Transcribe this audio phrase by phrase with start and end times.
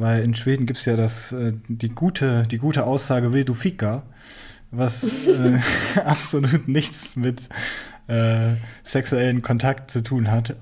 [0.00, 3.54] weil in Schweden gibt es ja das, äh, die, gute, die gute Aussage Will du
[3.54, 4.02] fika,
[4.70, 5.60] was äh,
[6.04, 7.48] absolut nichts mit
[8.08, 10.56] äh, sexuellen Kontakt zu tun hat.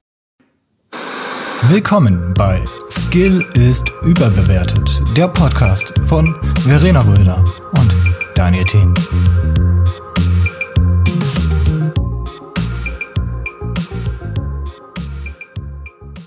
[1.63, 7.45] Willkommen bei Skill ist überbewertet, der Podcast von Verena Röder
[7.79, 7.95] und
[8.35, 8.95] Daniel Thien.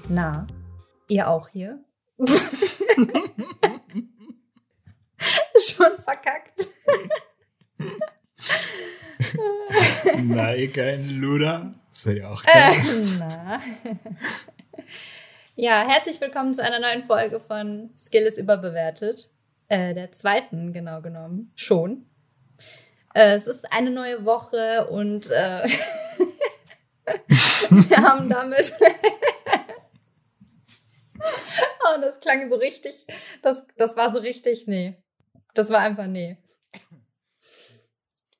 [0.09, 0.45] Na,
[1.07, 1.79] ihr auch hier?
[5.57, 6.67] Schon verkackt.
[10.23, 11.73] na, ihr kein Luder.
[11.91, 12.73] Seid ihr auch äh,
[13.19, 13.61] Na.
[15.55, 19.29] Ja, herzlich willkommen zu einer neuen Folge von Skill ist überbewertet.
[19.67, 21.51] Äh, der zweiten, genau genommen.
[21.55, 22.05] Schon.
[23.13, 25.63] Äh, es ist eine neue Woche und äh,
[27.69, 28.73] wir haben damit
[31.83, 33.05] oh, das klang so richtig,
[33.41, 34.97] das, das war so richtig, nee.
[35.53, 36.37] Das war einfach nee.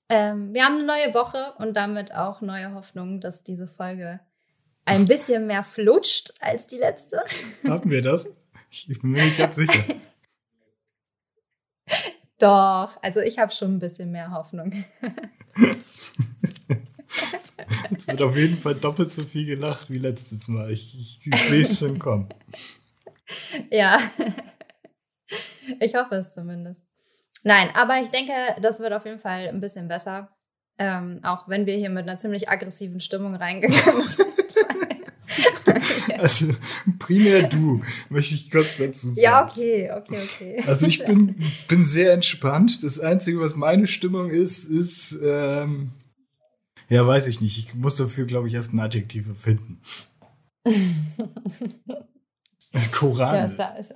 [0.10, 4.20] Ähm, wir haben eine neue Woche und damit auch neue Hoffnung, dass diese Folge
[4.84, 7.24] ein bisschen mehr flutscht als die letzte.
[7.68, 8.28] Haben wir das?
[8.70, 9.96] Ich bin mir nicht ganz sicher.
[12.40, 14.84] Doch, also ich habe schon ein bisschen mehr Hoffnung.
[17.96, 20.72] Es wird auf jeden Fall doppelt so viel gelacht wie letztes Mal.
[20.72, 22.30] Ich, ich, ich sehe es schon kommen.
[23.72, 23.98] Ja,
[25.80, 26.86] ich hoffe es zumindest.
[27.44, 30.36] Nein, aber ich denke, das wird auf jeden Fall ein bisschen besser.
[30.78, 34.28] Ähm, auch wenn wir hier mit einer ziemlich aggressiven Stimmung reingegangen sind.
[36.18, 36.54] Also
[37.00, 39.22] primär du, möchte ich kurz dazu sagen.
[39.22, 40.64] Ja, okay, okay, okay.
[40.68, 41.36] Also ich bin,
[41.68, 42.84] bin sehr entspannt.
[42.84, 45.92] Das Einzige, was meine Stimmung ist, ist, ähm,
[46.92, 47.58] ja, weiß ich nicht.
[47.58, 49.82] Ich muss dafür, glaube ich, erst ein Adjektiv finden.
[52.92, 53.36] Koran.
[53.36, 53.96] Ja, ist, ist,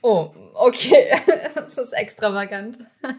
[0.00, 1.12] oh, okay.
[1.54, 2.78] Das ist extravagant.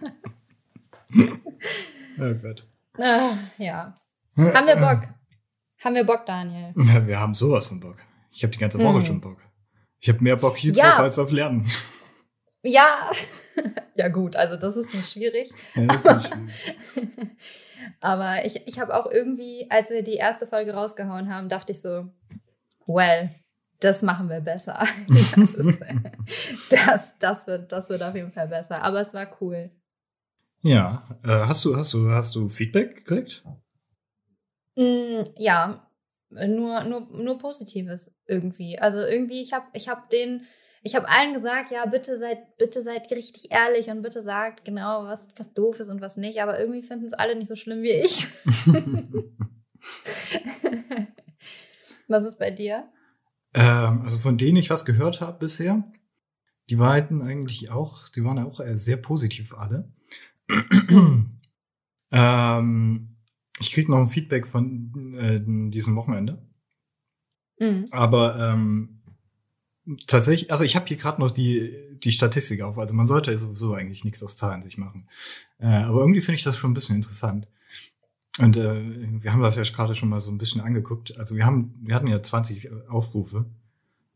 [2.21, 2.67] Oh Gott.
[2.99, 3.95] Ah, ja.
[4.37, 5.07] Haben wir Bock?
[5.81, 6.73] Haben wir Bock, Daniel?
[6.75, 7.95] Ja, wir haben sowas von Bock.
[8.31, 9.05] Ich habe die ganze Woche mhm.
[9.05, 9.37] schon Bock.
[9.99, 10.89] Ich habe mehr Bock hier ja.
[10.89, 11.65] drauf als auf Lernen.
[12.63, 13.11] Ja.
[13.95, 15.51] Ja, gut, also das ist nicht schwierig.
[15.75, 17.09] Ja, das ist nicht schwierig.
[17.99, 21.81] Aber ich, ich habe auch irgendwie, als wir die erste Folge rausgehauen haben, dachte ich
[21.81, 22.07] so,
[22.87, 23.29] well,
[23.81, 24.81] das machen wir besser.
[25.35, 25.79] Das, ist,
[26.69, 28.81] das, das, wird, das wird auf jeden Fall besser.
[28.81, 29.69] Aber es war cool.
[30.61, 33.43] Ja, äh, hast du, hast du, hast du Feedback gekriegt?
[34.75, 35.89] Mm, ja,
[36.29, 38.77] nur, nur, nur Positives irgendwie.
[38.79, 40.45] Also irgendwie, ich habe ich hab den,
[40.81, 45.03] ich habe allen gesagt, ja, bitte seid, bitte seid richtig ehrlich und bitte sagt genau,
[45.03, 46.41] was, was doof ist und was nicht.
[46.41, 48.27] Aber irgendwie finden es alle nicht so schlimm wie ich.
[52.07, 52.89] was ist bei dir?
[53.53, 55.83] Ähm, also von denen ich was gehört habe bisher,
[56.69, 59.91] die beiden eigentlich auch, die waren ja auch sehr positiv alle.
[62.11, 63.17] ähm,
[63.59, 65.41] ich krieg noch ein Feedback von äh,
[65.71, 66.47] diesem Wochenende.
[67.59, 67.87] Mhm.
[67.91, 68.98] Aber ähm,
[70.07, 71.73] tatsächlich, also ich habe hier gerade noch die,
[72.03, 72.77] die Statistik auf.
[72.77, 75.07] Also man sollte sowieso eigentlich nichts aus Zahlen sich machen.
[75.59, 77.47] Äh, aber irgendwie finde ich das schon ein bisschen interessant.
[78.39, 81.17] Und äh, wir haben das ja gerade schon mal so ein bisschen angeguckt.
[81.17, 83.45] Also wir haben, wir hatten ja 20 Aufrufe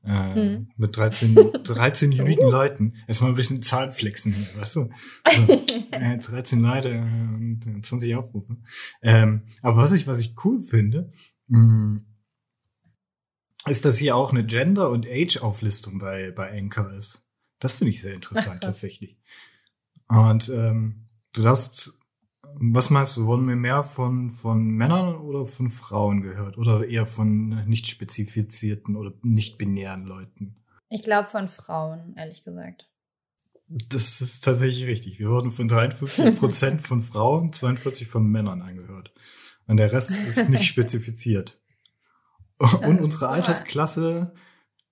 [0.03, 0.67] äh, hm.
[0.77, 2.93] mit 13, 13 uniken Leuten.
[3.07, 4.89] Jetzt mal ein bisschen Zahlenflexen hier, weißt du?
[5.31, 5.53] So,
[5.91, 8.57] äh, 13 Leute und 20 Aufrufe.
[9.01, 11.09] Ähm, aber was ich, was ich cool finde,
[11.47, 12.05] mh, hm,
[13.67, 17.25] ist, dass hier auch eine Gender- und Age-Auflistung bei, bei Anchor ist.
[17.59, 19.17] Das finde ich sehr interessant Ach, tatsächlich.
[20.07, 21.97] Und ähm, du darfst
[22.59, 26.57] was meinst du, wurden wir mehr von, von Männern oder von Frauen gehört?
[26.57, 30.57] Oder eher von nicht spezifizierten oder nicht binären Leuten?
[30.89, 32.89] Ich glaube von Frauen, ehrlich gesagt.
[33.67, 35.19] Das ist tatsächlich richtig.
[35.19, 39.11] Wir wurden von 53 Prozent von Frauen, 42 von Männern angehört.
[39.65, 41.59] Und der Rest ist nicht spezifiziert.
[42.59, 44.33] Und unsere Altersklasse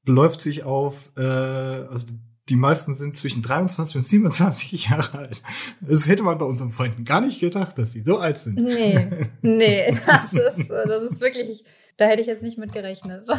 [0.04, 2.14] beläuft sich auf, äh, also
[2.50, 5.44] die meisten sind zwischen 23 und 27 Jahre alt.
[5.80, 8.56] Das hätte man bei unseren Freunden gar nicht gedacht, dass sie so alt sind.
[8.56, 11.64] Nee, nee, das ist, das ist wirklich,
[11.98, 13.28] da hätte ich jetzt nicht mit gerechnet.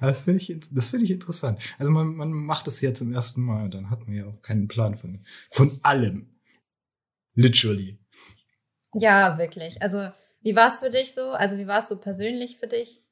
[0.00, 1.60] Das finde ich, das finde ich interessant.
[1.78, 4.66] Also man, man macht das ja zum ersten Mal, dann hat man ja auch keinen
[4.66, 6.38] Plan von, von allem.
[7.34, 7.98] Literally.
[8.94, 9.82] Ja, wirklich.
[9.82, 10.08] Also,
[10.48, 11.30] wie war es für dich so?
[11.30, 13.02] Also, wie war es so persönlich für dich,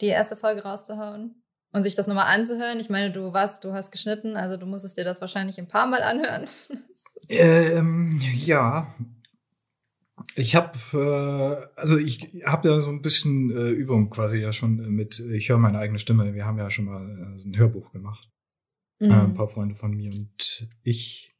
[0.00, 1.42] die erste Folge rauszuhauen?
[1.72, 2.80] und sich das nochmal anzuhören.
[2.80, 5.86] Ich meine, du warst, du hast geschnitten, also du musstest dir das wahrscheinlich ein paar
[5.86, 6.44] Mal anhören.
[7.28, 8.94] Ähm, ja.
[10.36, 14.76] Ich habe, äh, also ich habe ja so ein bisschen äh, Übung quasi ja schon
[14.94, 16.34] mit, ich höre meine eigene Stimme.
[16.34, 18.30] Wir haben ja schon mal äh, ein Hörbuch gemacht.
[19.00, 19.10] Mhm.
[19.10, 21.35] Äh, ein paar Freunde von mir und ich.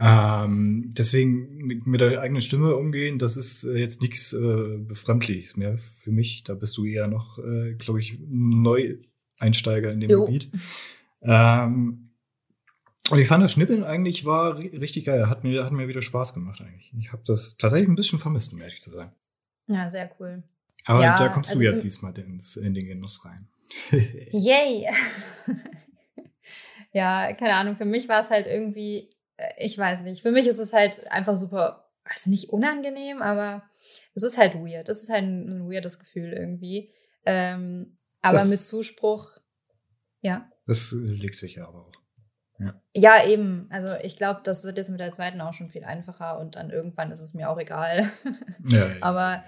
[0.00, 5.56] Ähm, deswegen mit, mit der eigenen Stimme umgehen, das ist äh, jetzt nichts äh, Befremdliches
[5.56, 6.44] mehr für mich.
[6.44, 10.24] Da bist du eher noch, äh, glaube ich, Neueinsteiger in dem jo.
[10.24, 10.50] Gebiet.
[11.22, 12.10] Ähm,
[13.10, 15.28] und ich fand das Schnippeln eigentlich war richtig geil.
[15.28, 16.92] Hat mir, hat mir wieder Spaß gemacht eigentlich.
[16.98, 19.10] Ich habe das tatsächlich ein bisschen vermisst, um ehrlich zu sein.
[19.68, 20.42] Ja, sehr cool.
[20.84, 23.48] Aber ja, da kommst also du ja diesmal ins, in den Genuss rein.
[23.90, 24.86] Yay!
[26.92, 29.08] ja, keine Ahnung, für mich war es halt irgendwie,
[29.56, 33.62] ich weiß nicht, für mich ist es halt einfach super, also nicht unangenehm, aber
[34.14, 34.88] es ist halt weird.
[34.88, 36.92] Es ist halt ein, ein weirdes Gefühl irgendwie.
[37.24, 39.38] Ähm, aber das, mit Zuspruch,
[40.20, 40.50] ja.
[40.66, 41.92] Das legt sich ja aber auch.
[42.60, 42.82] Ja.
[42.92, 43.68] ja, eben.
[43.70, 46.70] Also ich glaube, das wird jetzt mit der zweiten auch schon viel einfacher und dann
[46.70, 48.10] irgendwann ist es mir auch egal.
[48.68, 48.96] Ja, ja.
[49.00, 49.44] Aber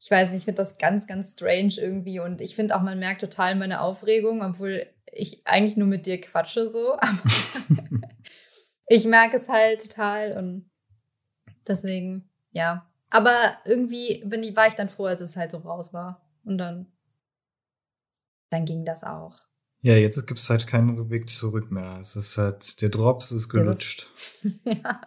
[0.00, 2.98] ich weiß nicht, ich finde das ganz, ganz strange irgendwie und ich finde auch, man
[2.98, 6.96] merkt total meine Aufregung, obwohl ich eigentlich nur mit dir quatsche so.
[8.88, 10.70] ich merke es halt total und
[11.66, 12.88] deswegen, ja.
[13.10, 16.26] Aber irgendwie bin ich, war ich dann froh, als es halt so raus war.
[16.44, 16.86] Und dann,
[18.50, 19.46] dann ging das auch.
[19.82, 21.98] Ja, jetzt gibt es halt keinen Weg zurück mehr.
[22.00, 24.08] Es ist halt, der Drops ist gelutscht.
[24.64, 25.00] ja.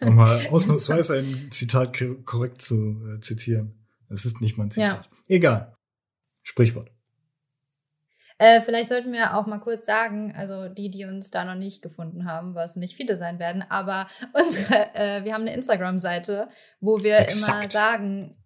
[0.00, 3.86] um mal ausnahmsweise ein Zitat korrekt zu äh, zitieren.
[4.08, 5.06] Es ist nicht mein Zitat.
[5.06, 5.18] Ja.
[5.28, 5.76] Egal.
[6.42, 6.90] Sprichwort.
[8.40, 11.82] Äh, vielleicht sollten wir auch mal kurz sagen, also die, die uns da noch nicht
[11.82, 16.48] gefunden haben, was nicht viele sein werden, aber unsere, äh, wir haben eine Instagram-Seite,
[16.80, 17.50] wo wir Exakt.
[17.52, 18.38] immer sagen,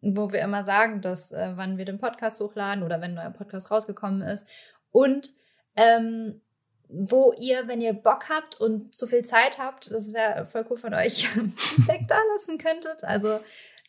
[0.00, 3.30] wo wir immer sagen, dass äh, wann wir den Podcast hochladen oder wenn ein neuer
[3.30, 4.48] Podcast rausgekommen ist
[4.90, 5.28] und
[5.76, 6.40] ähm,
[6.88, 10.78] wo ihr, wenn ihr Bock habt und zu viel Zeit habt, das wäre voll cool
[10.78, 13.04] von euch, Feedback da lassen könntet.
[13.04, 13.40] Also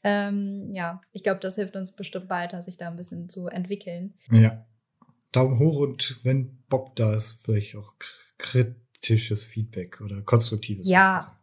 [0.04, 4.14] ähm, ja, ich glaube, das hilft uns bestimmt weiter, sich da ein bisschen zu entwickeln.
[4.30, 4.66] Ja.
[5.34, 7.94] Daumen hoch und wenn Bock da ist, vielleicht auch
[8.38, 10.88] kritisches Feedback oder konstruktives.
[10.88, 11.38] Ja.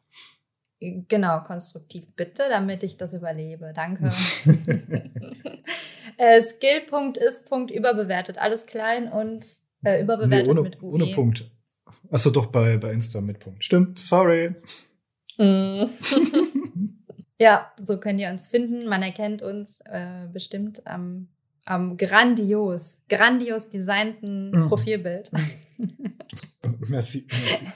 [0.80, 3.72] Genau, konstruktiv bitte, damit ich das überlebe.
[3.74, 4.08] Danke.
[6.16, 8.38] äh, Skill-Punkt ist Punkt überbewertet.
[8.38, 9.44] Alles klein und
[9.84, 10.94] äh, überbewertet nee, ohne, mit UE.
[10.94, 11.50] Ohne Punkt.
[12.10, 13.62] Achso, doch bei, bei Insta mit Punkt.
[13.62, 14.54] Stimmt, sorry.
[15.36, 15.84] Mm.
[17.38, 18.86] ja, so könnt ihr uns finden.
[18.88, 21.28] Man erkennt uns äh, bestimmt am,
[21.64, 24.68] am grandios, grandios designten mm.
[24.68, 25.30] Profilbild.
[26.88, 27.66] merci, merci.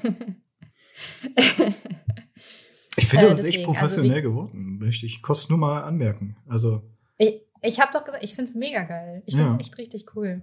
[2.96, 5.82] Ich finde, äh, das ist echt also professionell also geworden, möchte ich kurz nur mal
[5.82, 6.36] anmerken.
[6.46, 6.82] Also.
[7.18, 9.22] Ich, ich habe doch gesagt, ich finde es mega geil.
[9.26, 9.60] Ich finde es ja.
[9.60, 10.42] echt richtig cool.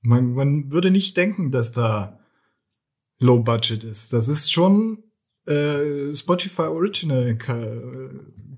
[0.00, 2.20] Man, man würde nicht denken, dass da
[3.18, 4.12] Low Budget ist.
[4.12, 5.02] Das ist schon
[5.46, 7.36] äh, Spotify Original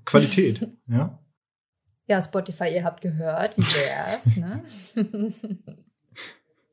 [0.05, 1.20] Qualität, ja.
[2.07, 4.63] Ja, Spotify, ihr habt gehört, wie wär's, ne?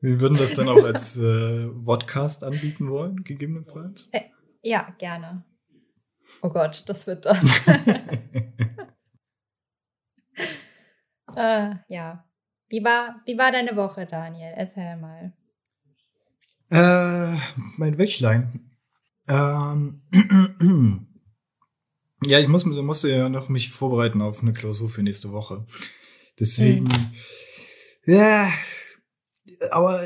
[0.01, 4.07] Wir würden das dann auch als äh, Vodcast anbieten wollen, gegebenenfalls.
[4.11, 4.25] Äh,
[4.61, 5.43] ja, gerne.
[6.41, 7.67] Oh Gott, das wird das.
[11.35, 12.25] äh, ja.
[12.69, 14.53] Wie war, wie war deine Woche, Daniel?
[14.55, 15.33] Erzähl mal.
[16.69, 17.35] Äh,
[17.77, 18.71] mein Wöchlein.
[19.27, 20.03] Ähm,
[22.25, 25.65] ja, ich muss, musste ja noch mich vorbereiten auf eine Klausur für nächste Woche.
[26.39, 27.13] Deswegen, mhm.
[28.05, 28.51] ja,
[29.71, 30.05] aber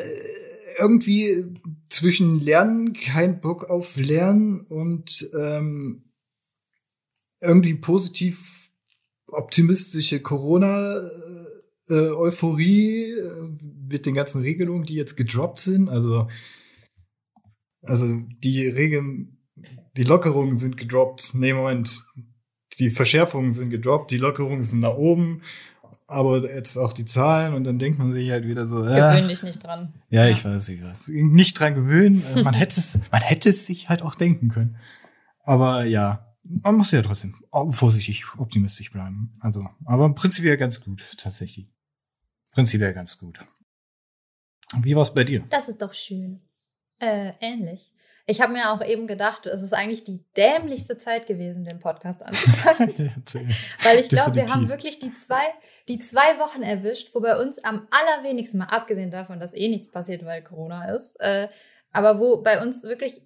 [0.79, 1.45] irgendwie
[1.89, 6.11] zwischen Lernen, kein Bock auf Lernen und ähm,
[7.39, 8.71] irgendwie positiv
[9.27, 10.97] optimistische Corona
[11.89, 12.11] äh,
[13.17, 13.55] äh,
[13.89, 15.89] mit den ganzen Regelungen, die jetzt gedroppt sind.
[15.89, 16.27] Also,
[17.81, 19.42] also die Regeln,
[19.97, 21.35] die Lockerungen sind gedroppt.
[21.35, 22.05] Nee, Moment.
[22.79, 25.43] Die Verschärfungen sind gedroppt, die Lockerungen sind nach oben,
[26.07, 28.83] aber jetzt auch die Zahlen und dann denkt man sich halt wieder so.
[28.83, 29.93] Äh, Gewöhn dich nicht dran.
[30.09, 31.09] Ja, ja, ich weiß, ich weiß.
[31.09, 32.23] Nicht dran gewöhnen.
[32.35, 34.77] Äh, man hätte es, man hätte es sich halt auch denken können.
[35.43, 37.35] Aber ja, man muss ja trotzdem
[37.71, 39.31] vorsichtig optimistisch bleiben.
[39.39, 41.67] Also, aber prinzipiell ganz gut, tatsächlich.
[42.51, 43.39] Prinzipiell ganz gut.
[44.81, 45.43] Wie war es bei dir?
[45.49, 46.41] Das ist doch schön.
[46.99, 47.93] Äh, ähnlich.
[48.25, 52.23] Ich habe mir auch eben gedacht, es ist eigentlich die dämlichste Zeit gewesen, den Podcast
[52.23, 52.93] anzufangen.
[53.83, 55.43] Weil ich glaube, wir haben wirklich die zwei,
[55.89, 59.91] die zwei Wochen erwischt, wo bei uns am allerwenigsten, mal abgesehen davon, dass eh nichts
[59.91, 61.49] passiert, weil Corona ist, äh,
[61.91, 63.21] aber wo bei uns wirklich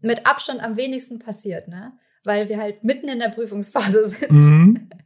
[0.00, 1.98] mit Abstand am wenigsten passiert, ne?
[2.24, 4.32] weil wir halt mitten in der Prüfungsphase sind.
[4.32, 4.88] Mhm.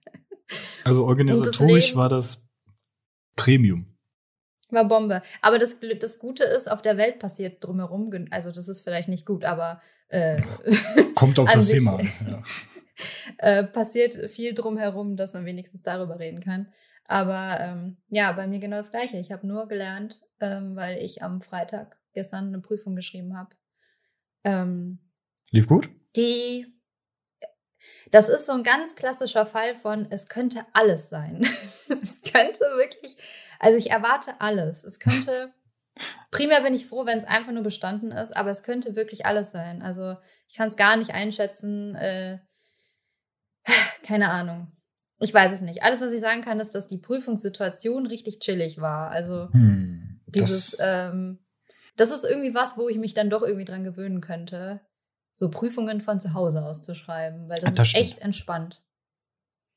[0.82, 2.48] Also organisatorisch das war das
[3.36, 3.97] Premium.
[4.72, 5.22] War Bombe.
[5.42, 9.26] Aber das, das Gute ist, auf der Welt passiert drumherum, also das ist vielleicht nicht
[9.26, 10.40] gut, aber äh,
[11.14, 12.08] kommt auf das sich, Thema an.
[12.30, 12.42] Ja.
[13.38, 16.72] äh, passiert viel drumherum, dass man wenigstens darüber reden kann.
[17.04, 19.16] Aber ähm, ja, bei mir genau das Gleiche.
[19.16, 23.50] Ich habe nur gelernt, ähm, weil ich am Freitag gestern eine Prüfung geschrieben habe.
[24.44, 24.98] Ähm,
[25.50, 25.88] Lief gut?
[26.16, 26.66] Die,
[28.10, 31.46] das ist so ein ganz klassischer Fall von, es könnte alles sein.
[32.02, 33.16] es könnte wirklich,
[33.58, 34.84] also ich erwarte alles.
[34.84, 35.52] Es könnte,
[36.30, 39.50] primär bin ich froh, wenn es einfach nur bestanden ist, aber es könnte wirklich alles
[39.50, 39.82] sein.
[39.82, 40.16] Also
[40.48, 41.94] ich kann es gar nicht einschätzen.
[41.94, 42.38] Äh,
[44.02, 44.72] keine Ahnung.
[45.20, 45.82] Ich weiß es nicht.
[45.82, 49.10] Alles, was ich sagen kann, ist, dass die Prüfungssituation richtig chillig war.
[49.10, 51.40] Also hm, dieses, das, ähm,
[51.96, 54.80] das ist irgendwie was, wo ich mich dann doch irgendwie dran gewöhnen könnte,
[55.32, 58.04] so Prüfungen von zu Hause aus zu schreiben, weil das, das ist stimmt.
[58.04, 58.82] echt entspannt.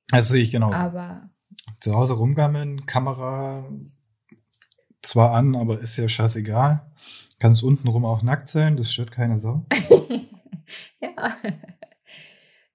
[0.09, 0.71] Das sehe ich genau.
[0.71, 1.30] Aber
[1.79, 3.65] zu Hause rumgammeln, Kamera
[5.01, 6.85] zwar an, aber ist ja scheißegal.
[7.39, 9.65] Kannst untenrum auch nackt sein, das stört keine Sau.
[11.01, 11.37] ja.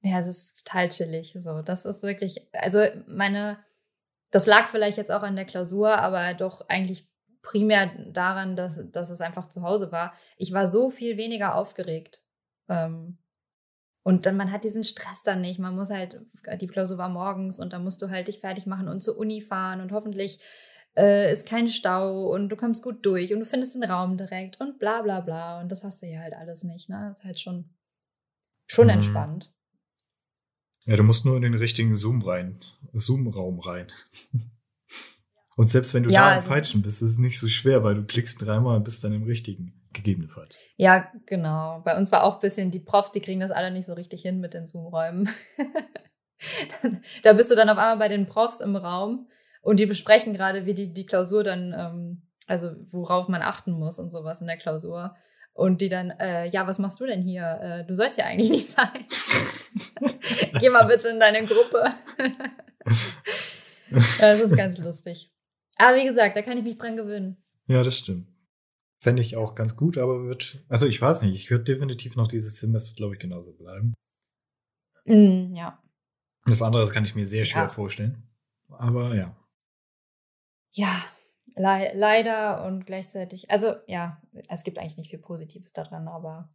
[0.02, 1.37] Ja, es ist total chillig.
[1.38, 3.59] So, das ist wirklich, also meine,
[4.30, 7.09] das lag vielleicht jetzt auch an der Klausur, aber doch eigentlich
[7.42, 10.12] primär daran, dass, dass es einfach zu Hause war.
[10.37, 12.23] Ich war so viel weniger aufgeregt.
[12.68, 13.18] Ähm,
[14.06, 15.58] und dann, man hat diesen Stress dann nicht.
[15.58, 16.20] Man muss halt,
[16.60, 19.40] die Klausur war morgens und dann musst du halt dich fertig machen und zur Uni
[19.40, 20.38] fahren und hoffentlich
[20.96, 24.60] äh, ist kein Stau und du kommst gut durch und du findest den Raum direkt
[24.60, 25.60] und bla bla bla.
[25.60, 26.88] Und das hast du ja halt alles nicht.
[26.88, 27.06] Ne?
[27.08, 27.75] Das ist halt schon,
[28.68, 28.90] schon mhm.
[28.90, 29.52] entspannt.
[30.84, 32.60] Ja, du musst nur in den richtigen Zoom rein,
[32.92, 33.90] Zoom-Raum rein.
[35.56, 37.82] Und selbst wenn du ja, da im also, Falschen bist, ist es nicht so schwer,
[37.82, 40.58] weil du klickst dreimal und bist dann im richtigen, gegebenenfalls.
[40.76, 41.80] Ja, genau.
[41.82, 44.20] Bei uns war auch ein bisschen, die Profs, die kriegen das alle nicht so richtig
[44.20, 45.30] hin mit den Zoom-Räumen.
[47.22, 49.28] da bist du dann auf einmal bei den Profs im Raum
[49.62, 53.98] und die besprechen gerade, wie die, die Klausur dann, ähm, also worauf man achten muss
[53.98, 55.16] und sowas in der Klausur.
[55.54, 57.58] Und die dann, äh, ja, was machst du denn hier?
[57.62, 59.06] Äh, du sollst ja eigentlich nicht sein.
[60.60, 61.82] Geh mal bitte in deine Gruppe.
[64.20, 65.32] das ist ganz lustig.
[65.76, 67.37] Aber wie gesagt, da kann ich mich dran gewöhnen.
[67.66, 68.28] Ja, das stimmt.
[69.00, 72.28] Fände ich auch ganz gut, aber wird, also ich weiß nicht, ich würde definitiv noch
[72.28, 73.95] dieses Semester, glaube ich, genauso bleiben.
[75.04, 75.83] Mm, ja.
[76.47, 77.68] Das andere das kann ich mir sehr schwer ja.
[77.68, 78.23] vorstellen.
[78.68, 79.37] Aber ja.
[80.73, 81.04] Ja,
[81.54, 86.50] le leider und gleichzeitig, also ja, es gibt eigentlich nicht viel Positives daran, aber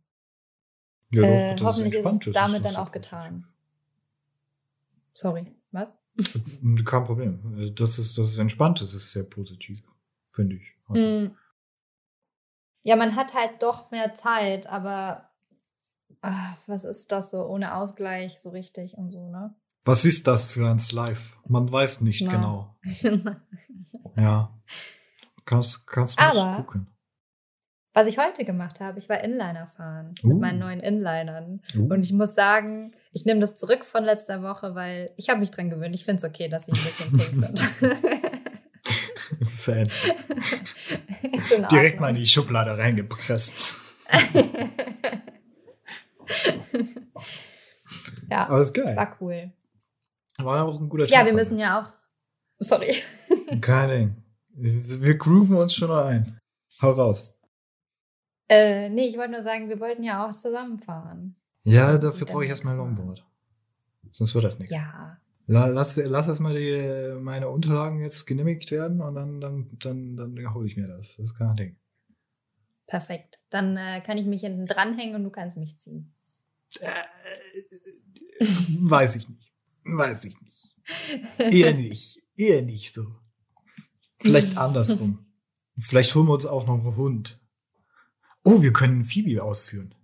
[1.13, 3.43] ja, doch, äh, hoffentlich ist, ist damit dann auch getan.
[5.13, 6.00] Sorry, was?
[6.85, 7.73] Kein Problem.
[7.75, 9.83] Das ist, das ist entspannt, das ist sehr positiv,
[10.27, 10.75] finde ich.
[10.87, 11.01] Also.
[11.01, 11.37] Mm.
[12.83, 15.29] Ja, man hat halt doch mehr Zeit, aber
[16.21, 19.55] ach, was ist das so ohne Ausgleich so richtig und so, ne?
[19.83, 21.37] Was ist das für ein Live?
[21.47, 22.31] Man weiß nicht Na.
[22.31, 22.75] genau.
[24.15, 24.61] ja.
[25.45, 26.87] Kannst, kannst du gucken.
[27.93, 30.27] Was ich heute gemacht habe, ich war Inliner fahren uh.
[30.27, 31.61] mit meinen neuen Inlinern.
[31.75, 31.93] Uh.
[31.93, 35.51] Und ich muss sagen, ich nehme das zurück von letzter Woche, weil ich habe mich
[35.51, 35.93] dran gewöhnt.
[35.93, 37.59] Ich finde es okay, dass sie ein bisschen pink sind.
[39.45, 40.11] Fancy.
[41.71, 43.75] Direkt mal in die Schublade reingepresst.
[48.29, 48.95] ja, Alles geil.
[48.95, 49.51] War cool.
[50.39, 51.13] War auch ein guter Tag.
[51.13, 51.87] Ja, wir müssen ja auch.
[52.59, 52.93] Sorry.
[53.61, 54.15] Kein Ding.
[54.53, 56.39] Wir grooven uns schon noch ein.
[56.81, 57.35] Hau raus.
[58.49, 61.40] Äh, nee, ich wollte nur sagen, wir wollten ja auch zusammenfahren.
[61.63, 63.25] Ja, dafür brauche ich erstmal ein Longboard.
[64.11, 64.71] Sonst wird das nicht.
[64.71, 65.17] Ja.
[65.47, 70.65] Lass, lass erstmal die, meine Unterlagen jetzt genehmigt werden und dann, dann, dann, dann hole
[70.65, 71.17] ich mir das.
[71.17, 71.77] Das ist kein Ding.
[72.87, 73.39] Perfekt.
[73.49, 76.13] Dann äh, kann ich mich hinten dranhängen und du kannst mich ziehen.
[76.79, 76.89] Äh,
[78.45, 79.53] weiß ich nicht.
[79.83, 80.75] Weiß ich nicht.
[81.37, 82.21] Eher nicht.
[82.35, 83.07] Eher nicht so.
[84.19, 85.25] Vielleicht andersrum.
[85.79, 87.41] Vielleicht holen wir uns auch noch einen Hund.
[88.43, 89.95] Oh, wir können Phoebe ausführen.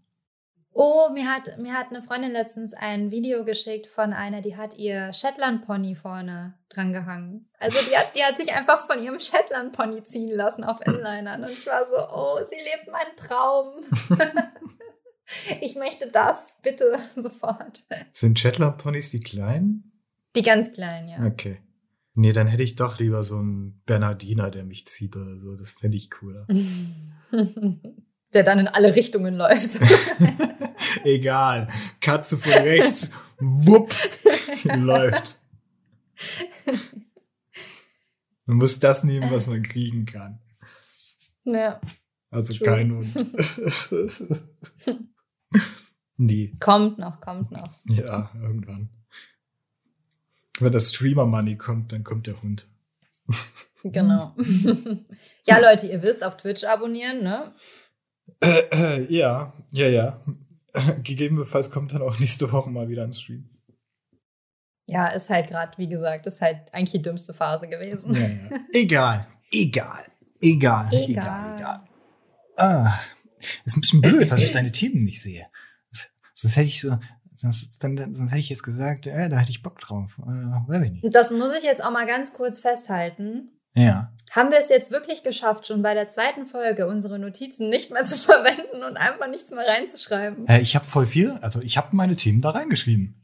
[0.80, 4.78] Oh, mir hat, mir hat eine Freundin letztens ein Video geschickt von einer, die hat
[4.78, 7.50] ihr Shetland-Pony vorne dran gehangen.
[7.58, 11.44] Also die hat, die hat sich einfach von ihrem Shetland-Pony ziehen lassen auf Inlinern.
[11.44, 13.82] Und ich war so, oh, sie lebt meinen Traum.
[15.62, 17.82] ich möchte das, bitte, sofort.
[18.14, 20.00] Sind Shetland-Ponys die kleinen?
[20.36, 21.26] Die ganz kleinen, ja.
[21.26, 21.58] Okay.
[22.14, 25.56] Nee, dann hätte ich doch lieber so einen Bernardiner, der mich zieht oder so.
[25.56, 26.46] Das fände ich cooler.
[28.34, 29.80] der dann in alle Richtungen läuft.
[31.04, 31.68] Egal.
[32.02, 33.94] Katze von rechts, wupp,
[34.64, 35.40] läuft.
[38.46, 40.40] Man muss das nehmen, was man kriegen kann.
[41.44, 41.82] Ja.
[42.30, 42.68] Also True.
[42.68, 43.08] kein Hund.
[46.18, 46.56] nee.
[46.60, 47.72] Kommt noch, kommt noch.
[47.86, 48.90] Ja, irgendwann.
[50.60, 52.68] Wenn das Streamer-Money kommt, dann kommt der Hund.
[53.84, 54.36] Genau.
[55.46, 57.54] ja, Leute, ihr wisst, auf Twitch abonnieren, ne?
[58.42, 60.22] Äh, äh, ja, ja, ja.
[61.04, 63.50] Gegebenenfalls kommt dann auch nächste Woche mal wieder ein Stream.
[64.88, 68.14] Ja, ist halt gerade, wie gesagt, ist halt eigentlich die dümmste Phase gewesen.
[68.14, 68.64] Ja, ja.
[68.74, 70.06] Egal, egal,
[70.42, 71.80] egal, egal, egal, egal.
[72.56, 73.00] Ah,
[73.66, 75.46] ist ein bisschen blöd, dass ich deine Themen nicht sehe.
[76.34, 76.98] Sonst hätte ich so,
[77.36, 80.20] sonst, dann, sonst hätte ich jetzt gesagt, äh, da hätte ich Bock drauf.
[80.20, 81.16] Äh, weiß ich nicht.
[81.16, 83.52] Das muss ich jetzt auch mal ganz kurz festhalten.
[83.78, 84.12] Ja.
[84.32, 88.04] Haben wir es jetzt wirklich geschafft, schon bei der zweiten Folge unsere Notizen nicht mehr
[88.06, 90.46] zu verwenden und einfach nichts mehr reinzuschreiben?
[90.48, 93.24] Hä, ich habe voll viel, also ich habe meine Themen da reingeschrieben.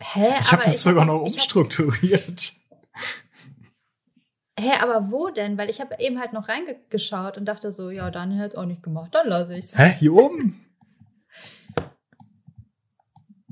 [0.00, 0.34] Hä?
[0.40, 2.52] Ich habe das ich sogar noch umstrukturiert.
[4.58, 5.58] Hä, aber wo denn?
[5.58, 8.64] Weil ich habe eben halt noch reingeschaut und dachte so, ja, Daniel hat es auch
[8.64, 9.78] nicht gemacht, dann lasse ich's.
[9.78, 10.64] Hä, hier oben?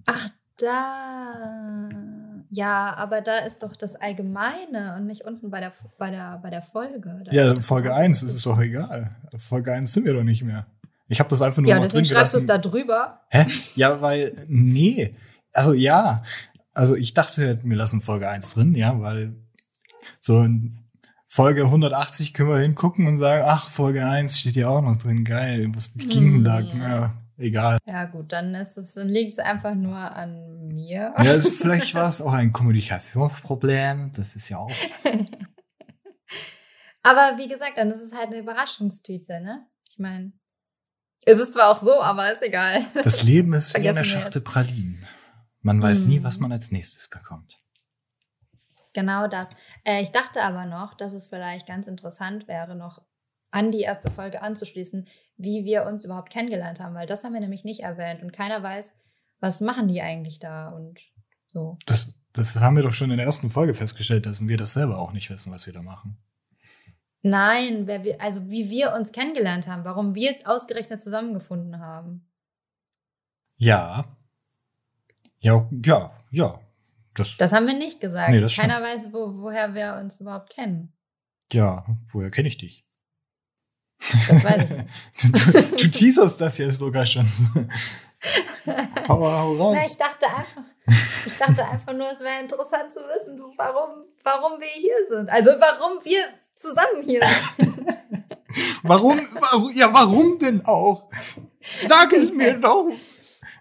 [0.07, 1.79] Ach, da.
[2.55, 6.51] Ja, aber da ist doch das Allgemeine und nicht unten bei der, bei der, bei
[6.51, 7.23] der Folge.
[7.25, 9.17] Da ja, Folge 1, das ist doch egal.
[9.37, 10.67] Folge 1 sind wir doch nicht mehr.
[11.09, 13.21] Ich habe das einfach nur ja, noch deswegen drin schreibst du es da drüber.
[13.29, 13.47] Hä?
[13.75, 15.17] Ja, weil, nee.
[15.53, 16.23] Also ja.
[16.75, 19.35] Also ich dachte, wir lassen Folge 1 drin, ja, weil
[20.21, 20.79] so ein
[21.27, 25.25] Folge 180 können wir hingucken und sagen, ach, Folge 1 steht hier auch noch drin,
[25.25, 26.61] geil, was ging denn da?
[26.61, 27.79] Ja, egal.
[27.89, 31.01] Ja, gut, dann ist es, dann liegt es einfach nur an mir.
[31.01, 34.73] Ja, also vielleicht war es auch ein Kommunikationsproblem, das ist ja auch.
[37.03, 39.67] aber wie gesagt, dann ist es halt eine Überraschungstüte, ne?
[39.91, 40.33] Ich meine,
[41.27, 42.85] es ist zwar auch so, aber ist egal.
[42.95, 45.07] Das, Leben ist wie eine Schachtel Pralinen.
[45.61, 46.09] Man weiß hm.
[46.09, 47.59] nie, was man als nächstes bekommt.
[48.93, 49.57] Genau das.
[49.85, 53.03] Äh, ich dachte aber noch, dass es vielleicht ganz interessant wäre, noch
[53.51, 57.41] an die erste Folge anzuschließen, wie wir uns überhaupt kennengelernt haben, weil das haben wir
[57.41, 58.93] nämlich nicht erwähnt und keiner weiß,
[59.41, 61.01] was machen die eigentlich da und
[61.47, 61.77] so.
[61.87, 64.99] Das, das haben wir doch schon in der ersten Folge festgestellt, dass wir das selber
[64.99, 66.19] auch nicht wissen, was wir da machen.
[67.23, 72.31] Nein, wir, also wie wir uns kennengelernt haben, warum wir ausgerechnet zusammengefunden haben.
[73.57, 74.05] Ja.
[75.41, 76.61] Ja, ja, ja.
[77.15, 78.31] Das, das haben wir nicht gesagt.
[78.31, 80.93] Nee, Keiner weiß, wo, woher wir uns überhaupt kennen.
[81.53, 82.85] Ja, woher kenne ich dich?
[84.29, 85.55] Das weiß ich nicht.
[85.55, 87.27] du, du teaserst das ja sogar schon.
[89.09, 89.77] hau, hau raus.
[89.77, 90.63] Na, ich dachte einfach,
[91.27, 95.31] ich dachte einfach nur, es wäre interessant zu wissen, warum, warum wir hier sind.
[95.31, 96.23] Also warum wir
[96.55, 97.23] zusammen hier
[97.57, 97.87] sind.
[98.83, 101.11] warum, warum, ja, warum denn auch?
[101.87, 102.89] Sag es mir doch.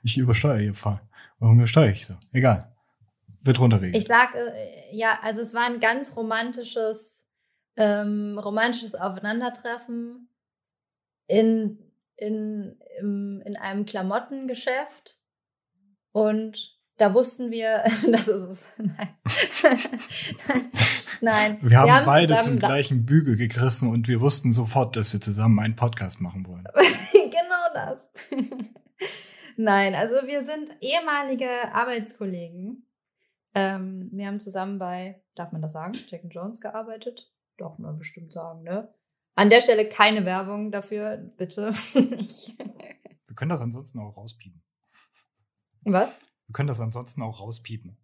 [0.03, 1.01] Ich übersteuere hier Fall.
[1.39, 2.15] Warum übersteuere ich so?
[2.31, 2.73] Egal.
[3.41, 3.95] Wird runterregeln.
[3.95, 7.22] Ich sag, äh, ja, also es war ein ganz romantisches,
[7.75, 10.29] ähm, romantisches Aufeinandertreffen
[11.27, 11.79] in,
[12.15, 15.19] in, im, in einem Klamottengeschäft.
[16.11, 18.67] Und da wussten wir, das ist es.
[18.77, 19.15] Nein.
[21.21, 21.57] Nein.
[21.61, 25.21] Wir haben, wir haben beide zum gleichen Bügel gegriffen und wir wussten sofort, dass wir
[25.21, 26.65] zusammen einen Podcast machen wollen.
[27.13, 28.09] genau das.
[29.55, 32.85] Nein, also wir sind ehemalige Arbeitskollegen
[33.55, 37.31] ähm, wir haben zusammen bei, darf man das sagen, Jack Jones gearbeitet.
[37.57, 38.93] Darf man bestimmt sagen, ne?
[39.35, 41.71] An der Stelle keine Werbung dafür, bitte.
[41.93, 44.61] wir können das ansonsten auch rauspiepen.
[45.85, 46.19] Was?
[46.47, 47.97] Wir können das ansonsten auch rauspiepen.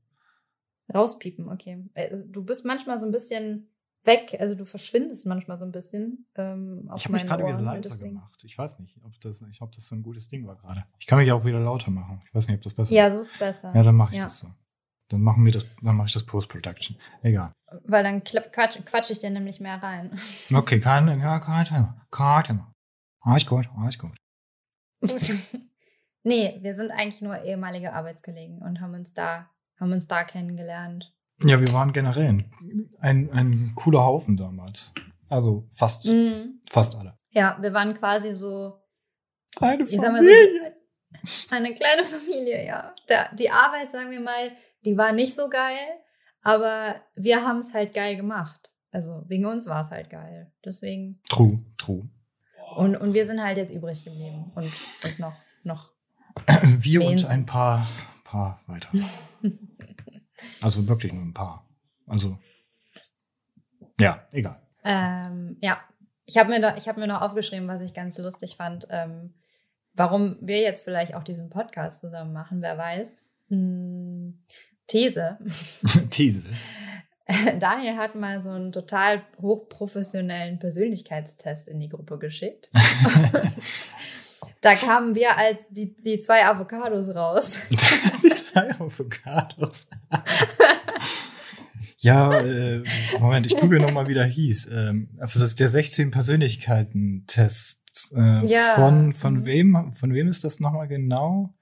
[0.94, 1.86] Rauspiepen, okay.
[1.94, 3.70] Also, du bist manchmal so ein bisschen
[4.06, 6.26] weg, also du verschwindest manchmal so ein bisschen.
[6.36, 8.44] Ähm, ich habe mich gerade wieder leiser gemacht.
[8.44, 10.86] Ich weiß nicht, ob das, ob das so ein gutes Ding war gerade.
[11.00, 12.22] Ich kann mich auch wieder lauter machen.
[12.26, 13.14] Ich weiß nicht, ob das besser ja, ist.
[13.14, 13.72] Ja, so ist besser.
[13.76, 14.24] Ja, dann mache ich ja.
[14.24, 14.48] das so.
[15.10, 16.98] Dann machen wir das, dann mache ich das Post-Production.
[17.24, 17.52] Egal.
[17.84, 20.12] Weil dann quatsch, quatsch ich dir nämlich mehr rein.
[20.54, 22.08] Okay, kein, ja, kein Thema.
[22.12, 22.74] Kein Thema.
[23.22, 24.16] Alles gut, alles gut.
[26.24, 31.14] nee, wir sind eigentlich nur ehemalige Arbeitskollegen und haben uns da, haben uns da kennengelernt.
[31.44, 32.46] Ja, wir waren generell
[33.00, 34.92] ein, ein cooler Haufen damals.
[35.30, 36.60] Also fast, mhm.
[36.70, 37.18] fast alle.
[37.32, 38.82] Ja, wir waren quasi so.
[39.60, 40.76] Eine Familie.
[41.24, 42.94] So, eine kleine Familie, ja.
[43.08, 44.52] Der, die Arbeit, sagen wir mal,
[44.86, 46.00] die war nicht so geil,
[46.42, 48.72] aber wir haben es halt geil gemacht.
[48.92, 50.52] Also wegen uns war es halt geil.
[50.66, 51.22] Deswegen.
[51.30, 52.10] True, true.
[52.76, 54.72] Und, und wir sind halt jetzt übrig geblieben und,
[55.04, 55.92] und noch, noch.
[56.80, 57.86] Wir und ein paar,
[58.24, 58.90] paar weiter.
[60.62, 61.66] also wirklich nur ein paar.
[62.08, 62.38] Also,
[64.00, 64.62] ja, egal.
[64.84, 65.80] Ähm, ja,
[66.26, 68.88] ich habe mir, hab mir noch aufgeschrieben, was ich ganz lustig fand.
[68.92, 69.34] Ähm,
[69.94, 73.24] warum wir jetzt vielleicht auch diesen Podcast zusammen machen, wer weiß.
[73.50, 74.40] Hm,
[74.90, 75.38] These.
[76.10, 76.44] These.
[77.60, 82.72] Daniel hat mal so einen total hochprofessionellen Persönlichkeitstest in die Gruppe geschickt.
[84.62, 87.62] da kamen wir als die, die zwei Avocados raus.
[87.70, 89.90] die zwei Avocados.
[92.00, 92.82] ja, äh,
[93.20, 94.70] Moment, ich gucke noch mal, wie der hieß.
[94.74, 98.12] Ähm, also das ist der 16 Persönlichkeiten-Test.
[98.16, 98.74] Äh, ja.
[98.74, 99.46] Von, von mhm.
[99.46, 101.54] wem, von wem ist das nochmal genau?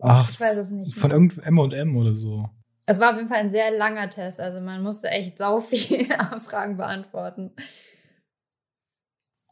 [0.00, 0.94] Ach, ich weiß es nicht.
[0.94, 2.48] Von irgendeinem M und M oder so.
[2.86, 6.06] Es war auf jeden Fall ein sehr langer Test, also man musste echt sau viele
[6.40, 7.50] Fragen beantworten.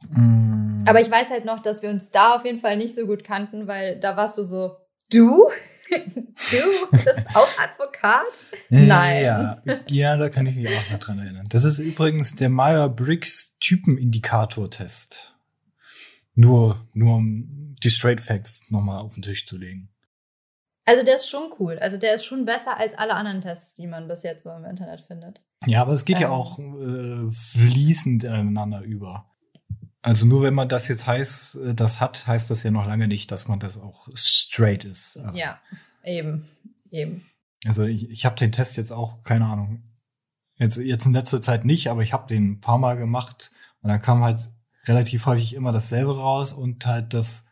[0.08, 3.06] Mm, Aber ich weiß halt noch, dass wir uns da auf jeden Fall nicht so
[3.06, 4.76] gut kannten, weil da warst du so,
[5.10, 5.48] du?
[5.90, 8.24] du bist auch Advokat?
[8.68, 9.22] Nein.
[9.22, 11.44] Ja, ja, da kann ich mich auch noch dran erinnern.
[11.50, 15.34] Das ist übrigens der Meyer-Briggs Typenindikator-Test.
[16.34, 19.93] Nur, nur um die Straight Facts nochmal auf den Tisch zu legen.
[20.84, 21.78] Also der ist schon cool.
[21.78, 24.64] Also der ist schon besser als alle anderen Tests, die man bis jetzt so im
[24.64, 25.42] Internet findet.
[25.66, 26.22] Ja, aber es geht ähm.
[26.22, 29.30] ja auch äh, fließend ineinander über.
[30.02, 33.08] Also nur wenn man das jetzt heißt, äh, das hat, heißt das ja noch lange
[33.08, 35.16] nicht, dass man das auch straight ist.
[35.16, 35.58] Also, ja,
[36.02, 36.46] eben,
[36.90, 37.26] eben.
[37.66, 39.82] Also ich, ich habe den Test jetzt auch, keine Ahnung,
[40.56, 43.88] jetzt, jetzt in letzter Zeit nicht, aber ich habe den ein paar Mal gemacht und
[43.88, 44.50] dann kam halt
[44.84, 47.46] relativ häufig immer dasselbe raus und halt das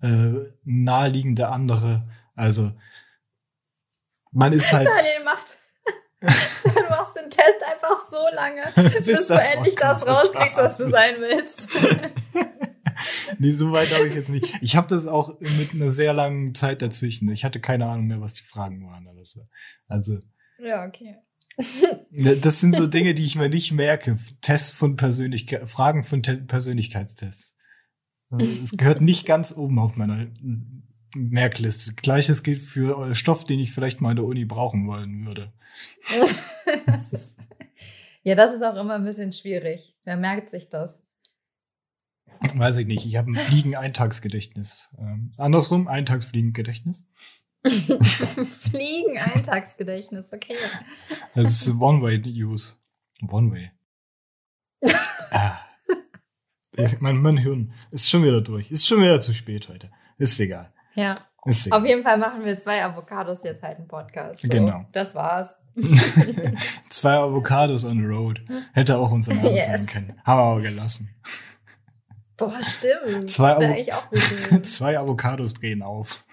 [0.00, 2.08] äh, naheliegende andere.
[2.40, 2.72] Also
[4.32, 4.86] man ist halt.
[4.96, 5.58] Daniel macht
[6.20, 10.90] du machst den Test einfach so lange, bis, bis du endlich das rauskriegst, was du
[10.90, 11.70] sein willst.
[13.38, 14.58] nee, so weit habe ich jetzt nicht.
[14.60, 17.30] Ich habe das auch mit einer sehr langen Zeit dazwischen.
[17.30, 19.08] Ich hatte keine Ahnung mehr, was die Fragen waren.
[19.88, 20.18] Also.
[20.58, 21.16] Ja, okay.
[22.42, 24.18] Das sind so Dinge, die ich mir nicht merke.
[24.42, 27.54] Tests von Persönlichkeit, Fragen von Te Persönlichkeitstests.
[28.38, 30.26] Es gehört nicht ganz oben auf meiner
[31.14, 31.94] Merkliste.
[31.94, 35.52] Gleiches gilt für Stoff, den ich vielleicht mal in der Uni brauchen wollen würde.
[36.86, 37.38] das ist,
[38.22, 39.94] ja, das ist auch immer ein bisschen schwierig.
[40.04, 41.02] Wer merkt sich das?
[42.54, 43.04] Weiß ich nicht.
[43.06, 44.88] Ich habe ein Fliegen-Eintagsgedächtnis.
[44.98, 47.06] Ähm, andersrum, Eintagsfliegengedächtnis.
[47.64, 50.56] Fliegen-Eintagsgedächtnis, okay.
[51.34, 52.76] Das ist One-Way-Use.
[53.28, 53.70] One-Way.
[55.30, 55.58] ah.
[57.00, 58.70] mein, mein Hirn ist schon wieder durch.
[58.70, 59.90] Ist schon wieder zu spät heute.
[60.16, 60.72] Ist egal.
[60.94, 61.18] Ja.
[61.42, 64.40] Auf jeden Fall machen wir zwei Avocados jetzt halt einen Podcast.
[64.40, 64.84] So, genau.
[64.92, 65.56] Das war's.
[66.90, 68.42] zwei Avocados on the road.
[68.72, 69.66] Hätte auch unser Name yes.
[69.66, 70.20] sein können.
[70.24, 71.14] Haben wir aber gelassen.
[72.36, 73.30] Boah, stimmt.
[73.30, 74.20] Zwei, das eigentlich auch gut
[74.66, 76.24] zwei Avocados drehen auf.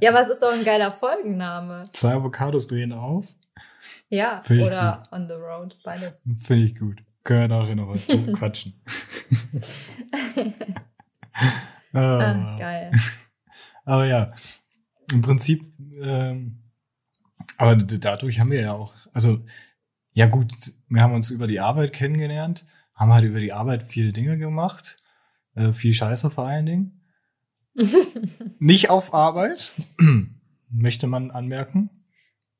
[0.00, 1.84] ja, aber es ist doch ein geiler Folgenname.
[1.92, 3.26] Zwei Avocados drehen auf?
[4.10, 6.22] Ja, Find oder on the road, beides.
[6.38, 7.02] Finde ich gut.
[7.24, 7.94] Können wir nachher noch
[8.38, 8.80] quatschen.
[11.92, 11.98] oh.
[11.98, 12.90] ah, geil.
[13.88, 14.34] Aber ja,
[15.14, 15.64] im Prinzip,
[16.02, 16.58] ähm,
[17.56, 19.40] aber dadurch haben wir ja auch, also
[20.12, 20.52] ja gut,
[20.88, 24.96] wir haben uns über die Arbeit kennengelernt, haben halt über die Arbeit viele Dinge gemacht,
[25.54, 27.00] äh, viel Scheiße vor allen Dingen.
[28.58, 29.72] Nicht auf Arbeit,
[30.68, 31.88] möchte man anmerken.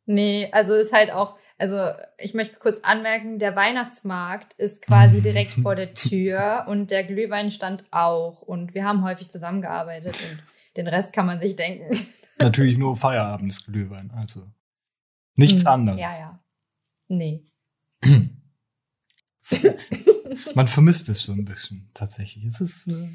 [0.07, 5.51] Nee, also ist halt auch, also ich möchte kurz anmerken, der Weihnachtsmarkt ist quasi direkt
[5.51, 10.43] vor der Tür und der Glühwein stand auch und wir haben häufig zusammengearbeitet und
[10.79, 11.95] den Rest kann man sich denken.
[12.39, 14.47] Natürlich nur Feierabendglühwein, also
[15.35, 16.01] nichts hm, anderes.
[16.01, 16.41] Ja, ja.
[17.09, 17.45] Nee.
[20.55, 22.45] man vermisst es so ein bisschen tatsächlich.
[22.45, 23.09] Es ist, äh,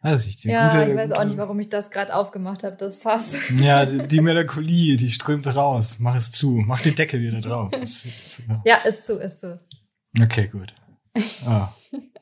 [0.00, 2.96] weiß ich, ja, gute, ich weiß auch nicht, warum ich das gerade aufgemacht habe, das
[2.96, 3.48] Fass.
[3.60, 5.98] Ja, die, die, Melancholie, die strömt raus.
[6.00, 7.70] Mach es zu, mach den Deckel wieder drauf.
[8.64, 9.60] ja, ist zu, ist zu.
[10.20, 10.74] Okay, gut.
[11.46, 11.72] Ah.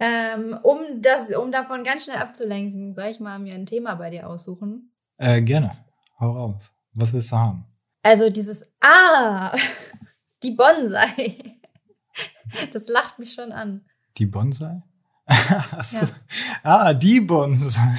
[0.00, 4.08] Ähm, um, das, um davon ganz schnell abzulenken, soll ich mal mir ein Thema bei
[4.08, 4.92] dir aussuchen?
[5.18, 5.72] Äh, gerne.
[6.18, 6.72] Hau raus.
[6.94, 7.66] Was willst du haben?
[8.02, 9.54] Also dieses Ah,
[10.42, 11.36] die Bonsai.
[12.72, 13.84] Das lacht mich schon an.
[14.18, 14.82] Die Bonsai?
[15.70, 16.06] Achso.
[16.06, 16.12] Ja.
[16.64, 17.96] Ah, die Bonsai.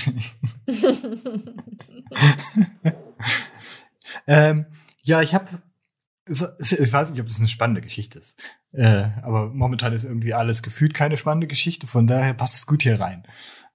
[4.27, 4.65] ähm,
[5.03, 5.47] ja, ich habe
[6.27, 8.41] ich weiß nicht, ob das eine spannende Geschichte ist.
[8.73, 12.83] Äh, aber momentan ist irgendwie alles gefühlt keine spannende Geschichte, von daher passt es gut
[12.83, 13.23] hier rein.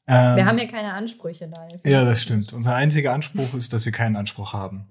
[0.06, 1.80] Ähm, wir haben ja keine Ansprüche live.
[1.84, 2.52] Ja, das stimmt.
[2.52, 4.88] Unser einziger Anspruch ist, dass wir keinen Anspruch haben.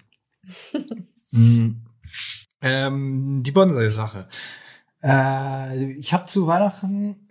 [1.31, 1.85] mhm.
[2.61, 4.27] ähm, die Bonsai-Sache.
[5.01, 7.29] Äh, ich habe zu Weihnachten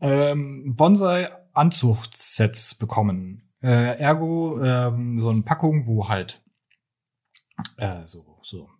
[0.00, 3.42] ähm, Bonsai-Anzuchtsets bekommen.
[3.62, 6.40] Äh, ergo ähm, so eine Packung, wo halt
[7.76, 8.70] äh, so, so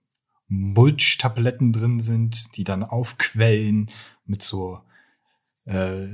[0.49, 3.89] Mulch-Tabletten drin sind, die dann aufquellen
[4.25, 4.81] mit so
[5.67, 6.09] äh,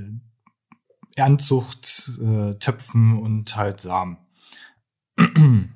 [1.15, 4.17] Ernzucht-Töpfen äh, und halt Samen.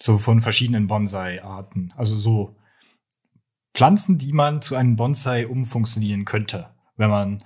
[0.00, 1.90] so von verschiedenen Bonsai-Arten.
[1.96, 2.56] Also so
[3.74, 7.38] Pflanzen, die man zu einem Bonsai umfunktionieren könnte, wenn man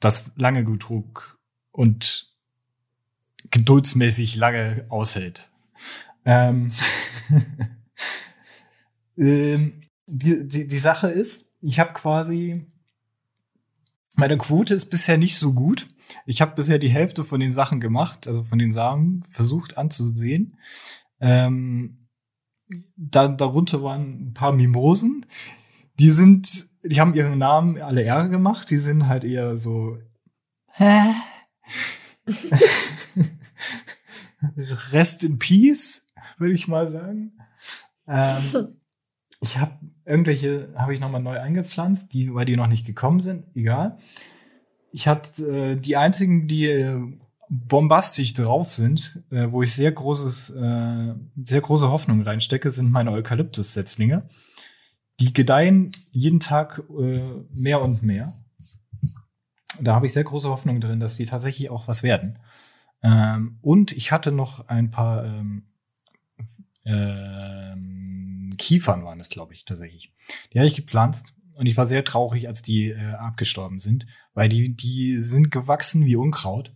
[0.00, 1.38] das lange trug
[1.72, 2.32] und
[3.50, 5.50] geduldsmäßig lange aushält.
[6.24, 6.72] Ähm,
[9.16, 12.66] ähm, die, die, die Sache ist, ich habe quasi,
[14.16, 15.88] meine Quote ist bisher nicht so gut.
[16.24, 20.56] Ich habe bisher die Hälfte von den Sachen gemacht, also von den Samen versucht anzusehen.
[21.20, 22.08] Ähm,
[22.96, 25.26] da, darunter waren ein paar Mimosen.
[25.98, 28.70] Die sind, die haben ihren Namen alle Ehre gemacht.
[28.70, 29.98] Die sind halt eher so,
[30.68, 31.12] hä?
[34.92, 36.06] Rest in Peace,
[36.38, 37.32] würde ich mal sagen.
[38.06, 38.78] Ähm,
[39.40, 43.44] ich habe irgendwelche, habe ich nochmal neu eingepflanzt, die, weil die noch nicht gekommen sind,
[43.54, 43.98] egal.
[44.90, 47.00] Ich hatte äh, die einzigen, die äh,
[47.48, 53.12] bombastisch drauf sind, äh, wo ich sehr großes, äh, sehr große Hoffnung reinstecke, sind meine
[53.12, 54.28] Eukalyptus-Setzlinge.
[55.20, 58.32] Die gedeihen jeden Tag äh, mehr und mehr.
[59.80, 62.38] Da habe ich sehr große Hoffnung drin, dass die tatsächlich auch was werden.
[63.02, 65.64] Ähm, und ich hatte noch ein paar ähm,
[66.84, 67.97] ähm,
[68.58, 70.12] Kiefern waren es, glaube ich, tatsächlich.
[70.52, 74.48] Die habe ich gepflanzt und ich war sehr traurig, als die äh, abgestorben sind, weil
[74.48, 76.72] die, die sind gewachsen wie Unkraut.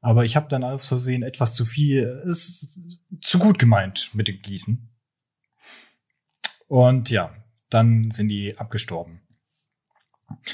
[0.00, 2.78] Aber ich habe dann aus Versehen etwas zu viel, ist
[3.20, 4.88] zu gut gemeint mit dem Gießen.
[6.68, 7.34] Und ja,
[7.70, 9.20] dann sind die abgestorben.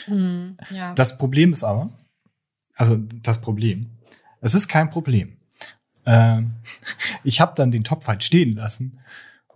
[0.06, 0.94] Mm, ja.
[0.94, 1.90] Das Problem ist aber,
[2.74, 3.98] also das Problem,
[4.40, 5.36] es ist kein Problem.
[6.06, 6.56] Ähm,
[7.24, 9.00] ich habe dann den Topf halt stehen lassen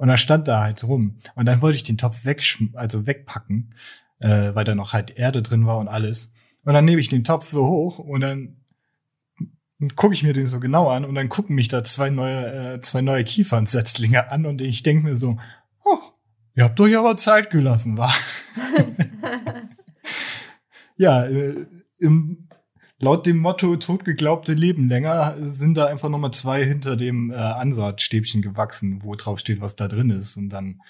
[0.00, 1.18] und er stand da halt rum.
[1.34, 3.74] Und dann wollte ich den Topf wegschm also wegpacken,
[4.18, 6.32] äh, weil da noch halt Erde drin war und alles.
[6.64, 8.56] Und dann nehme ich den Topf so hoch und dann
[9.96, 12.80] gucke ich mir den so genau an und dann gucken mich da zwei neue, äh,
[12.80, 15.38] zwei neue Kiefernsetzlinge an und ich denke mir so,
[15.84, 15.98] oh,
[16.54, 18.10] ihr habt euch aber Zeit gelassen, wa?
[20.96, 21.66] ja, äh,
[21.98, 22.48] im,
[23.00, 28.42] laut dem Motto totgeglaubte Leben länger sind da einfach nochmal zwei hinter dem äh, Ansaatstäbchen
[28.42, 30.36] gewachsen, wo drauf steht, was da drin ist.
[30.36, 30.82] Und dann,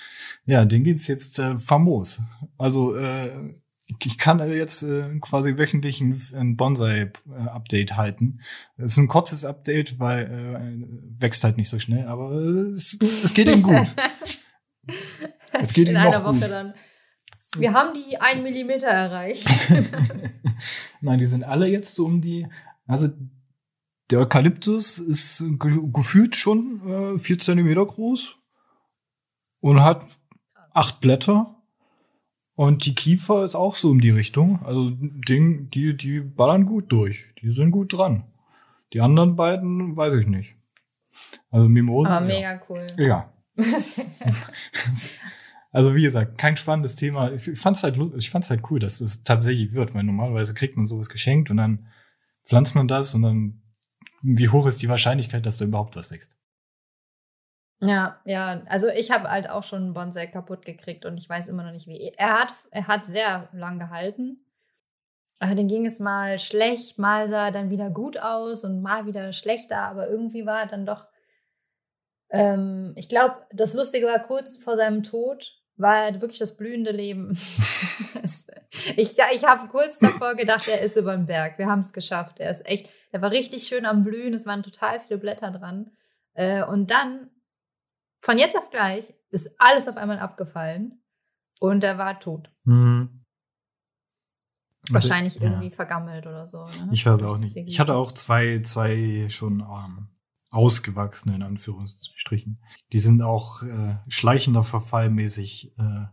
[0.44, 2.22] ja, den geht's jetzt äh, famos.
[2.58, 3.54] Also äh,
[3.86, 8.40] ich kann jetzt äh, quasi wöchentlich ein, ein Bonsai-Update halten.
[8.76, 13.34] Es ist ein kurzes Update, weil äh, wächst halt nicht so schnell, aber es, es
[13.34, 13.86] geht ihm gut.
[15.52, 16.50] es geht In ihm einer Woche gut.
[16.50, 16.74] dann.
[17.56, 19.46] Wir haben die 1 Millimeter erreicht.
[21.00, 22.46] Nein, die sind alle jetzt so um die,
[22.86, 23.08] also
[24.10, 26.80] der Eukalyptus ist ge gefühlt schon
[27.14, 28.36] äh, 4 Zentimeter groß
[29.60, 30.04] und hat
[30.72, 31.56] acht Blätter.
[32.54, 34.64] Und die Kiefer ist auch so um die Richtung.
[34.64, 37.32] Also Ding, die, die ballern gut durch.
[37.40, 38.24] Die sind gut dran.
[38.92, 40.56] Die anderen beiden weiß ich nicht.
[41.50, 42.12] Also Mimosen.
[42.12, 42.60] Aber mega ja.
[42.68, 42.86] cool.
[42.98, 43.32] Ja.
[45.72, 47.32] Also wie gesagt, kein spannendes Thema.
[47.32, 51.50] Ich fand's halt, halt cool, dass es tatsächlich wird, weil normalerweise kriegt man sowas geschenkt
[51.50, 51.86] und dann
[52.42, 53.62] pflanzt man das und dann,
[54.22, 56.32] wie hoch ist die Wahrscheinlichkeit, dass da überhaupt was wächst?
[57.82, 61.48] Ja, ja, also ich habe halt auch schon einen Bonsai kaputt gekriegt und ich weiß
[61.48, 62.12] immer noch nicht wie.
[62.16, 64.44] Er hat, er hat sehr lang gehalten.
[65.38, 69.06] Aber den ging es mal schlecht, mal sah er dann wieder gut aus und mal
[69.06, 71.06] wieder schlechter, aber irgendwie war er dann doch.
[72.28, 77.30] Ähm, ich glaube, das Lustige war kurz vor seinem Tod, war wirklich das blühende Leben.
[78.96, 81.58] ich ich habe kurz davor gedacht, er ist über den Berg.
[81.58, 82.40] Wir haben es geschafft.
[82.40, 84.34] Er ist echt, er war richtig schön am Blühen.
[84.34, 85.90] Es waren total viele Blätter dran.
[86.34, 87.30] Äh, und dann,
[88.20, 91.02] von jetzt auf gleich, ist alles auf einmal abgefallen
[91.60, 92.50] und er war tot.
[92.64, 93.24] Mhm.
[94.88, 95.74] Wahrscheinlich also, irgendwie ja.
[95.74, 96.64] vergammelt oder so.
[96.64, 96.88] Ne?
[96.92, 97.56] Ich weiß auch nicht.
[97.56, 100.08] Ich hatte auch zwei, zwei schon ähm,
[100.50, 102.60] ausgewachsene, in Anführungsstrichen.
[102.92, 106.06] Die sind auch äh, schleichender Verfallmäßig äh,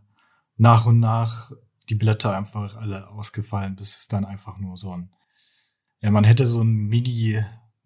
[0.56, 1.50] nach und nach
[1.88, 5.12] die Blätter einfach alle ausgefallen, bis es dann einfach nur so ein,
[6.00, 7.42] ja, man hätte so ein Mini,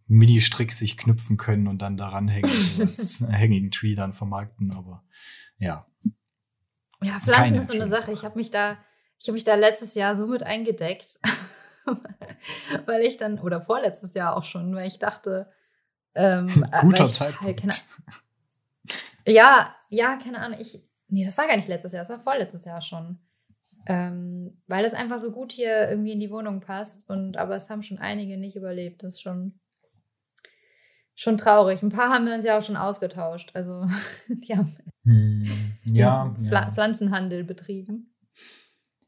[0.07, 5.05] Mini-Strick sich knüpfen können und dann daran hängen, als Hanging Tree dann vermarkten, aber
[5.59, 5.87] ja.
[7.03, 8.13] Ja, Pflanzen ist so eine Sache.
[8.13, 8.77] Ich habe mich da,
[9.19, 11.19] ich habe mich da letztes Jahr so mit eingedeckt,
[12.87, 15.51] weil ich dann, oder vorletztes Jahr auch schon, weil ich dachte,
[16.15, 17.85] ähm, Guter Zeitpunkt.
[19.27, 20.59] Ja, ja, keine Ahnung.
[20.61, 23.19] Ich, nee, das war gar nicht letztes Jahr, das war vorletztes Jahr schon.
[23.87, 27.09] Ähm, weil das einfach so gut hier irgendwie in die Wohnung passt.
[27.09, 29.03] Und aber es haben schon einige nicht überlebt.
[29.03, 29.59] Das ist schon,
[31.15, 31.83] schon traurig.
[31.83, 33.51] Ein paar haben wir uns ja auch schon ausgetauscht.
[33.55, 33.87] Also
[34.29, 36.71] die haben hm, ja, Pfl ja.
[36.71, 38.15] Pflanzenhandel betrieben.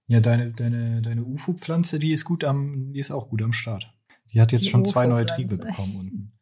[0.07, 3.91] Ja, deine, deine, deine UFO-Pflanze, die ist gut am, die ist auch gut am Start.
[4.33, 6.33] Die hat jetzt die schon zwei neue Triebe bekommen unten.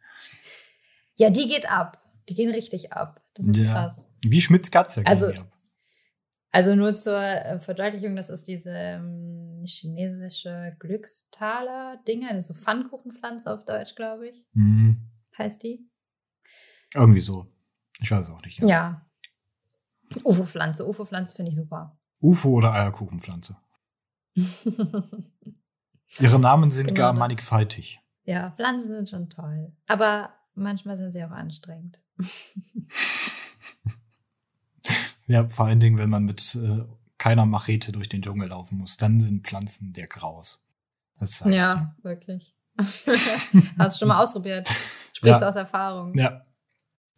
[1.18, 1.98] Ja, die geht ab.
[2.28, 3.22] Die gehen richtig ab.
[3.34, 3.72] Das ist ja.
[3.72, 4.04] krass.
[4.22, 5.02] Wie Schmitz Katze.
[5.04, 5.32] Also,
[6.50, 12.28] also nur zur äh, Verdeutlichung, das ist diese ähm, chinesische Glückstaler-Dinge.
[12.28, 14.46] Das ist so Pfannkuchenpflanze auf Deutsch, glaube ich.
[14.52, 15.08] Mhm.
[15.38, 15.88] Heißt die?
[16.94, 17.46] Irgendwie so.
[18.00, 18.58] Ich weiß es auch nicht.
[18.60, 18.66] Ja.
[18.66, 19.06] ja.
[20.24, 20.86] UFO-Pflanze.
[20.86, 21.98] UFO-Pflanze finde ich super.
[22.20, 23.56] UFO oder Eierkuchenpflanze?
[26.20, 27.18] Ihre Namen sind genau gar das.
[27.18, 28.00] mannigfaltig.
[28.24, 29.72] Ja, Pflanzen sind schon toll.
[29.86, 32.00] Aber manchmal sind sie auch anstrengend.
[35.26, 36.84] ja, vor allen Dingen, wenn man mit äh,
[37.18, 40.66] keiner Machete durch den Dschungel laufen muss, dann sind Pflanzen der Graus.
[41.44, 42.56] ja, wirklich.
[42.78, 44.68] Hast du schon mal ausprobiert?
[45.12, 45.48] Sprichst ja.
[45.48, 46.12] aus Erfahrung.
[46.14, 46.44] Ja.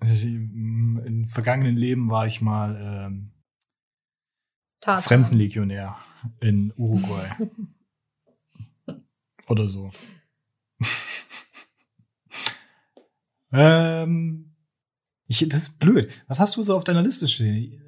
[0.01, 3.33] In vergangenen Leben war ich mal ähm,
[4.85, 5.97] Fremdenlegionär
[6.41, 7.31] in Uruguay.
[9.49, 9.91] Oder so.
[13.55, 14.55] Ähm,
[15.27, 16.11] ich, das ist blöd.
[16.29, 17.81] Was hast du so auf deiner Liste stehen?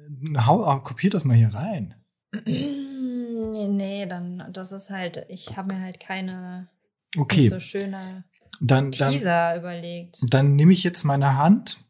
[0.45, 1.95] Hau, ah, kopier das mal hier rein.
[2.45, 6.69] nee, dann, das ist halt, ich habe mir halt keine
[7.15, 7.47] okay.
[7.47, 8.25] so schöne
[8.59, 10.19] dann, Teaser dann, überlegt.
[10.29, 11.83] Dann nehme ich jetzt meine Hand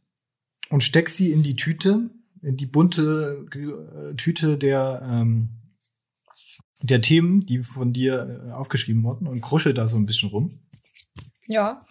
[0.70, 2.10] und steck sie in die Tüte,
[2.42, 5.50] in die bunte äh, Tüte der, ähm,
[6.82, 10.60] der Themen, die von dir äh, aufgeschrieben wurden und krusche da so ein bisschen rum.
[11.48, 11.86] Ja.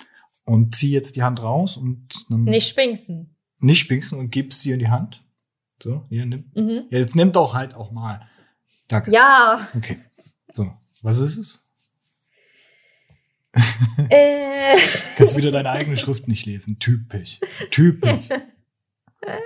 [0.47, 2.45] Und zieh jetzt die Hand raus und dann.
[2.45, 3.37] Nicht spinksen.
[3.59, 5.23] Nicht spinksen und gibst sie in die Hand.
[5.83, 6.51] So, hier, nimm.
[6.55, 6.85] Mhm.
[6.91, 8.27] Ja, jetzt nimm doch halt auch mal.
[8.89, 9.11] Danke.
[9.11, 9.69] Ja.
[9.77, 9.99] Okay.
[10.51, 11.67] So, was ist es?
[14.09, 14.77] Äh.
[15.17, 16.79] Kannst wieder deine eigene Schrift nicht lesen.
[16.79, 17.41] Typisch.
[17.71, 18.29] Typisch.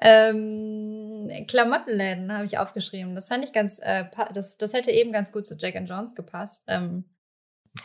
[0.00, 3.14] ähm, Klamottenläden habe ich aufgeschrieben.
[3.14, 6.14] Das fand ich ganz, äh, das, das hätte eben ganz gut zu Jack and Jones
[6.14, 6.64] gepasst.
[6.66, 7.04] Ähm,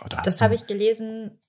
[0.04, 1.40] oh, da das habe ich gelesen.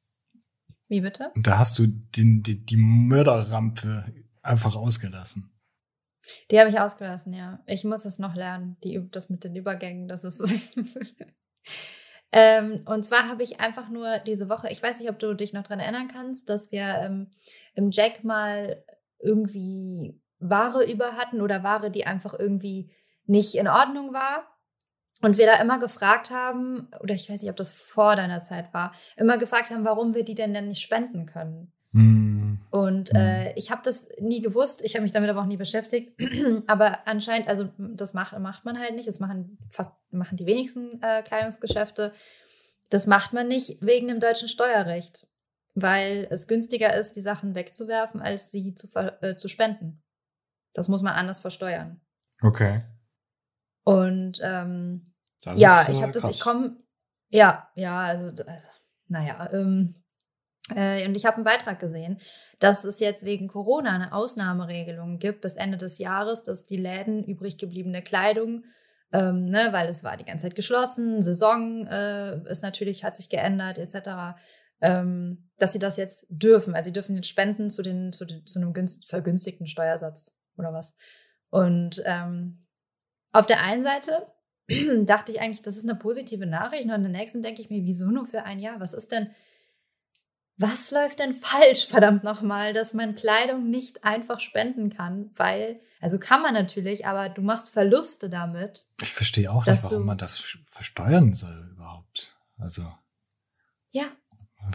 [0.94, 1.32] Wie bitte?
[1.34, 4.04] Da hast du den, die, die Mörderrampe
[4.42, 5.50] einfach ausgelassen.
[6.52, 7.58] Die habe ich ausgelassen, ja.
[7.66, 10.06] Ich muss es noch lernen, die, das mit den Übergängen.
[10.06, 10.40] Das ist.
[12.32, 15.52] ähm, und zwar habe ich einfach nur diese Woche, ich weiß nicht, ob du dich
[15.52, 17.32] noch daran erinnern kannst, dass wir ähm,
[17.74, 18.84] im Jack mal
[19.18, 22.92] irgendwie Ware über hatten oder Ware, die einfach irgendwie
[23.26, 24.46] nicht in Ordnung war.
[25.20, 28.74] Und wir da immer gefragt haben, oder ich weiß nicht, ob das vor deiner Zeit
[28.74, 31.72] war, immer gefragt haben, warum wir die denn denn nicht spenden können.
[31.92, 32.58] Mm.
[32.70, 36.12] Und äh, ich habe das nie gewusst, ich habe mich damit aber auch nie beschäftigt.
[36.66, 39.08] aber anscheinend, also das macht, macht man halt nicht.
[39.08, 42.12] Das machen fast machen die wenigsten äh, Kleidungsgeschäfte.
[42.90, 45.26] Das macht man nicht wegen dem deutschen Steuerrecht,
[45.74, 48.88] weil es günstiger ist, die Sachen wegzuwerfen, als sie zu,
[49.20, 50.02] äh, zu spenden.
[50.72, 52.00] Das muss man anders versteuern.
[52.42, 52.82] Okay.
[53.84, 56.76] Und ähm, ja, ist, ich habe das, ich komme,
[57.28, 58.68] ja, ja, also, also
[59.08, 60.02] naja, ähm,
[60.74, 62.18] äh, und ich habe einen Beitrag gesehen,
[62.58, 67.22] dass es jetzt wegen Corona eine Ausnahmeregelung gibt bis Ende des Jahres, dass die Läden
[67.22, 68.64] übrig gebliebene Kleidung,
[69.12, 73.28] ähm, ne, weil es war die ganze Zeit geschlossen, Saison äh, ist natürlich, hat sich
[73.28, 74.38] geändert, etc.,
[74.80, 76.74] ähm, dass sie das jetzt dürfen.
[76.74, 80.72] Also sie dürfen jetzt spenden zu, den, zu, den, zu einem günst, vergünstigten Steuersatz oder
[80.72, 80.96] was.
[81.50, 82.63] Und ähm,
[83.34, 84.26] auf der einen Seite
[85.04, 86.84] dachte ich eigentlich, das ist eine positive Nachricht.
[86.84, 88.80] Und an der nächsten denke ich mir, wieso nur für ein Jahr?
[88.80, 89.30] Was ist denn,
[90.56, 95.30] was läuft denn falsch, verdammt nochmal, dass man Kleidung nicht einfach spenden kann?
[95.34, 98.86] Weil, also kann man natürlich, aber du machst Verluste damit.
[99.02, 102.38] Ich verstehe auch nicht, warum man das versteuern soll überhaupt.
[102.56, 102.90] Also.
[103.90, 104.04] Ja.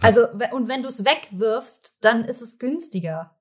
[0.01, 3.35] Also, und wenn du es wegwirfst, dann ist es günstiger.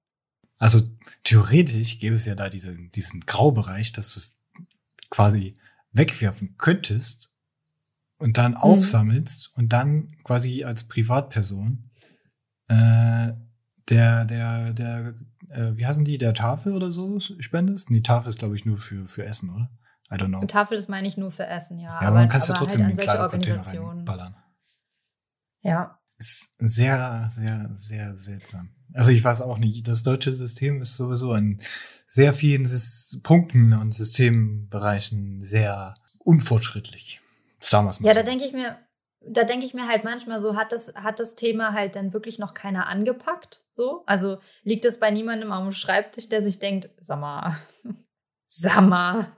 [0.57, 0.81] Also,
[1.25, 4.38] theoretisch gäbe es ja da diese, diesen Graubereich, dass du es
[5.11, 5.55] quasi
[5.93, 7.31] wegwerfen könntest
[8.19, 8.59] und dann mhm.
[8.59, 11.91] aufsammelst und dann quasi als Privatperson
[12.69, 13.33] äh,
[13.89, 15.15] der, der, der,
[15.49, 17.91] äh, wie heißen die, der Tafel oder so spendest?
[17.91, 19.71] Nee, Tafel ist, glaube ich, nur für, für Essen, oder?
[20.11, 20.45] I don't know.
[20.47, 21.89] Tafel ist, meine ich, nur für Essen, ja.
[21.89, 24.37] Ja, aber, aber man kann es ja trotzdem halt in solche Organisationen ballern.
[25.61, 25.99] Ja.
[26.17, 28.71] Ist sehr, sehr, sehr seltsam.
[28.95, 31.59] Also ich weiß auch nicht, das deutsche System ist sowieso in
[32.09, 35.95] sehr vielen Sys Punkten und Systembereichen sehr
[36.25, 37.21] unfortschrittlich.
[37.61, 38.09] Sagen wir es mal.
[38.09, 38.21] Ja, so.
[38.21, 38.79] da denke ich mir,
[39.21, 42.39] da denke ich mir halt manchmal so, hat das, hat das Thema halt dann wirklich
[42.39, 43.63] noch keiner angepackt?
[43.71, 44.03] So?
[44.07, 47.55] Also liegt es bei niemandem am Schreibtisch, der sich denkt, sag mal,
[48.47, 49.29] sag mal,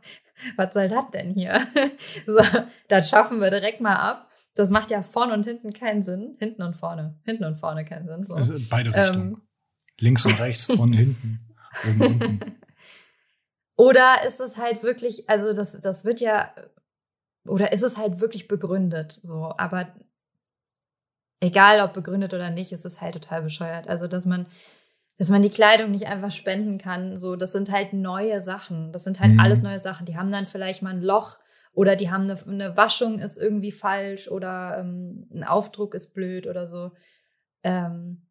[0.57, 1.61] was soll das denn hier?
[2.27, 2.41] so,
[2.89, 4.29] das schaffen wir direkt mal ab.
[4.55, 6.37] Das macht ja vorne und hinten keinen Sinn.
[6.39, 7.19] Hinten und vorne.
[7.25, 8.27] Hinten und vorne keinen Sinn.
[8.27, 8.35] So.
[8.35, 9.35] Also beide Richtungen.
[9.35, 9.43] Ähm.
[9.99, 11.41] Links und rechts, vorne, hinten,
[11.87, 12.41] oben, unten.
[13.81, 16.53] Oder ist es halt wirklich, also das, das wird ja
[17.47, 19.11] oder ist es halt wirklich begründet?
[19.11, 19.89] So, aber
[21.41, 23.89] egal ob begründet oder nicht, ist es halt total bescheuert.
[23.89, 24.47] Also, dass man,
[25.17, 28.93] dass man die Kleidung nicht einfach spenden kann, so, das sind halt neue Sachen.
[28.93, 29.41] Das sind halt mhm.
[29.41, 30.05] alles neue Sachen.
[30.05, 31.39] Die haben dann vielleicht mal ein Loch
[31.73, 36.47] oder die haben eine, eine Waschung ist irgendwie falsch oder ähm, ein Aufdruck ist blöd
[36.47, 36.93] oder so.
[37.63, 38.27] Ähm,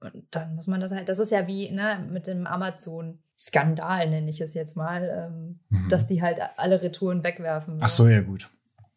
[0.00, 3.22] und dann muss man das halt, das ist ja wie ne, mit dem Amazon.
[3.38, 5.88] Skandal nenne ich es jetzt mal, ähm, mhm.
[5.88, 7.78] dass die halt alle Retouren wegwerfen.
[7.80, 8.50] Ach so, ja gut.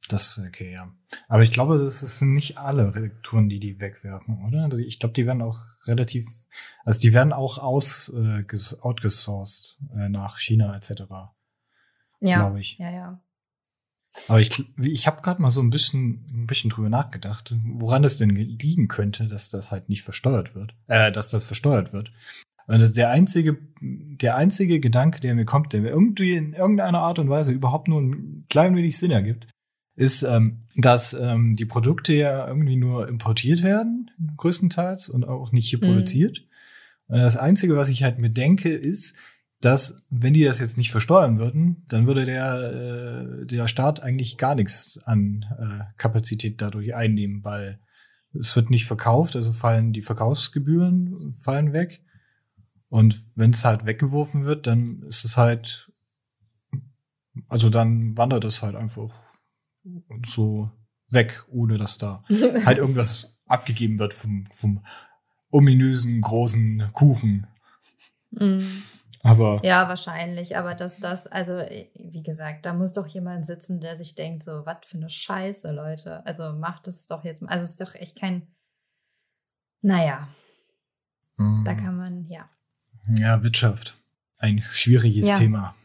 [0.10, 0.92] Das, okay, ja.
[1.28, 4.64] Aber ich glaube, das sind nicht alle Retouren, die die wegwerfen, oder?
[4.64, 6.28] Also ich glaube, die werden auch relativ,
[6.84, 8.44] also die werden auch aus, äh,
[8.82, 11.04] outgesourced äh, nach China etc.
[12.20, 12.78] Ja, glaube ich.
[12.80, 13.22] Ja, ja.
[14.28, 18.18] Aber ich, ich habe gerade mal so ein bisschen, ein bisschen drüber nachgedacht, woran es
[18.18, 22.12] denn liegen könnte, dass das halt nicht versteuert wird, äh, dass das versteuert wird.
[22.72, 26.53] Und das ist der einzige, der einzige Gedanke, der mir kommt, der mir irgendwie in
[26.53, 29.47] irgendeiner Art und Weise überhaupt nur ein klein wenig Sinn ergibt,
[29.97, 35.69] ist, ähm, dass ähm, die Produkte ja irgendwie nur importiert werden, größtenteils, und auch nicht
[35.69, 35.88] hier mhm.
[35.88, 36.45] produziert.
[37.07, 39.17] Und das Einzige, was ich halt mir denke, ist,
[39.59, 44.38] dass, wenn die das jetzt nicht versteuern würden, dann würde der, äh, der Staat eigentlich
[44.38, 47.80] gar nichts an äh, Kapazität dadurch einnehmen, weil
[48.34, 52.01] es wird nicht verkauft, also fallen die Verkaufsgebühren fallen weg.
[52.92, 55.89] Und wenn es halt weggeworfen wird, dann ist es halt,
[57.48, 59.14] also dann wandert es halt einfach
[60.26, 60.70] so
[61.10, 62.26] weg, ohne dass da
[62.66, 64.84] halt irgendwas abgegeben wird vom, vom
[65.52, 67.48] ominösen großen Kuchen.
[68.32, 68.84] Mm.
[69.24, 70.58] Aber ja, wahrscheinlich.
[70.58, 71.64] Aber dass das, also
[71.96, 75.72] wie gesagt, da muss doch jemand sitzen, der sich denkt, so, was für eine Scheiße,
[75.72, 76.26] Leute.
[76.26, 77.52] Also macht es doch jetzt mal.
[77.52, 78.54] Also es ist doch echt kein.
[79.82, 80.28] Naja.
[81.38, 81.64] Mhm.
[81.64, 82.50] Da kann man, ja.
[83.18, 83.95] Ja, Wirtschaft.
[84.38, 85.38] Ein schwieriges ja.
[85.38, 85.76] Thema.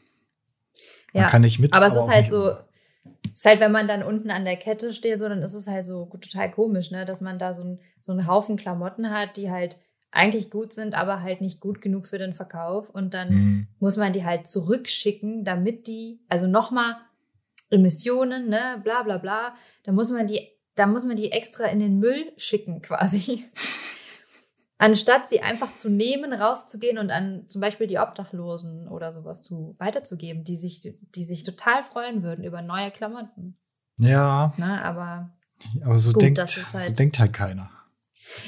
[1.12, 1.28] Man ja.
[1.28, 1.74] kann nicht mit.
[1.74, 2.56] Aber es ist halt so,
[3.32, 5.86] ist halt, wenn man dann unten an der Kette steht, so, dann ist es halt
[5.86, 9.50] so total komisch, ne, dass man da so, ein, so einen Haufen Klamotten hat, die
[9.50, 9.78] halt
[10.10, 12.88] eigentlich gut sind, aber halt nicht gut genug für den Verkauf.
[12.90, 13.68] Und dann mhm.
[13.78, 16.96] muss man die halt zurückschicken, damit die, also nochmal
[17.70, 19.54] Emissionen, ne, bla bla bla.
[19.84, 23.44] Da muss man die, da muss man die extra in den Müll schicken, quasi.
[24.78, 29.74] Anstatt sie einfach zu nehmen, rauszugehen und an zum Beispiel die Obdachlosen oder sowas zu
[29.78, 33.56] weiterzugeben, die sich, die sich total freuen würden über neue Klamotten.
[33.96, 34.52] Ja.
[34.58, 35.32] Ne, aber,
[35.82, 37.70] aber so, gut, denkt, halt, so denkt halt keiner.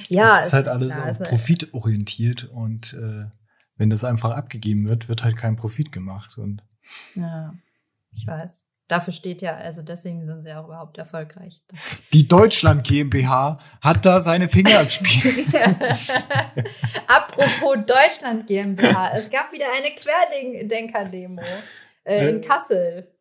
[0.08, 3.26] Ja, es ist halt alles klar, profitorientiert und äh,
[3.76, 6.36] wenn das einfach abgegeben wird, wird halt kein Profit gemacht.
[6.36, 6.62] Und
[7.14, 7.54] ja,
[8.12, 8.64] ich weiß.
[8.88, 11.62] Dafür steht ja, also deswegen sind sie auch überhaupt erfolgreich.
[11.68, 11.78] Das
[12.14, 15.44] Die Deutschland GmbH hat da seine Finger im Spiel.
[17.06, 21.42] Apropos Deutschland GmbH, es gab wieder eine Querdenker-Demo
[22.04, 23.12] äh, in Kassel.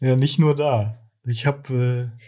[0.00, 0.98] Ja, nicht nur da.
[1.24, 2.24] Ich habe, äh,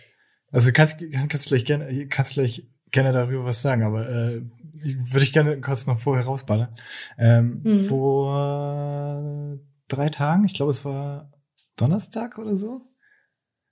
[0.50, 0.96] also kannst,
[1.28, 4.40] kannst gleich gerne, kannst gleich gerne darüber was sagen, aber äh,
[4.82, 6.74] würde ich gerne kurz noch vorher rausballern.
[7.18, 7.84] Ähm, mhm.
[7.84, 11.30] Vor drei Tagen, ich glaube, es war
[11.76, 12.82] Donnerstag oder so,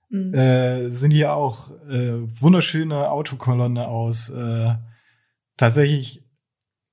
[0.09, 0.33] mhm.
[0.33, 4.75] äh, sind hier auch äh, wunderschöne Autokolonne aus äh,
[5.57, 6.23] tatsächlich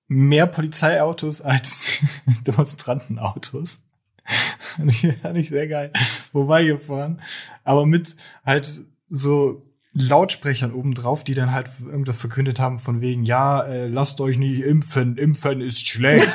[0.08, 1.92] mehr Polizeiautos als
[2.46, 3.78] Demonstrantenautos.
[5.22, 5.92] fand ich sehr geil
[6.30, 7.20] vorbeigefahren.
[7.64, 13.62] Aber mit halt so Lautsprechern obendrauf, die dann halt irgendwas verkündet haben von wegen, ja,
[13.62, 16.28] äh, lasst euch nicht impfen, impfen ist schlecht.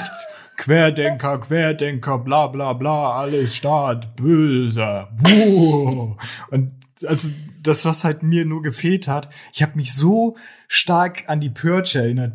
[0.57, 5.07] Querdenker, Querdenker, bla bla bla, alles Staat, böse.
[5.21, 6.15] Buh.
[6.51, 6.73] Und
[7.05, 7.29] also
[7.61, 10.35] das, was halt mir nur gefehlt hat, ich habe mich so
[10.67, 12.33] stark an die Purge erinnert,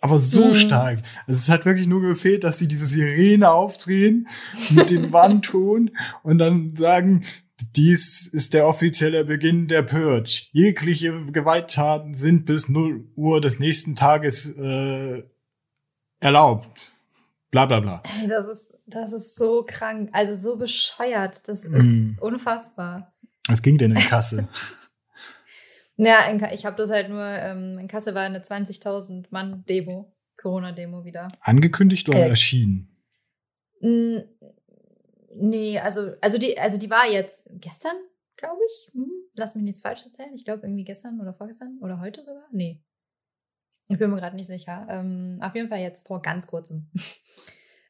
[0.00, 0.54] aber so mhm.
[0.54, 1.02] stark.
[1.26, 4.28] Also es hat wirklich nur gefehlt, dass sie diese Sirene aufdrehen
[4.70, 5.90] mit dem Wandton
[6.22, 7.24] und dann sagen,
[7.76, 10.46] dies ist der offizielle Beginn der Purge.
[10.52, 15.22] Jegliche Gewalttaten sind bis 0 Uhr des nächsten Tages äh,
[16.20, 16.93] erlaubt.
[17.54, 18.02] Bla bla bla.
[18.20, 21.48] Ey, das ist, das ist so krank, also so bescheuert.
[21.48, 22.18] Das ist mm.
[22.20, 23.14] unfassbar.
[23.46, 24.48] Was ging denn in Kassel?
[25.96, 30.12] ja, in, ich habe das halt nur, ähm, in Kassel war eine 20.000 Mann Demo,
[30.36, 31.28] Corona-Demo wieder.
[31.42, 32.88] Angekündigt oder äh, erschienen?
[35.36, 37.94] Nee, also, also die, also die war jetzt gestern,
[38.36, 38.92] glaube ich.
[38.94, 40.34] Hm, lass mich nichts falsch erzählen.
[40.34, 42.48] Ich glaube irgendwie gestern oder vorgestern oder heute sogar.
[42.50, 42.82] Nee.
[43.88, 44.86] Ich bin mir gerade nicht sicher.
[44.88, 46.90] Ähm, auf jeden Fall jetzt vor ganz kurzem.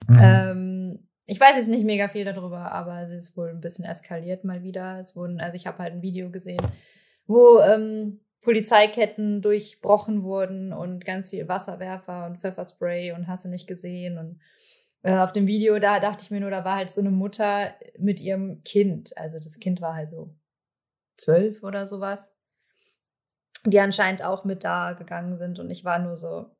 [0.07, 0.19] Mhm.
[0.21, 4.45] ähm, ich weiß jetzt nicht mega viel darüber, aber es ist wohl ein bisschen eskaliert
[4.45, 4.99] mal wieder.
[4.99, 6.61] Es wurden, also ich habe halt ein Video gesehen,
[7.27, 13.67] wo ähm, Polizeiketten durchbrochen wurden und ganz viel Wasserwerfer und Pfefferspray und hast du nicht
[13.67, 14.41] gesehen und
[15.03, 17.75] äh, auf dem Video, da dachte ich mir nur, da war halt so eine Mutter
[17.99, 19.17] mit ihrem Kind.
[19.17, 20.35] Also das Kind war halt so
[21.17, 22.34] zwölf oder sowas.
[23.67, 25.59] Die anscheinend auch mit da gegangen sind.
[25.59, 26.55] Und ich war nur so,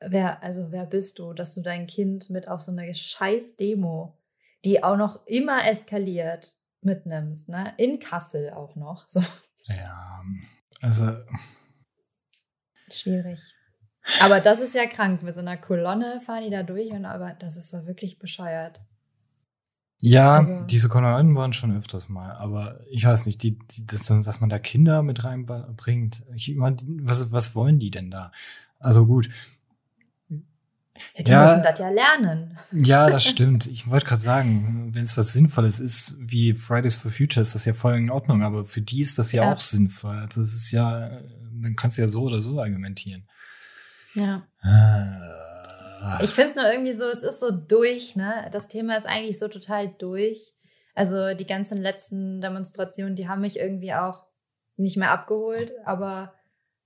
[0.00, 4.18] wer, also wer bist du, dass du dein Kind mit auf so eine scheiß Demo,
[4.64, 7.74] die auch noch immer eskaliert, mitnimmst, ne?
[7.76, 9.06] In Kassel auch noch.
[9.06, 9.20] So.
[9.64, 10.22] Ja,
[10.80, 11.12] also.
[12.90, 13.54] Schwierig.
[14.20, 15.22] Aber das ist ja krank.
[15.22, 18.80] Mit so einer Kolonne fahren die da durch und aber das ist doch wirklich bescheuert.
[19.98, 24.06] Ja, also, diese Kolonnen waren schon öfters mal, aber ich weiß nicht, die, die, das,
[24.06, 26.24] dass man da Kinder mit reinbringt.
[26.34, 28.30] Ich meine, was, was wollen die denn da?
[28.78, 29.30] Also gut,
[31.16, 32.58] Ja, die ja, müssen das ja lernen.
[32.72, 33.66] Ja, das stimmt.
[33.66, 37.64] Ich wollte gerade sagen, wenn es was Sinnvolles ist, wie Fridays for Future, ist das
[37.64, 39.52] ja voll in Ordnung, aber für die ist das ja, ja.
[39.52, 40.16] auch sinnvoll.
[40.18, 41.20] Also das ist ja,
[41.62, 43.26] dann kannst du ja so oder so argumentieren.
[44.14, 44.46] Ja.
[46.06, 46.20] Ah.
[46.22, 48.48] Ich finde es nur irgendwie so, es ist so durch, ne?
[48.52, 50.54] Das Thema ist eigentlich so total durch.
[50.94, 54.24] Also die ganzen letzten Demonstrationen, die haben mich irgendwie auch
[54.76, 56.32] nicht mehr abgeholt, aber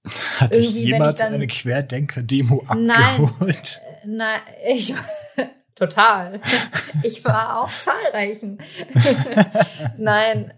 [0.38, 3.82] hat dich jemals dann, eine Querdenker-Demo abgeholt?
[4.04, 4.94] Nein, äh, nein ich
[5.74, 6.40] total.
[7.02, 8.62] Ich war auf zahlreichen.
[9.98, 10.54] nein,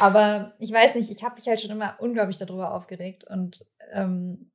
[0.00, 4.50] aber ich weiß nicht, ich habe mich halt schon immer unglaublich darüber aufgeregt und ähm,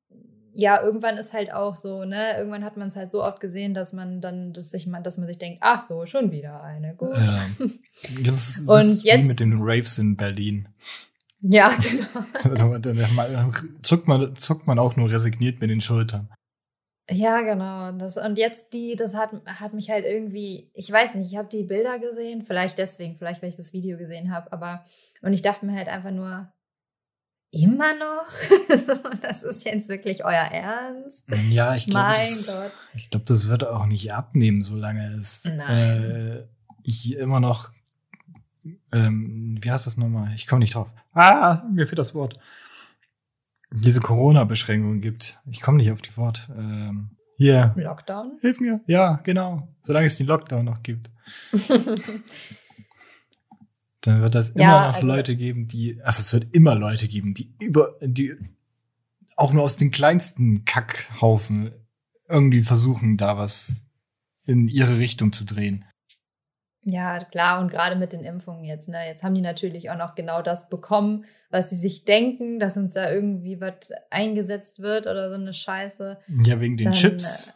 [0.53, 3.73] ja, irgendwann ist halt auch so, ne, irgendwann hat man es halt so oft gesehen,
[3.73, 6.95] dass man dann, dass sich man, dass man sich denkt, ach so, schon wieder eine,
[6.95, 7.17] gut.
[7.17, 7.45] Ja.
[8.21, 10.67] Jetzt, und jetzt mit den Raves in Berlin.
[11.41, 12.79] Ja, genau.
[12.79, 16.29] dann zuckt man, zuckt man auch nur resigniert mit den Schultern.
[17.09, 17.91] Ja, genau.
[17.97, 21.49] Das, und jetzt die, das hat, hat mich halt irgendwie, ich weiß nicht, ich habe
[21.49, 24.85] die Bilder gesehen, vielleicht deswegen, vielleicht weil ich das Video gesehen habe, aber
[25.21, 26.51] und ich dachte mir halt einfach nur,
[27.51, 28.25] immer noch?
[29.21, 31.25] das ist jetzt wirklich euer Ernst?
[31.49, 32.61] Ja, ich glaube, das,
[32.95, 36.43] ich glaube, das wird auch nicht abnehmen, solange es äh,
[36.83, 37.71] ich immer noch,
[38.91, 40.33] ähm, wie heißt das nochmal?
[40.35, 40.89] Ich komme nicht drauf.
[41.13, 42.39] Ah, mir fehlt das Wort.
[43.71, 45.39] Diese Corona-Beschränkungen gibt.
[45.49, 46.49] Ich komme nicht auf die Wort.
[46.55, 47.73] Ähm, hier.
[47.75, 48.37] Lockdown?
[48.41, 48.81] Hilf mir.
[48.85, 49.67] Ja, genau.
[49.81, 51.09] Solange es den Lockdown noch gibt.
[54.01, 57.07] dann wird das immer ja, noch also, Leute geben, die, also es wird immer Leute
[57.07, 58.35] geben, die über, die
[59.35, 61.71] auch nur aus den kleinsten Kackhaufen
[62.27, 63.65] irgendwie versuchen, da was
[64.45, 65.85] in ihre Richtung zu drehen.
[66.83, 69.05] Ja, klar, und gerade mit den Impfungen jetzt, ne?
[69.05, 72.93] Jetzt haben die natürlich auch noch genau das bekommen, was sie sich denken, dass uns
[72.93, 76.17] da irgendwie was eingesetzt wird oder so eine Scheiße.
[76.43, 77.47] Ja, wegen den Dann, Chips.
[77.47, 77.51] Äh,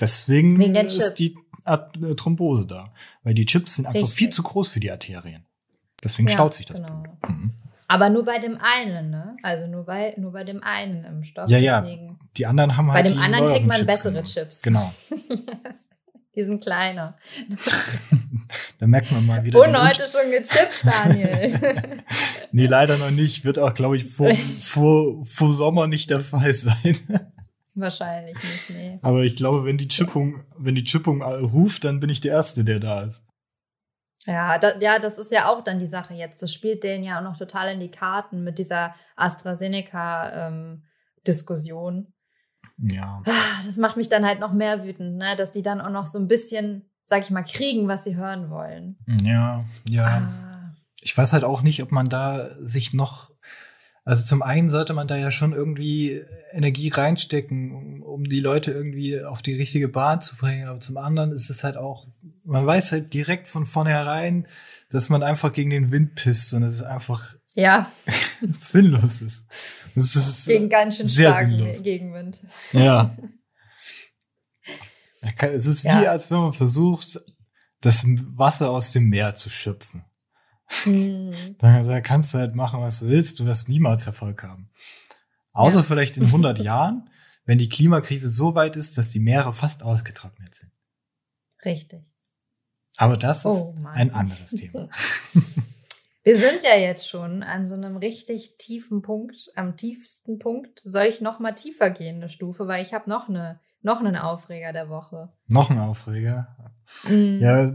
[0.00, 1.14] Deswegen wegen ist Chips.
[1.14, 1.36] die
[1.66, 2.84] äh, Thrombose da.
[3.22, 4.16] Weil die Chips sind einfach Richtig.
[4.16, 5.44] viel zu groß für die Arterien.
[6.02, 6.76] Deswegen ja, staut sich das.
[6.76, 7.02] Genau.
[7.28, 7.54] Mhm.
[7.90, 9.36] Aber nur bei dem einen, ne?
[9.42, 11.50] Also nur bei, nur bei dem einen im Stoff.
[11.50, 11.84] Ja, ja.
[12.36, 13.04] Die anderen haben halt.
[13.04, 14.26] Bei dem anderen kriegt man Chips bessere genommen.
[14.26, 14.62] Chips.
[14.62, 14.94] Genau.
[16.36, 17.16] die sind kleiner.
[18.78, 19.58] da merkt man mal wieder.
[19.58, 22.04] Und heute schon gechippt, Daniel.
[22.52, 23.44] nee, leider noch nicht.
[23.44, 26.96] Wird auch, glaube ich, vor, vor, vor Sommer nicht der Fall sein.
[27.74, 28.98] Wahrscheinlich nicht, nee.
[29.02, 32.62] Aber ich glaube, wenn die Chippung, wenn die Chippung ruft, dann bin ich der Erste,
[32.62, 33.22] der da ist.
[34.26, 36.42] Ja, da, ja, das ist ja auch dann die Sache jetzt.
[36.42, 41.96] Das spielt denen ja auch noch total in die Karten mit dieser AstraZeneca-Diskussion.
[41.96, 42.12] Ähm,
[42.90, 43.22] ja.
[43.26, 45.36] Ah, das macht mich dann halt noch mehr wütend, ne?
[45.36, 48.50] dass die dann auch noch so ein bisschen, sag ich mal, kriegen, was sie hören
[48.50, 48.98] wollen.
[49.22, 50.06] Ja, ja.
[50.06, 50.74] Ah.
[51.00, 53.29] Ich weiß halt auch nicht, ob man da sich noch
[54.10, 59.22] also zum einen sollte man da ja schon irgendwie Energie reinstecken, um, die Leute irgendwie
[59.22, 60.66] auf die richtige Bahn zu bringen.
[60.66, 62.08] Aber zum anderen ist es halt auch,
[62.42, 64.48] man weiß halt direkt von vornherein,
[64.90, 67.88] dass man einfach gegen den Wind pisst und es ist einfach ja.
[68.60, 69.46] sinnlos ist.
[69.94, 71.82] Das ist gegen ganz schön starken sinnlos.
[71.84, 72.42] Gegenwind.
[72.72, 73.16] Ja.
[75.38, 76.10] Es ist wie, ja.
[76.10, 77.20] als wenn man versucht,
[77.82, 80.02] das Wasser aus dem Meer zu schöpfen.
[80.86, 81.56] Mhm.
[81.58, 84.70] Da kannst du halt machen, was du willst, du wirst niemals Erfolg haben.
[85.52, 85.82] Außer ja.
[85.82, 87.10] vielleicht in 100 Jahren,
[87.44, 90.72] wenn die Klimakrise so weit ist, dass die Meere fast ausgetrocknet sind.
[91.64, 92.00] Richtig.
[92.96, 94.88] Aber das oh, ist ein anderes Thema.
[96.22, 100.78] Wir sind ja jetzt schon an so einem richtig tiefen Punkt, am tiefsten Punkt.
[100.78, 104.16] Soll ich noch mal tiefer gehen, eine Stufe, weil ich habe noch eine noch einen
[104.16, 105.30] Aufreger der Woche.
[105.48, 106.56] Noch ein Aufreger?
[107.04, 107.38] Mm.
[107.40, 107.72] Ja,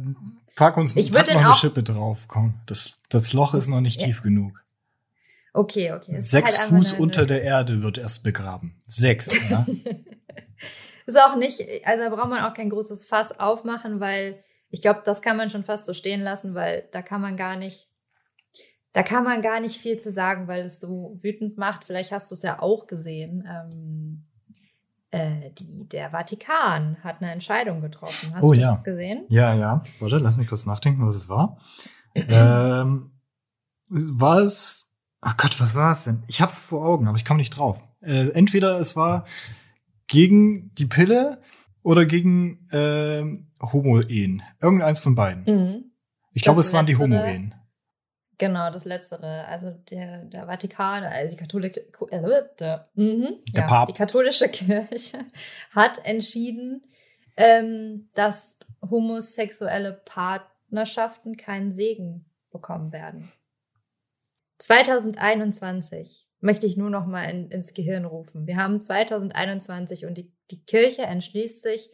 [0.56, 2.60] pack uns ich pack noch eine Schippe drauf, komm.
[2.66, 4.08] Das, das Loch ist noch nicht ja.
[4.08, 4.64] tief genug.
[5.54, 6.16] Okay, okay.
[6.18, 8.82] Es Sechs halt Fuß unter der Erde wird erst begraben.
[8.86, 9.66] Sechs, ja.
[11.06, 15.02] ist auch nicht, also da braucht man auch kein großes Fass aufmachen, weil ich glaube,
[15.06, 17.88] das kann man schon fast so stehen lassen, weil da kann man gar nicht,
[18.92, 21.86] da kann man gar nicht viel zu sagen, weil es so wütend macht.
[21.86, 23.48] Vielleicht hast du es ja auch gesehen.
[23.48, 24.26] Ähm,
[25.16, 28.34] äh, die, der Vatikan hat eine Entscheidung getroffen.
[28.34, 28.82] Hast oh, du das ja.
[28.82, 29.26] gesehen?
[29.30, 29.84] Ja, ja.
[30.00, 31.58] Warte, lass mich kurz nachdenken, was es war.
[32.16, 33.12] ähm,
[33.90, 34.88] war es,
[35.22, 36.24] ach Gott, was war es denn?
[36.28, 37.82] Ich hab's vor Augen, aber ich komme nicht drauf.
[38.02, 39.26] Äh, entweder es war
[40.08, 41.42] gegen die Pille
[41.82, 43.24] oder gegen äh,
[43.62, 44.44] Homo-Ehen.
[44.62, 45.44] Irgendeins von beiden.
[45.44, 45.84] Mhm.
[46.34, 47.56] Ich glaube, es waren die Homo-Ehen.
[48.38, 49.46] Genau, das Letztere.
[49.48, 53.96] Also der, der Vatikan, also die katholische, äh, der, mhm, der ja, Papst.
[53.96, 55.20] die katholische Kirche
[55.72, 56.84] hat entschieden,
[57.38, 58.58] ähm, dass
[58.90, 63.32] homosexuelle Partnerschaften keinen Segen bekommen werden.
[64.60, 68.48] 2021 möchte ich nur noch mal in, ins Gehirn rufen.
[68.48, 71.90] Wir haben 2021 und die, die Kirche entschließt sich,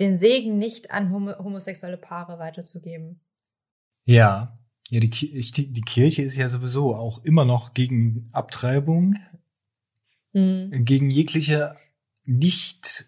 [0.00, 3.20] den Segen nicht an homosexuelle Paare weiterzugeben.
[4.04, 4.58] Ja,
[4.88, 9.16] ja, die, die Kirche ist ja sowieso auch immer noch gegen Abtreibung,
[10.32, 10.84] mhm.
[10.84, 11.74] gegen jegliche
[12.24, 13.06] nicht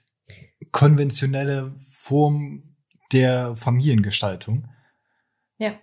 [0.72, 2.74] konventionelle Form
[3.12, 4.68] der Familiengestaltung.
[5.58, 5.78] Ja.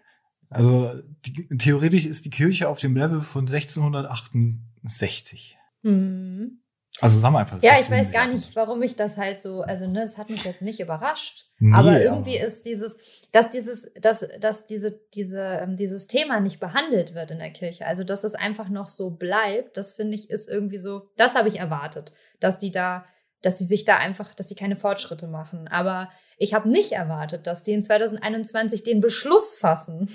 [0.50, 5.58] Also die, theoretisch ist die Kirche auf dem Level von 1668.
[5.82, 6.60] Mhm.
[7.02, 7.62] Also sagen wir einfach.
[7.62, 10.46] Ja, ich weiß gar nicht, warum ich das halt so, also ne, es hat mich
[10.46, 11.46] jetzt nicht überrascht.
[11.60, 12.48] Nee, aber irgendwie aber.
[12.48, 12.98] ist dieses,
[13.34, 17.86] dass dieses, dass, dass diese, diese, ähm, dieses Thema nicht behandelt wird in der Kirche.
[17.86, 21.50] Also dass es einfach noch so bleibt, das finde ich, ist irgendwie so, das habe
[21.50, 23.06] ich erwartet, dass die da,
[23.42, 25.68] dass sie sich da einfach, dass die keine Fortschritte machen.
[25.68, 30.10] Aber ich habe nicht erwartet, dass die in 2021 den Beschluss fassen.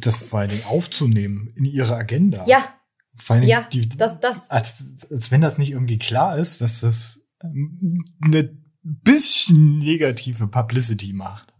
[0.00, 2.44] Das vor allen Dingen aufzunehmen in ihre Agenda.
[2.46, 2.64] Ja,
[3.16, 4.50] vor allem ja, die, das, das.
[4.50, 11.12] Als, als wenn das nicht irgendwie klar ist, dass das ähm, eine bisschen negative Publicity
[11.12, 11.52] macht.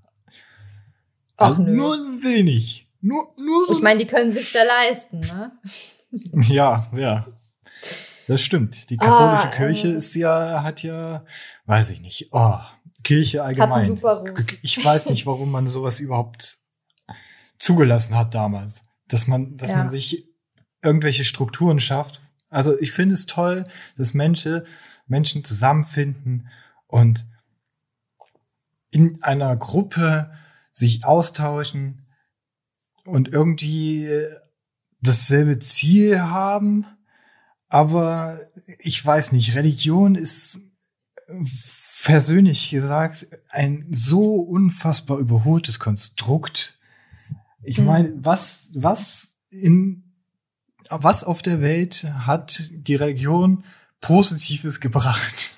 [1.36, 2.88] Ach, also nur ein wenig.
[3.00, 3.74] Nur, nur so.
[3.74, 5.52] Ich meine, die können sich ja leisten, ne?
[6.48, 7.26] ja, ja.
[8.26, 8.90] Das stimmt.
[8.90, 11.24] Die katholische ah, Kirche ist ja, hat ja,
[11.66, 12.58] weiß ich nicht, oh,
[13.04, 13.84] Kirche allgemein.
[13.84, 14.46] super Ruf.
[14.62, 16.58] Ich weiß nicht, warum man sowas überhaupt
[17.58, 18.82] zugelassen hat damals.
[19.08, 19.78] Dass man, dass ja.
[19.78, 20.28] man sich
[20.86, 22.22] irgendwelche Strukturen schafft.
[22.48, 23.64] Also ich finde es toll,
[23.98, 24.62] dass Menschen,
[25.06, 26.48] Menschen zusammenfinden
[26.86, 27.26] und
[28.90, 30.30] in einer Gruppe
[30.70, 32.06] sich austauschen
[33.04, 34.08] und irgendwie
[35.00, 36.86] dasselbe Ziel haben.
[37.68, 38.40] Aber
[38.78, 40.60] ich weiß nicht, Religion ist
[42.04, 46.78] persönlich gesagt ein so unfassbar überholtes Konstrukt.
[47.62, 47.84] Ich hm.
[47.84, 50.05] meine, was, was in
[50.90, 53.64] was auf der Welt hat die Religion
[54.00, 55.56] Positives gebracht?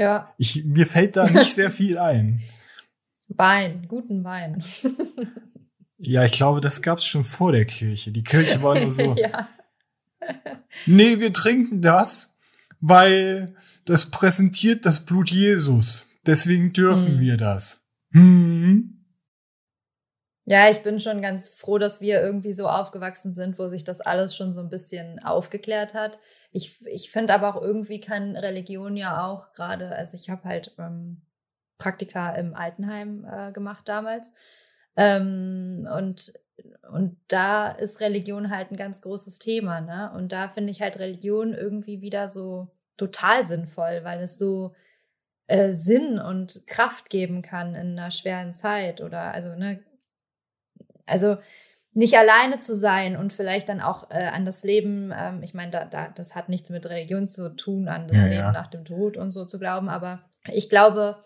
[0.00, 0.32] Ja.
[0.38, 2.40] Ich, mir fällt da nicht sehr viel ein.
[3.28, 4.64] Wein, guten Wein.
[5.98, 8.10] ja, ich glaube, das gab's schon vor der Kirche.
[8.10, 9.14] Die Kirche war nur so.
[9.18, 9.48] ja.
[10.86, 12.34] Nee, wir trinken das,
[12.80, 13.54] weil
[13.84, 16.06] das präsentiert das Blut Jesus.
[16.24, 17.20] Deswegen dürfen hm.
[17.20, 17.82] wir das.
[18.12, 18.99] Hm.
[20.50, 24.00] Ja, ich bin schon ganz froh, dass wir irgendwie so aufgewachsen sind, wo sich das
[24.00, 26.18] alles schon so ein bisschen aufgeklärt hat.
[26.50, 30.74] Ich, ich finde aber auch irgendwie kann Religion ja auch gerade, also ich habe halt
[30.76, 31.22] ähm,
[31.78, 34.32] Praktika im Altenheim äh, gemacht damals.
[34.96, 36.32] Ähm, und,
[36.90, 40.10] und da ist Religion halt ein ganz großes Thema, ne?
[40.16, 44.74] Und da finde ich halt Religion irgendwie wieder so total sinnvoll, weil es so
[45.46, 49.78] äh, Sinn und Kraft geben kann in einer schweren Zeit oder also ne
[51.10, 51.36] also
[51.92, 55.72] nicht alleine zu sein und vielleicht dann auch äh, an das Leben, ähm, ich meine,
[55.72, 58.52] da, da, das hat nichts mit Religion zu tun, an das ja, Leben ja.
[58.52, 61.22] nach dem Tod und so zu glauben, aber ich glaube,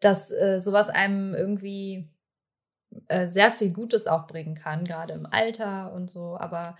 [0.00, 2.08] dass äh, sowas einem irgendwie
[3.08, 6.76] äh, sehr viel Gutes auch bringen kann, gerade im Alter und so, aber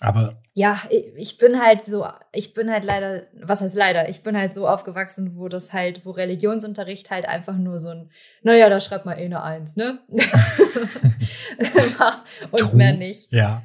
[0.00, 0.40] aber.
[0.54, 0.80] Ja,
[1.16, 4.66] ich bin halt so, ich bin halt leider, was heißt leider, ich bin halt so
[4.66, 8.10] aufgewachsen, wo das halt, wo Religionsunterricht halt einfach nur so ein,
[8.42, 10.00] naja, da schreibt mal eh eine Eins, ne?
[12.50, 12.76] und True.
[12.76, 13.32] mehr nicht.
[13.32, 13.62] Ja.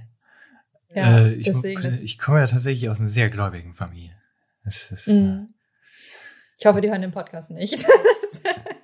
[0.95, 2.03] Ja, äh, ich, deswegen.
[2.03, 4.11] Ich komme ja tatsächlich aus einer sehr gläubigen Familie.
[4.63, 5.47] Ist, mm.
[6.59, 7.85] Ich hoffe, die hören den Podcast nicht.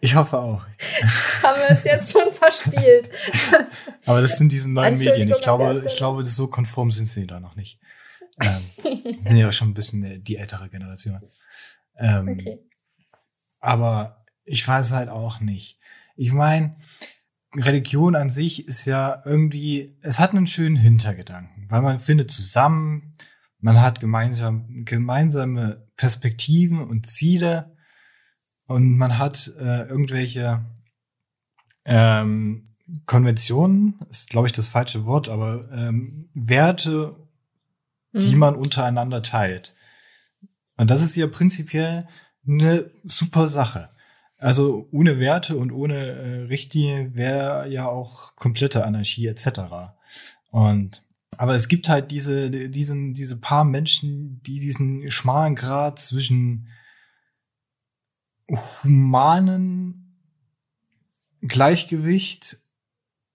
[0.01, 0.65] ich hoffe auch.
[1.43, 3.09] Haben wir uns jetzt schon verspielt.
[4.05, 5.29] Aber das sind diese neuen Medien.
[5.29, 7.79] Ich glaube, ich glaube, so konform sind sie da noch nicht.
[8.41, 8.61] Ähm,
[9.25, 11.21] sind ja schon ein bisschen die ältere Generation.
[11.97, 12.59] Ähm, okay.
[13.59, 15.79] Aber ich weiß halt auch nicht.
[16.15, 16.75] Ich meine,
[17.55, 23.15] Religion an sich ist ja irgendwie, es hat einen schönen Hintergedanken, weil man findet zusammen,
[23.59, 27.75] man hat gemeinsam, gemeinsame Perspektiven und Ziele
[28.69, 30.63] und man hat äh, irgendwelche
[31.85, 32.63] ähm,
[33.07, 37.15] Konventionen, ist glaube ich das falsche Wort, aber ähm, Werte,
[38.11, 38.19] mhm.
[38.19, 39.73] die man untereinander teilt.
[40.77, 42.07] Und das ist ja prinzipiell
[42.47, 43.89] eine super Sache.
[44.37, 49.61] Also ohne Werte und ohne äh, Richtlinie wäre ja auch komplette Anarchie etc.
[50.51, 51.03] Und
[51.39, 56.67] aber es gibt halt diese, diesen, diese paar Menschen, die diesen schmalen Grad zwischen
[58.49, 60.17] humanen
[61.41, 62.61] Gleichgewicht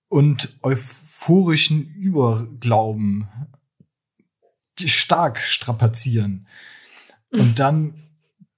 [0.09, 3.29] und euphorischen Überglauben
[4.79, 6.47] stark strapazieren.
[7.31, 7.95] Und dann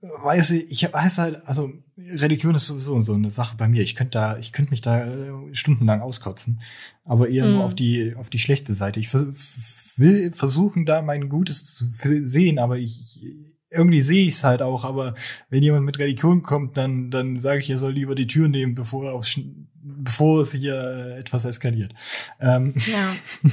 [0.01, 3.83] weiß ich, ich weiß halt, also Religion ist sowieso so eine Sache bei mir.
[3.83, 6.61] Ich könnte da, ich könnte mich da äh, stundenlang auskotzen,
[7.05, 7.53] aber eher mm.
[7.53, 9.01] nur auf die, auf die schlechte Seite.
[9.01, 11.91] Ich will versuchen, da mein Gutes zu
[12.25, 13.25] sehen, aber ich,
[13.71, 15.14] irgendwie sehe ich es halt auch, aber
[15.49, 18.75] wenn jemand mit Religion kommt, dann, dann sage ich, er soll lieber die Tür nehmen,
[18.75, 19.41] bevor, aufs,
[19.75, 21.95] bevor es hier etwas eskaliert.
[22.41, 23.12] Ähm, ja.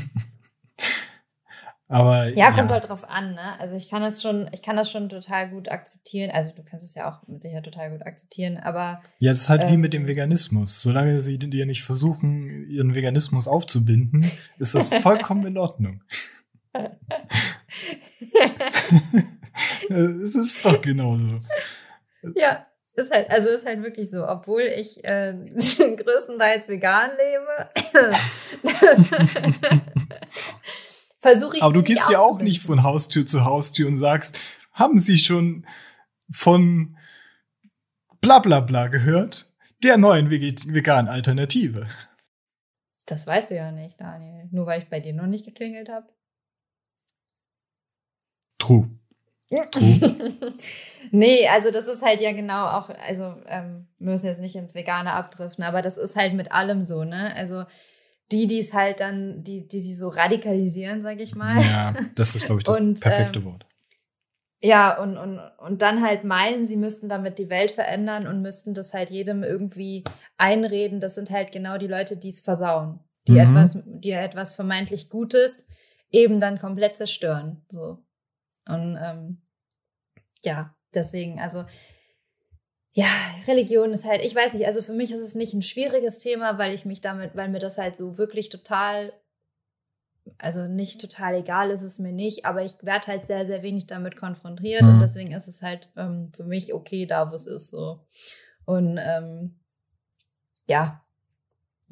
[1.88, 2.76] aber ja, kommt ja.
[2.76, 3.60] halt drauf an, ne?
[3.60, 6.30] Also ich kann das schon, ich kann das schon total gut akzeptieren.
[6.32, 9.50] Also du kannst es ja auch mit Sicherheit total gut akzeptieren, aber ja, es ist
[9.50, 10.80] halt ähm, wie mit dem Veganismus.
[10.80, 16.04] Solange sie dir nicht versuchen, ihren Veganismus aufzubinden, ist das vollkommen in Ordnung.
[19.90, 21.40] es ist doch genauso.
[22.36, 27.70] Ja, ist halt, also ist halt wirklich so, obwohl ich äh, größtenteils vegan lebe.
[31.20, 34.40] Versuche ich Aber du gehst ja auch nicht von Haustür zu Haustür und sagst,
[34.74, 35.66] haben Sie schon
[36.32, 36.98] von
[38.22, 39.52] bla bla bla gehört?
[39.84, 41.88] Der neuen veganen Alternative.
[43.06, 44.48] Das weißt du ja nicht, Daniel.
[44.52, 46.08] Nur weil ich bei dir noch nicht geklingelt habe.
[48.60, 48.90] True.
[51.12, 55.14] nee, also das ist halt ja genau auch, also ähm, müssen jetzt nicht ins Vegane
[55.14, 57.36] abdriften, aber das ist halt mit allem so, ne?
[57.36, 57.66] Also
[58.32, 61.62] die, die es halt dann, die, die sie so radikalisieren, sag ich mal.
[61.62, 63.66] Ja, das ist, glaube ich, das und, perfekte ähm, Wort.
[64.62, 68.74] Ja, und, und, und dann halt meinen, sie müssten damit die Welt verändern und müssten
[68.74, 70.06] das halt jedem irgendwie
[70.38, 71.02] einreden.
[71.02, 73.58] Das sind halt genau die Leute, die es versauen, die mhm.
[73.58, 75.68] etwas, die etwas vermeintlich Gutes
[76.12, 77.66] eben dann komplett zerstören.
[77.72, 77.98] So.
[78.68, 79.42] Und ähm,
[80.44, 81.66] ja, deswegen, also
[82.94, 83.08] ja,
[83.48, 86.60] Religion ist halt, ich weiß nicht, also für mich ist es nicht ein schwieriges Thema,
[86.60, 89.14] weil ich mich damit, weil mir das halt so wirklich total,
[90.38, 93.88] also nicht total egal ist es mir nicht, aber ich werde halt sehr, sehr wenig
[93.88, 94.90] damit konfrontiert mhm.
[94.90, 98.06] und deswegen ist es halt ähm, für mich okay da, wo es ist so.
[98.66, 99.60] Und ähm,
[100.68, 101.03] ja,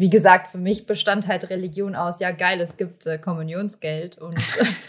[0.01, 4.35] wie gesagt, für mich bestand halt Religion aus, ja geil, es gibt äh, Kommunionsgeld und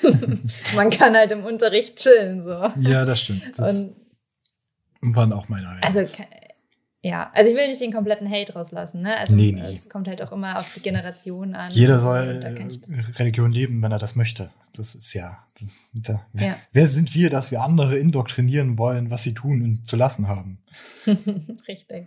[0.75, 2.43] man kann halt im Unterricht chillen.
[2.43, 2.73] So.
[2.81, 3.43] Ja, das stimmt.
[3.57, 3.83] Das
[5.03, 5.97] und, waren auch meine Highlights.
[5.97, 6.23] Also,
[7.05, 9.19] ja, also ich will nicht den kompletten Hate rauslassen, ne?
[9.19, 9.61] Also nee, nee.
[9.71, 11.71] es kommt halt auch immer auf die Generation an.
[11.73, 12.41] Jeder soll
[13.19, 14.51] Religion leben, wenn er das möchte.
[14.73, 16.57] Das ist ja, das, da, wer, ja.
[16.73, 20.63] wer sind wir, dass wir andere indoktrinieren wollen, was sie tun und zu lassen haben?
[21.69, 22.07] Richtig.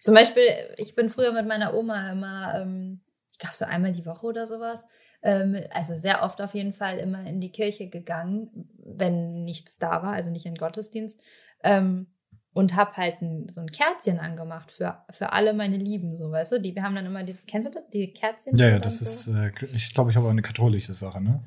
[0.00, 0.42] Zum Beispiel,
[0.76, 3.00] ich bin früher mit meiner Oma immer, ähm,
[3.32, 4.86] ich glaube so einmal die Woche oder sowas,
[5.22, 10.02] ähm, also sehr oft auf jeden Fall immer in die Kirche gegangen, wenn nichts da
[10.02, 11.22] war, also nicht in Gottesdienst.
[11.62, 12.06] Ähm,
[12.52, 16.52] und habe halt ein, so ein Kerzchen angemacht für, für alle meine Lieben, so weißt
[16.52, 16.60] du.
[16.60, 18.56] Die, wir haben dann immer die, kennst du das, die Kerzchen?
[18.56, 19.04] Ja, ja, das so?
[19.04, 21.44] ist, äh, ich glaube, ich habe eine katholische Sache, ne?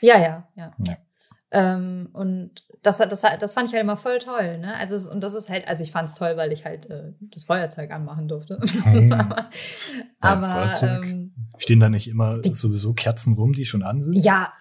[0.00, 0.74] Ja, ja, ja.
[0.84, 0.96] ja.
[1.52, 4.74] Ähm, und das, das, das fand ich halt immer voll toll, ne?
[4.76, 7.44] Also, und das ist halt, also ich fand es toll, weil ich halt äh, das
[7.44, 8.60] Feuerzeug anmachen durfte.
[8.86, 9.12] Oh.
[9.12, 9.50] aber,
[10.20, 14.14] aber ähm, stehen da nicht immer die, sowieso Kerzen rum, die schon an sind?
[14.14, 14.52] Ja,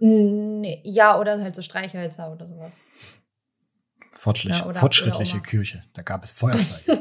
[0.00, 2.78] ja, oder halt so Streichhölzer oder sowas.
[4.12, 6.84] Fortschrittliche, ja, oder, fortschrittliche oder Kirche, da gab es Feuerzeug.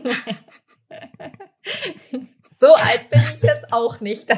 [2.57, 4.29] so alt bin ich jetzt auch nicht.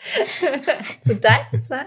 [1.02, 1.86] Zu deiner Zeit?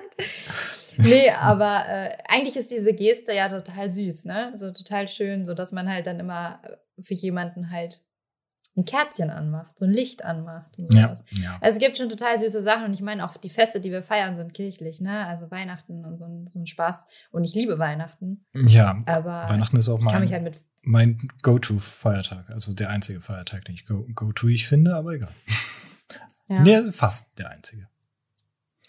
[0.97, 4.51] Nee, aber äh, eigentlich ist diese Geste ja total süß, ne?
[4.55, 6.61] So total schön, so dass man halt dann immer
[7.01, 8.01] für jemanden halt
[8.76, 11.24] ein Kerzchen anmacht, so ein Licht anmacht und sowas.
[11.32, 11.57] Ja, ja.
[11.61, 14.01] Also es gibt schon total süße Sachen und ich meine auch die Feste, die wir
[14.01, 15.28] feiern, sind kirchlich, ne?
[15.28, 17.05] Also Weihnachten und so ein, so ein Spaß.
[17.32, 18.45] Und ich liebe Weihnachten.
[18.53, 23.86] Ja, aber Weihnachten ist auch mein, halt mein Go-To-Feiertag, also der einzige Feiertag, den ich
[23.86, 25.34] Go-To ich finde, aber egal.
[26.49, 26.61] Ja.
[26.61, 27.88] Nee, fast der einzige.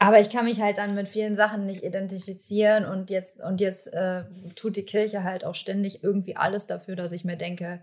[0.04, 3.86] Aber ich kann mich halt dann mit vielen Sachen nicht identifizieren und jetzt, und jetzt
[3.94, 4.24] äh,
[4.54, 7.80] tut die Kirche halt auch ständig irgendwie alles dafür, dass ich mir denke,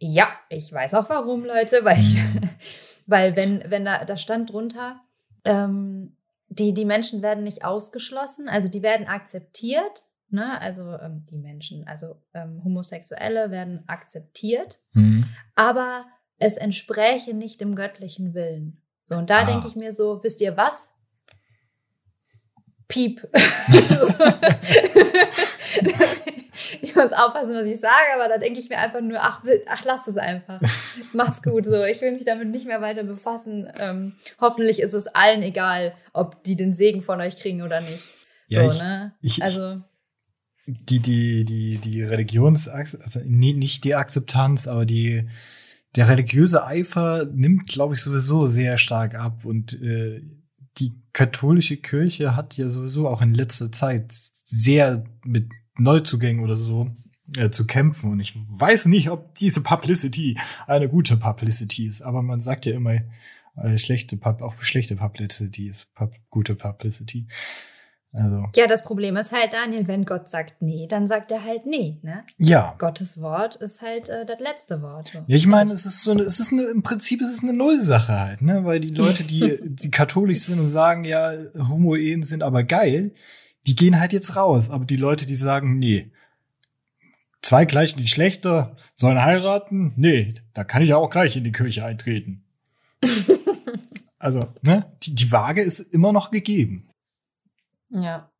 [0.00, 2.40] ja, ich weiß auch warum, Leute, weil ich, mhm.
[3.06, 5.00] weil wenn, wenn da, da stand drunter,
[5.44, 6.16] ähm,
[6.48, 11.86] die, die Menschen werden nicht ausgeschlossen, also die werden akzeptiert, ne, also ähm, die Menschen,
[11.86, 15.28] also ähm, Homosexuelle werden akzeptiert, mhm.
[15.54, 16.04] aber
[16.38, 18.82] es entspräche nicht dem göttlichen Willen.
[19.04, 19.44] So, und da ah.
[19.44, 20.90] denke ich mir so, wisst ihr was?
[22.88, 23.28] Piep.
[26.80, 29.84] ich muss aufpassen, was ich sage, aber da denke ich mir einfach nur, ach, ach,
[29.84, 30.60] lass es einfach.
[31.12, 31.84] Macht's gut so.
[31.84, 33.70] Ich will mich damit nicht mehr weiter befassen.
[33.78, 38.14] Ähm, hoffentlich ist es allen egal, ob die den Segen von euch kriegen oder nicht.
[38.48, 39.12] Ja, so, ich, ne?
[39.20, 39.82] Ich, also.
[40.66, 45.28] Die, die, die, die Religions, also nicht die Akzeptanz, aber die,
[45.96, 50.22] der religiöse Eifer nimmt, glaube ich, sowieso sehr stark ab und äh,
[50.78, 56.90] die katholische Kirche hat ja sowieso auch in letzter Zeit sehr mit Neuzugängen oder so
[57.36, 58.12] äh, zu kämpfen.
[58.12, 62.74] Und ich weiß nicht, ob diese Publicity eine gute Publicity ist, aber man sagt ja
[62.74, 63.00] immer,
[63.56, 67.26] äh, schlechte Pub auch schlechte Publicity ist pub gute Publicity.
[68.12, 68.46] Also.
[68.56, 71.98] Ja, das Problem ist halt, Daniel, wenn Gott sagt nee, dann sagt er halt nee,
[72.02, 72.24] ne?
[72.38, 72.74] Ja.
[72.78, 75.12] Gottes Wort ist halt äh, das letzte Wort.
[75.12, 77.52] Ja, ich meine, es ist so, eine, es ist eine, im Prinzip ist es eine
[77.52, 78.64] Nullsache halt, ne?
[78.64, 81.32] Weil die Leute, die, die katholisch sind und sagen, ja,
[81.68, 83.12] Homo-Ehen sind aber geil,
[83.66, 84.70] die gehen halt jetzt raus.
[84.70, 86.10] Aber die Leute, die sagen, nee,
[87.42, 91.84] zwei gleichen Geschlechter sollen heiraten, nee, da kann ich ja auch gleich in die Kirche
[91.84, 92.42] eintreten.
[94.18, 94.86] also, ne?
[95.02, 96.87] Die, die Waage ist immer noch gegeben.
[97.90, 98.30] Ja.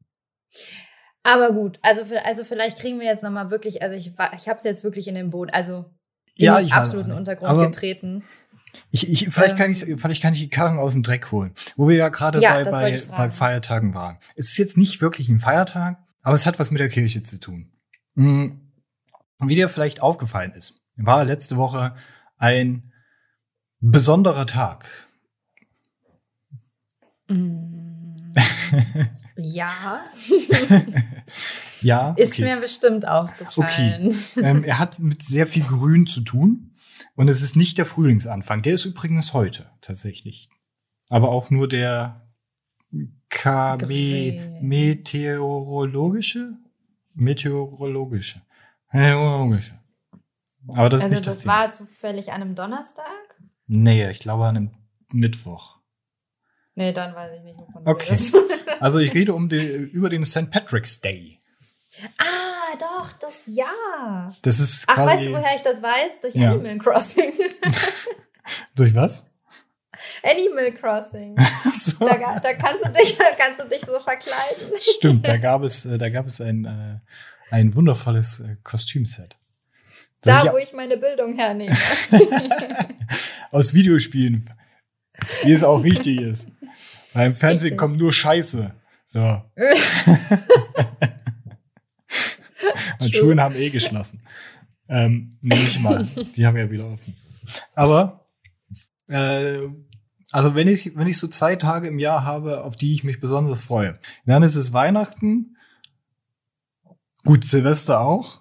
[1.22, 4.64] Aber gut, also, also vielleicht kriegen wir jetzt nochmal wirklich, also ich, ich habe es
[4.64, 5.84] jetzt wirklich in den Boden, also
[6.36, 8.24] in ja, den absoluten Untergrund getreten.
[8.90, 11.52] Ich, ich, vielleicht, ähm, kann ich, vielleicht kann ich die Karren aus dem Dreck holen,
[11.76, 14.18] wo wir ja gerade ja, bei, bei, bei Feiertagen waren.
[14.36, 17.40] Es ist jetzt nicht wirklich ein Feiertag, aber es hat was mit der Kirche zu
[17.40, 17.72] tun.
[18.14, 18.72] Hm,
[19.40, 21.94] wie dir vielleicht aufgefallen ist, war letzte Woche
[22.36, 22.92] ein
[23.80, 24.86] besonderer Tag.
[27.28, 28.16] Mm.
[29.38, 30.04] Ja.
[31.80, 32.12] ja.
[32.16, 34.08] Ist mir bestimmt aufgefallen.
[34.08, 34.42] Okay.
[34.42, 36.74] Ähm, er hat mit sehr viel Grün zu tun.
[37.14, 38.62] Und es ist nicht der Frühlingsanfang.
[38.62, 40.48] Der ist übrigens heute tatsächlich.
[41.10, 42.28] Aber auch nur der
[43.28, 46.54] KB meteorologische?
[47.14, 48.42] Meteorologische.
[48.92, 49.78] Meteorologische.
[50.68, 53.04] Aber das also ist nicht das, das war zufällig an einem Donnerstag?
[53.66, 54.70] Nee, ich glaube an einem
[55.12, 55.77] Mittwoch.
[56.78, 58.16] Nee, dann weiß ich nicht, wovon Okay.
[58.80, 60.48] also ich rede um die, über den St.
[60.48, 61.40] Patrick's Day.
[62.18, 64.30] Ah, doch, das ja.
[64.42, 66.20] Das ist Ach, weißt du, woher ich das weiß?
[66.20, 66.52] Durch ja.
[66.52, 67.32] Animal Crossing.
[68.76, 69.26] Durch was?
[70.22, 71.36] Animal Crossing.
[71.72, 71.98] so.
[71.98, 74.72] da, da, kannst, du dich, kannst du dich so verkleiden.
[74.80, 77.00] Stimmt, da gab es, äh, da gab es ein, äh,
[77.52, 79.36] ein wundervolles äh, Kostümset.
[80.20, 81.76] Da, ich wo ich meine Bildung hernehme.
[83.50, 84.48] Aus Videospielen.
[85.44, 86.48] Wie es auch wichtig ist.
[87.12, 87.78] Weil im Fernsehen Richtig.
[87.78, 88.72] kommt nur Scheiße.
[89.06, 89.20] So.
[93.00, 94.20] Und Schulen haben eh geschlossen.
[94.88, 96.06] Ähm, nee, nicht mal.
[96.36, 97.16] Die haben ja wieder offen.
[97.74, 98.26] Aber
[99.08, 99.68] äh,
[100.30, 103.20] also wenn ich, wenn ich so zwei Tage im Jahr habe, auf die ich mich
[103.20, 105.56] besonders freue, dann ist es Weihnachten,
[107.24, 108.40] gut, Silvester auch,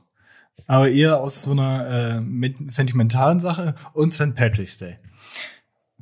[0.66, 4.36] aber eher aus so einer äh, sentimentalen Sache und St.
[4.36, 5.00] Patrick's Day.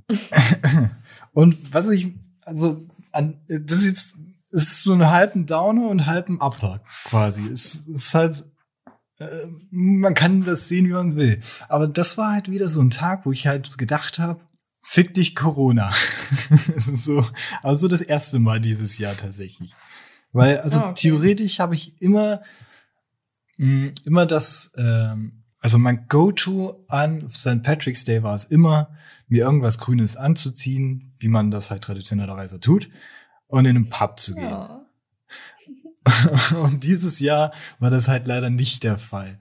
[1.34, 4.16] und was ich, also, an, das ist jetzt,
[4.51, 7.47] es ist so einen halben Downer und halben Upper quasi.
[7.47, 8.43] Es ist halt,
[9.20, 9.28] äh,
[9.70, 11.41] man kann das sehen, wie man will.
[11.68, 14.41] Aber das war halt wieder so ein Tag, wo ich halt gedacht habe,
[14.82, 15.89] fick dich Corona.
[16.49, 17.28] das ist so,
[17.62, 19.74] aber so das erste Mal dieses Jahr tatsächlich.
[20.32, 20.93] Weil, also oh, okay.
[20.95, 22.43] theoretisch habe ich immer,
[23.58, 27.64] mh, immer das, ähm, also mein Go-To an St.
[27.64, 28.95] Patrick's Day war es immer,
[29.28, 32.89] mir irgendwas Grünes anzuziehen, wie man das halt traditionellerweise tut,
[33.47, 34.43] und in einen Pub zu gehen.
[34.43, 34.86] Ja.
[36.63, 39.39] und dieses Jahr war das halt leider nicht der Fall.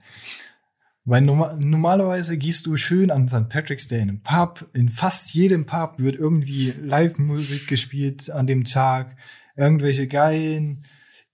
[1.03, 3.47] Weil norma normalerweise gehst du schön an St.
[3.47, 4.67] Patrick's Day in einen Pub.
[4.73, 9.15] In fast jedem Pub wird irgendwie Live-Musik gespielt an dem Tag.
[9.55, 10.83] Irgendwelche geilen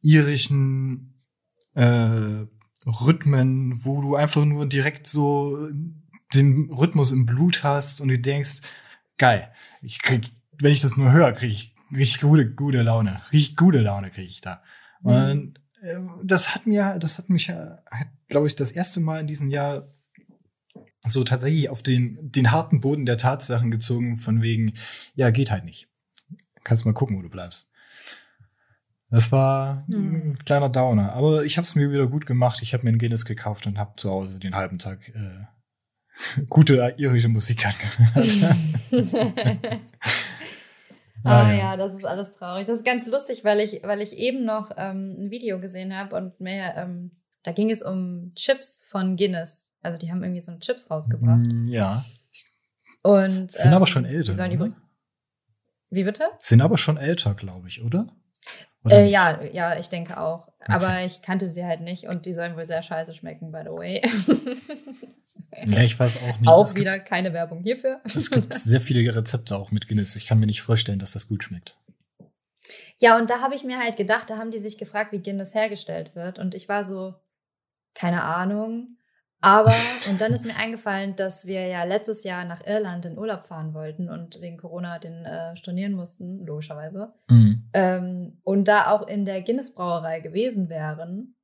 [0.01, 1.13] irischen
[1.73, 2.45] äh,
[2.85, 5.69] Rhythmen, wo du einfach nur direkt so
[6.33, 8.61] den Rhythmus im Blut hast und du denkst,
[9.17, 9.51] geil,
[9.81, 13.21] ich krieg, wenn ich das nur höre, krieg ich richtig gute, gute Laune.
[13.31, 14.61] Richtig gute Laune krieg ich da.
[15.01, 15.11] Mhm.
[15.11, 17.51] Und äh, das hat mir, das hat mich,
[18.29, 19.87] glaube ich, das erste Mal in diesem Jahr
[21.03, 24.73] so tatsächlich auf den, den harten Boden der Tatsachen gezogen, von wegen,
[25.15, 25.89] ja, geht halt nicht.
[26.63, 27.69] Kannst mal gucken, wo du bleibst.
[29.09, 31.13] Das war ein kleiner Downer.
[31.13, 32.61] Aber ich habe es mir wieder gut gemacht.
[32.61, 35.45] Ich habe mir ein Guinness gekauft und habe zu Hause den halben Tag äh,
[36.49, 38.37] gute irische Musik angehört.
[41.23, 41.77] Ah, ah ja.
[41.77, 42.65] das ist alles traurig.
[42.65, 46.15] Das ist ganz lustig, weil ich, weil ich eben noch ähm, ein Video gesehen habe
[46.15, 47.11] und mir, ähm,
[47.43, 49.75] da ging es um Chips von Guinness.
[49.81, 51.41] Also die haben irgendwie so Chips rausgebracht.
[51.41, 52.03] Mm, ja.
[53.03, 54.33] Und sind ähm, aber schon älter.
[55.89, 56.23] Wie bitte?
[56.39, 58.07] Sind aber schon älter, glaube ich, oder?
[58.89, 60.47] Äh, ja, ja, ich denke auch.
[60.61, 60.71] Okay.
[60.71, 63.69] Aber ich kannte sie halt nicht und die sollen wohl sehr scheiße schmecken, by the
[63.69, 64.01] way.
[65.65, 66.47] ja, ich weiß auch nicht.
[66.47, 68.01] Auch es wieder gibt, keine Werbung hierfür.
[68.03, 70.15] es gibt sehr viele Rezepte auch mit Guinness.
[70.15, 71.75] Ich kann mir nicht vorstellen, dass das gut schmeckt.
[72.99, 75.55] Ja, und da habe ich mir halt gedacht, da haben die sich gefragt, wie Guinness
[75.55, 76.37] hergestellt wird.
[76.37, 77.15] Und ich war so,
[77.93, 78.97] keine Ahnung.
[79.41, 79.73] Aber,
[80.07, 83.73] und dann ist mir eingefallen, dass wir ja letztes Jahr nach Irland in Urlaub fahren
[83.73, 87.13] wollten und wegen Corona den äh, stornieren mussten, logischerweise.
[87.27, 87.69] Mhm.
[87.73, 91.35] Ähm, und da auch in der Guinness-Brauerei gewesen wären.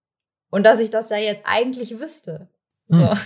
[0.50, 2.50] Und dass ich das ja jetzt eigentlich wüsste.
[2.88, 2.98] So.
[2.98, 3.18] Mhm.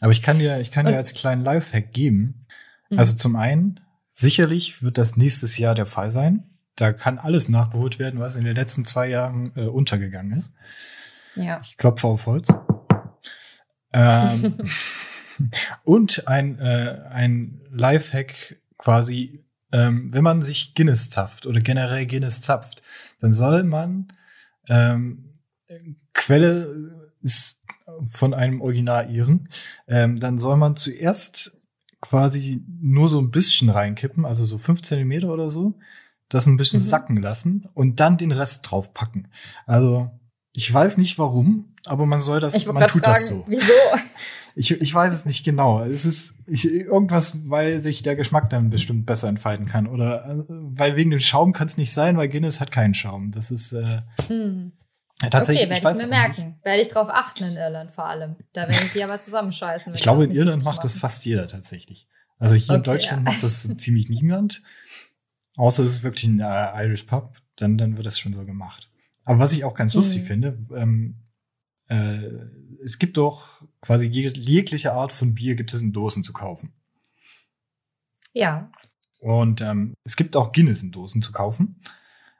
[0.00, 2.46] Aber ich kann dir, ich kann dir als kleinen Lifehack geben.
[2.88, 2.98] Mhm.
[2.98, 3.80] Also zum einen,
[4.10, 8.44] sicherlich wird das nächstes Jahr der Fall sein da kann alles nachgeholt werden, was in
[8.44, 10.52] den letzten zwei Jahren äh, untergegangen ist.
[11.34, 11.60] Ja.
[11.62, 12.48] Ich klopfe auf Holz.
[13.92, 14.58] ähm,
[15.84, 22.40] und ein, äh, ein Lifehack quasi, ähm, wenn man sich Guinness zapft oder generell Guinness
[22.40, 22.82] zapft,
[23.20, 24.12] dann soll man
[24.68, 25.34] ähm,
[26.14, 27.59] Quelle ist
[28.10, 29.48] von einem Original Iren,
[29.88, 31.58] ähm, dann soll man zuerst
[32.00, 35.74] quasi nur so ein bisschen reinkippen, also so fünf Zentimeter oder so,
[36.28, 36.84] das ein bisschen mhm.
[36.84, 39.28] sacken lassen und dann den Rest draufpacken.
[39.66, 40.10] Also
[40.54, 43.44] ich weiß nicht warum, aber man soll das, man tut fragen, das so.
[43.46, 43.72] Wieso?
[44.56, 45.82] Ich, ich weiß es nicht genau.
[45.84, 49.86] Es ist ich, irgendwas, weil sich der Geschmack dann bestimmt besser entfalten kann.
[49.86, 53.30] Oder äh, weil wegen dem Schaum kann es nicht sein, weil Guinness hat keinen Schaum.
[53.30, 54.72] Das ist äh, hm.
[55.28, 55.66] Tatsächlich.
[55.66, 56.58] Okay, werde ich, ich mir merken.
[56.62, 58.36] Werde ich drauf achten in Irland vor allem.
[58.52, 59.94] Da werde ich die aber zusammenscheißen.
[59.94, 62.08] Ich glaube, in Irland macht das fast jeder tatsächlich.
[62.38, 63.32] Also hier okay, in Deutschland ja.
[63.32, 64.62] macht das so ziemlich niemand.
[65.56, 68.90] Außer es ist wirklich ein äh, Irish Pub, dann, dann wird das schon so gemacht.
[69.24, 70.26] Aber was ich auch ganz lustig mhm.
[70.26, 71.16] finde, ähm,
[71.88, 72.22] äh,
[72.82, 76.72] es gibt doch quasi jegliche Art von Bier gibt es in Dosen zu kaufen.
[78.32, 78.70] Ja.
[79.20, 81.82] Und ähm, es gibt auch Guinness in Dosen zu kaufen.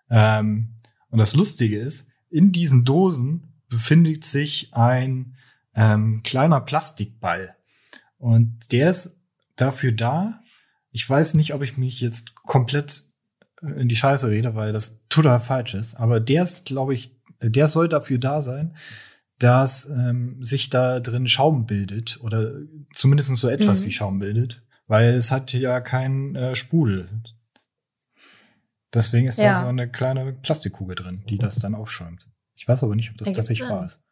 [0.08, 0.76] Ähm,
[1.10, 5.34] und das Lustige ist, in diesen Dosen befindet sich ein
[5.74, 7.56] ähm, kleiner Plastikball.
[8.18, 9.16] Und der ist
[9.56, 10.40] dafür da.
[10.90, 13.04] Ich weiß nicht, ob ich mich jetzt komplett
[13.62, 15.94] äh, in die Scheiße rede, weil das total falsch ist.
[15.94, 18.76] Aber der ist, glaube ich, der soll dafür da sein,
[19.38, 22.52] dass ähm, sich da drin Schaum bildet oder
[22.94, 23.86] zumindest so etwas mhm.
[23.86, 27.08] wie Schaum bildet, weil es hat ja keinen äh, Sprudel.
[28.92, 29.52] Deswegen ist ja.
[29.52, 32.26] da so eine kleine Plastikkugel drin, die das dann aufschäumt.
[32.56, 34.02] Ich weiß aber nicht, ob das da tatsächlich wahr ist.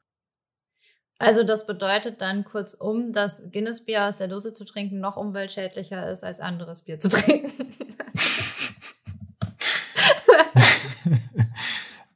[1.18, 6.22] Also das bedeutet dann kurzum, dass Guinness-Bier aus der Dose zu trinken noch umweltschädlicher ist,
[6.22, 7.50] als anderes Bier zu trinken.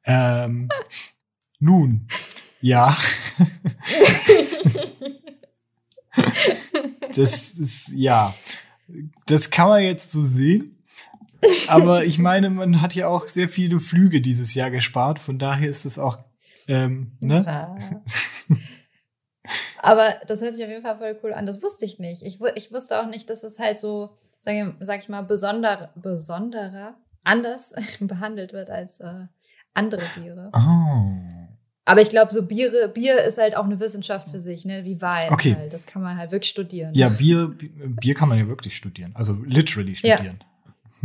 [0.05, 0.69] ähm,
[1.59, 2.07] nun,
[2.61, 2.97] ja.
[7.17, 8.33] das ist, ja.
[9.27, 10.82] Das kann man jetzt so sehen.
[11.69, 15.19] Aber ich meine, man hat ja auch sehr viele Flüge dieses Jahr gespart.
[15.19, 16.19] Von daher ist es auch,
[16.69, 17.77] ähm, ne?
[19.79, 21.47] Aber das hört sich auf jeden Fall voll cool an.
[21.47, 22.23] Das wusste ich nicht.
[22.23, 25.93] Ich, ich wusste auch nicht, dass es halt so, sag ich, sag ich mal, besonder,
[25.97, 29.27] besonderer, anders behandelt wird als äh,
[29.75, 30.51] andere Biere.
[30.55, 31.13] Oh.
[31.85, 34.85] Aber ich glaube, so Biere, Bier ist halt auch eine Wissenschaft für sich, ne?
[34.85, 35.33] Wie Wein.
[35.33, 35.57] Okay.
[35.57, 35.73] Halt.
[35.73, 36.95] Das kann man halt wirklich studieren.
[36.95, 39.11] Ja, Bier, Bier kann man ja wirklich studieren.
[39.17, 40.39] Also literally studieren.
[40.41, 40.47] Ja.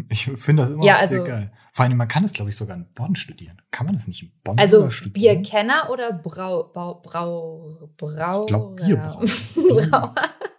[0.10, 1.52] Ich finde das immer ja, also, sehr geil.
[1.72, 3.62] Vor allem, man kann es, glaube ich, sogar in Bonn studieren.
[3.72, 5.38] Kann man das nicht in Bonn also studieren?
[5.38, 9.24] Also Bierkenner oder Brau, Brau, Brau, Brau Ich glaube Bierbrau.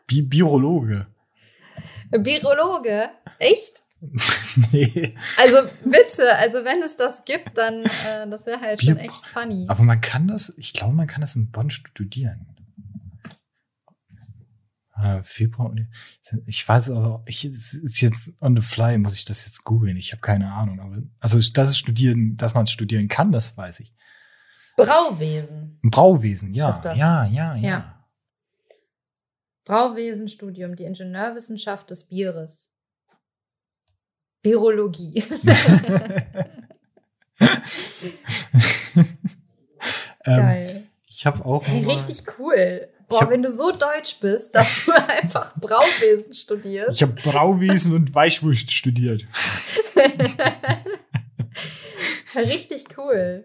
[0.07, 1.07] Bi Biologe.
[2.11, 3.11] Biologe?
[3.39, 3.82] Echt?
[4.72, 5.14] nee.
[5.39, 9.26] Also bitte, also wenn es das gibt, dann äh, das wäre halt Bier schon echt
[9.26, 9.66] funny.
[9.68, 12.47] Aber man kann das, ich glaube, man kann das in Bonn studieren.
[15.01, 15.74] Äh, Februar,
[16.46, 19.96] ich weiß aber, ich ist jetzt on the fly, muss ich das jetzt googeln.
[19.96, 20.80] Ich habe keine Ahnung.
[20.80, 23.94] Aber also, dass es studieren, dass man es studieren kann, das weiß ich.
[24.76, 25.78] Brauwesen.
[25.82, 27.57] Brauwesen, ja, ja, ja, ja.
[27.57, 28.07] ja.
[29.64, 32.70] Brauwesenstudium, die Ingenieurwissenschaft des Bieres.
[34.42, 35.22] Virologie.
[40.24, 40.88] Ähm, Geil.
[41.07, 41.66] Ich habe auch.
[41.66, 42.88] Hey, richtig cool.
[43.09, 46.92] Boah, hab, wenn du so deutsch bist, dass du einfach Brauwesen studierst.
[46.92, 49.24] Ich habe Brauwesen und Weichwurst studiert.
[52.36, 53.44] richtig cool.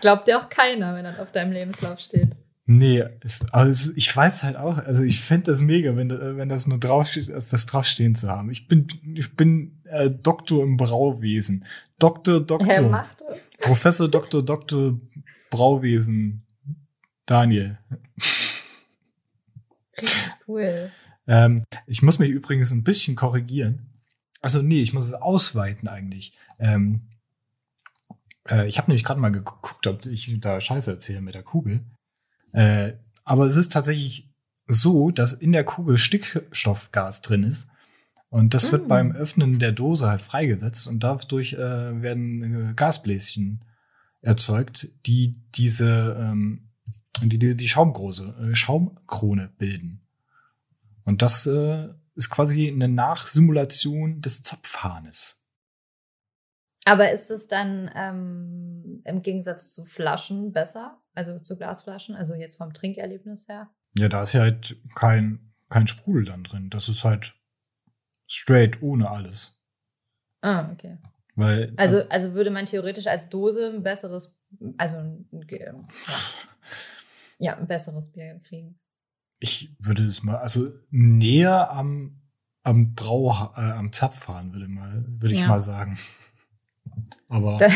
[0.00, 2.36] Glaubt dir auch keiner, wenn das auf deinem Lebenslauf steht.
[2.66, 6.66] Nee, es, also ich weiß halt auch, also ich fände das mega, wenn, wenn das
[6.66, 8.50] nur draufsteht, das draufstehen zu haben.
[8.50, 11.66] Ich bin, ich bin äh, Doktor im Brauwesen.
[11.98, 12.68] Doktor, Doktor.
[12.68, 13.38] Er macht es.
[13.60, 14.98] Professor Doktor, Doktor
[15.50, 16.46] Brauwesen.
[17.26, 17.78] Daniel.
[20.00, 20.90] Richtig cool.
[21.26, 23.90] Ähm, ich muss mich übrigens ein bisschen korrigieren.
[24.42, 26.36] Also nee, ich muss es ausweiten eigentlich.
[26.58, 27.08] Ähm,
[28.48, 31.80] äh, ich habe nämlich gerade mal geguckt, ob ich da Scheiße erzähle mit der Kugel.
[32.52, 32.92] Äh,
[33.24, 34.30] aber es ist tatsächlich
[34.66, 37.68] so, dass in der Kugel Stickstoffgas drin ist.
[38.28, 38.72] Und das mm.
[38.72, 43.64] wird beim Öffnen der Dose halt freigesetzt und dadurch äh, werden äh, Gasbläschen
[44.22, 46.70] erzeugt, die diese ähm,
[47.22, 50.00] die, die, die Schaumgrose, äh, Schaumkrone bilden.
[51.04, 55.40] Und das äh, ist quasi eine Nachsimulation des Zapfhahnes.
[56.86, 61.00] Aber ist es dann ähm, im Gegensatz zu Flaschen besser?
[61.14, 62.14] Also zu Glasflaschen?
[62.14, 63.70] Also jetzt vom Trinkerlebnis her?
[63.96, 66.68] Ja, da ist ja halt kein, kein Sprudel dann drin.
[66.68, 67.34] Das ist halt
[68.26, 69.58] straight ohne alles.
[70.42, 70.98] Ah, okay.
[71.36, 74.38] Weil, also, also würde man theoretisch als Dose ein besseres,
[74.76, 74.98] also
[75.48, 75.74] ja,
[77.38, 78.78] ja, ein besseres Bier kriegen.
[79.38, 82.22] Ich würde es mal, also näher am,
[82.62, 85.48] am Brau, äh, am Zapf fahren, würde mal, würde ich ja.
[85.48, 85.98] mal sagen.
[87.28, 87.58] Aber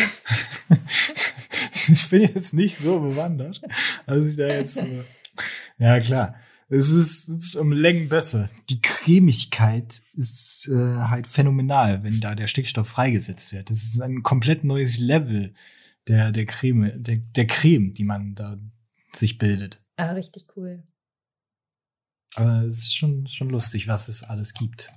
[1.89, 3.61] ich bin jetzt nicht so bewandert,
[4.07, 5.03] also ich da jetzt, äh,
[5.79, 6.37] ja klar.
[6.71, 8.51] Es ist, es ist um Längen besser.
[8.69, 13.71] Die Cremigkeit ist äh, halt phänomenal, wenn da der Stickstoff freigesetzt wird.
[13.71, 15.55] Das ist ein komplett neues Level
[16.09, 18.59] der, der Creme, der, der Creme, die man da
[19.15, 19.81] sich bildet.
[19.97, 20.83] Ah, richtig cool.
[22.35, 24.93] Aber es ist schon, schon lustig, was es alles gibt.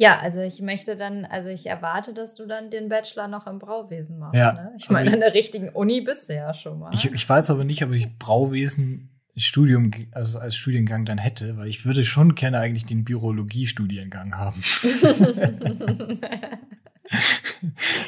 [0.00, 3.58] Ja, also ich möchte dann, also ich erwarte, dass du dann den Bachelor noch im
[3.58, 4.36] Brauwesen machst.
[4.36, 4.72] Ja, ne?
[4.78, 6.94] Ich meine, an der richtigen Uni bist du ja schon mal.
[6.94, 11.68] Ich, ich weiß aber nicht, ob ich Brauwesen Studium, also als Studiengang dann hätte, weil
[11.68, 14.62] ich würde schon gerne eigentlich den Biologie-Studiengang haben.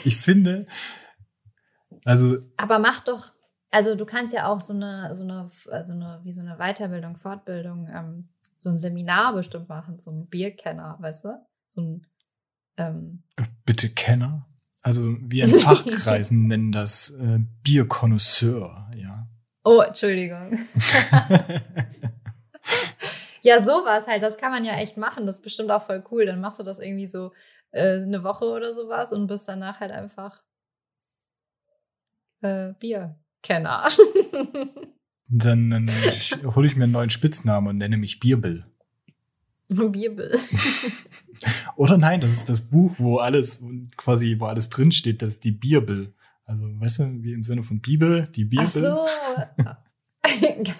[0.04, 0.66] ich finde,
[2.04, 2.38] also.
[2.56, 3.32] Aber mach doch,
[3.70, 7.16] also du kannst ja auch so eine, so eine, so eine, wie so eine Weiterbildung,
[7.16, 11.46] Fortbildung, ähm, so ein Seminar bestimmt machen zum Bierkenner, weißt du?
[11.66, 12.06] So ein,
[12.76, 13.22] ähm,
[13.64, 14.46] Bitte Kenner?
[14.82, 19.26] Also wir in Fachkreisen nennen das äh, Bierkonnoisseur, ja.
[19.62, 20.52] Oh, Entschuldigung.
[23.42, 25.26] ja, sowas halt, das kann man ja echt machen.
[25.26, 26.24] Das ist bestimmt auch voll cool.
[26.24, 27.32] Dann machst du das irgendwie so
[27.72, 30.42] äh, eine Woche oder sowas und bist danach halt einfach
[32.40, 32.72] äh,
[33.42, 33.88] Bierkenner.
[35.28, 35.86] dann, dann
[36.54, 38.64] hole ich mir einen neuen Spitznamen und nenne mich Bierbill.
[39.68, 40.36] Bibel.
[41.76, 43.62] Oder nein, das ist das Buch, wo alles
[43.96, 46.12] quasi, wo alles drinsteht, das ist die Bibel.
[46.44, 48.66] Also, weißt du, wie im Sinne von Bibel, die Bibel.
[48.66, 49.06] Ach so.
[50.22, 50.74] Geil.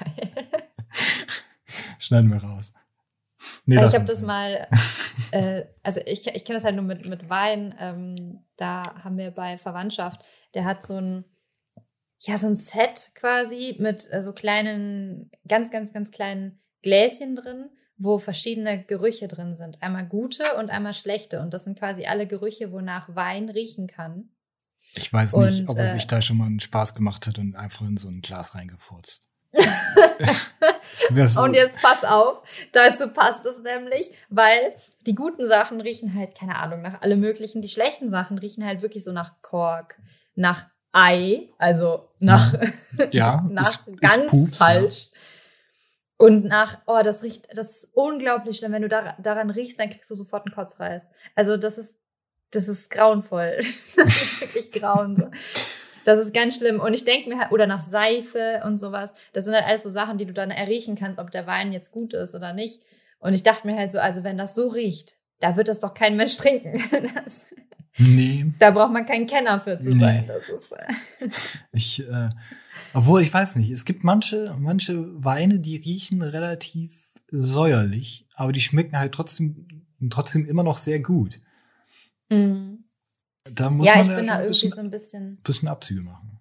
[2.01, 2.73] Schneiden wir raus.
[3.65, 4.67] Nee, ich habe das mal,
[5.31, 7.75] äh, also ich, ich kenne das halt nur mit, mit Wein.
[7.79, 10.23] Ähm, da haben wir bei Verwandtschaft,
[10.55, 11.25] der hat so ein,
[12.21, 17.71] ja, so ein Set quasi mit äh, so kleinen, ganz, ganz, ganz kleinen Gläschen drin,
[17.97, 19.83] wo verschiedene Gerüche drin sind.
[19.83, 21.41] Einmal gute und einmal schlechte.
[21.41, 24.31] Und das sind quasi alle Gerüche, wonach Wein riechen kann.
[24.95, 27.39] Ich weiß und, nicht, ob er äh, sich da schon mal einen Spaß gemacht hat
[27.39, 29.29] und einfach in so ein Glas reingefurzt.
[31.29, 31.43] so.
[31.43, 32.43] Und jetzt pass auf,
[32.73, 34.75] dazu passt es nämlich, weil
[35.07, 37.63] die guten Sachen riechen halt, keine Ahnung, nach alle möglichen.
[37.63, 39.99] Die schlechten Sachen riechen halt wirklich so nach Kork,
[40.35, 42.55] nach Ei, also nach,
[43.11, 45.09] ja, nach ist, ganz ist Pups, falsch.
[45.13, 45.19] Ja.
[46.19, 48.73] Und nach, oh, das riecht, das ist unglaublich schlimm.
[48.73, 51.09] Wenn du da, daran riechst, dann kriegst du sofort einen Kotzreiß.
[51.35, 51.97] Also das ist
[52.51, 53.57] das ist grauenvoll.
[53.97, 55.31] das ist wirklich grauenvoll.
[56.05, 56.81] Das ist ganz schlimm.
[56.81, 59.91] Und ich denke mir halt, oder nach Seife und sowas, das sind halt alles so
[59.91, 62.83] Sachen, die du dann erriechen kannst, ob der Wein jetzt gut ist oder nicht.
[63.19, 65.95] Und ich dachte mir halt so, also wenn das so riecht, da wird das doch
[65.95, 66.83] kein Mensch trinken.
[67.15, 67.47] Das,
[67.99, 68.47] nee.
[68.59, 70.01] Da braucht man keinen Kenner für zu nee.
[70.01, 70.27] sein.
[70.27, 71.29] Das ist, äh
[71.73, 72.29] ich, äh,
[72.95, 76.93] obwohl, ich weiß nicht, es gibt manche, manche Weine, die riechen relativ
[77.31, 81.41] säuerlich, aber die schmecken halt trotzdem, trotzdem immer noch sehr gut.
[82.31, 82.85] Mhm.
[83.45, 86.03] Da muss ja, man ich ja bin da irgendwie bisschen, so ein bisschen, bisschen Abzüge
[86.03, 86.39] machen.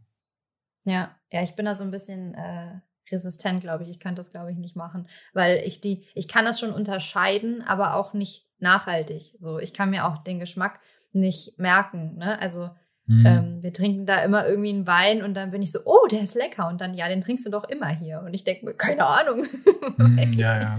[0.86, 2.80] Ja, ja, ich bin da so ein bisschen äh,
[3.12, 3.90] resistent, glaube ich.
[3.90, 7.62] Ich könnte das, glaube ich, nicht machen, weil ich die, ich kann das schon unterscheiden,
[7.62, 9.36] aber auch nicht nachhaltig.
[9.38, 10.80] So, ich kann mir auch den Geschmack
[11.12, 12.18] nicht merken.
[12.18, 12.40] Ne?
[12.40, 12.70] Also
[13.06, 13.26] mhm.
[13.26, 16.22] ähm, wir trinken da immer irgendwie einen Wein und dann bin ich so, oh, der
[16.22, 18.74] ist lecker und dann ja, den trinkst du doch immer hier und ich denke mir,
[18.74, 19.46] keine Ahnung.
[19.98, 20.78] Mhm, ja, ja.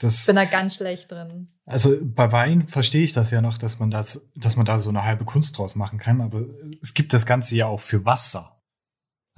[0.00, 1.48] Das, ich bin da ganz schlecht drin.
[1.66, 4.90] Also bei Wein verstehe ich das ja noch, dass man das, dass man da so
[4.90, 6.44] eine halbe Kunst draus machen kann, aber
[6.80, 8.56] es gibt das Ganze ja auch für Wasser.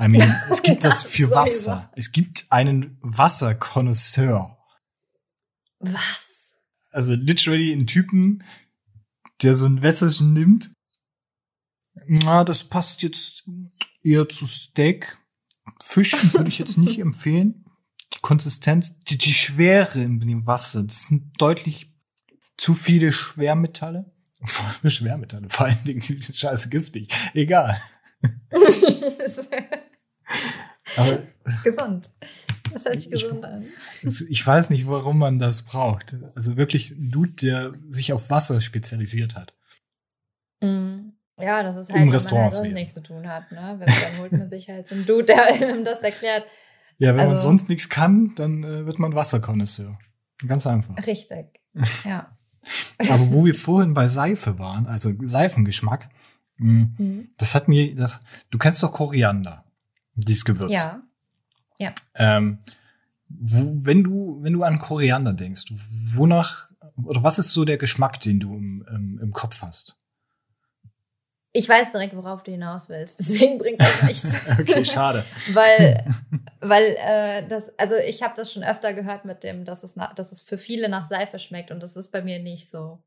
[0.00, 1.90] I mean, es gibt das, das für Wasser.
[1.94, 4.58] Es gibt einen Wasserkonnoisseur.
[5.78, 6.54] Was?
[6.90, 8.44] Also literally einen Typen,
[9.42, 10.70] der so ein Wässerchen nimmt.
[12.06, 13.44] Na, das passt jetzt
[14.02, 15.18] eher zu Steak.
[15.82, 17.64] Fisch würde ich jetzt nicht empfehlen.
[18.22, 21.94] Konsistenz, die, die Schwere in dem Wasser, das sind deutlich
[22.56, 24.12] zu viele Schwermetalle.
[24.84, 27.08] Schwermetalle, vor allen Dingen, die sind scheiße giftig.
[27.34, 27.80] Egal.
[30.96, 31.22] Aber,
[31.64, 32.10] gesund.
[32.72, 33.66] Das hört sich gesund an.
[34.02, 36.16] Ich weiß nicht, warum man das braucht.
[36.34, 39.54] Also wirklich ein Dude, der sich auf Wasser spezialisiert hat.
[40.60, 41.10] Mm.
[41.42, 43.50] Ja, das ist halt, Im wenn man halt sonst nichts zu tun hat.
[43.50, 43.76] Ne?
[43.78, 46.44] Wenn, dann holt man sich halt so einen Dude, der einem das erklärt.
[46.98, 49.98] Ja, wenn also, man sonst nichts kann, dann äh, wird man Wasserkonnoisseur.
[50.46, 50.96] Ganz einfach.
[51.06, 51.46] Richtig.
[52.04, 52.36] Ja.
[52.98, 56.10] Aber wo wir vorhin bei Seife waren, also Seifengeschmack,
[56.58, 57.28] mh, mm, mhm.
[57.38, 58.20] das hat mir das.
[58.50, 59.64] Du kennst doch Koriander,
[60.14, 60.72] dieses Gewürz.
[60.72, 61.02] Ja.
[61.80, 61.92] Ja.
[62.14, 62.58] Ähm,
[63.28, 65.64] wo, wenn du wenn du an Koriander denkst,
[66.14, 66.70] wonach
[67.04, 69.96] oder was ist so der Geschmack, den du im, im, im Kopf hast?
[71.52, 73.18] Ich weiß direkt, worauf du hinaus willst.
[73.18, 74.48] Deswegen bringt das nichts.
[74.60, 75.24] okay, schade.
[75.52, 76.04] weil,
[76.60, 80.12] weil äh, das, also ich habe das schon öfter gehört mit dem, dass es, na,
[80.14, 83.02] dass es für viele nach Seife schmeckt und das ist bei mir nicht so.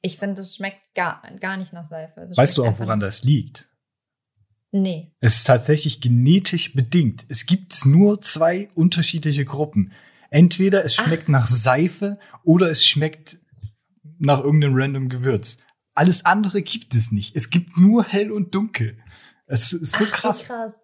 [0.00, 2.20] Ich finde, es schmeckt gar, gar nicht nach Seife.
[2.20, 3.68] Also weißt du auch, woran das liegt?
[4.70, 5.12] Nee.
[5.20, 7.24] Es ist tatsächlich genetisch bedingt.
[7.28, 9.92] Es gibt nur zwei unterschiedliche Gruppen.
[10.30, 11.28] Entweder es schmeckt Ach.
[11.28, 13.38] nach Seife oder es schmeckt
[14.18, 15.58] nach irgendeinem random Gewürz.
[15.94, 17.34] Alles andere gibt es nicht.
[17.34, 18.98] Es gibt nur hell und dunkel.
[19.46, 20.46] Es ist so Ach, krass.
[20.46, 20.74] krass.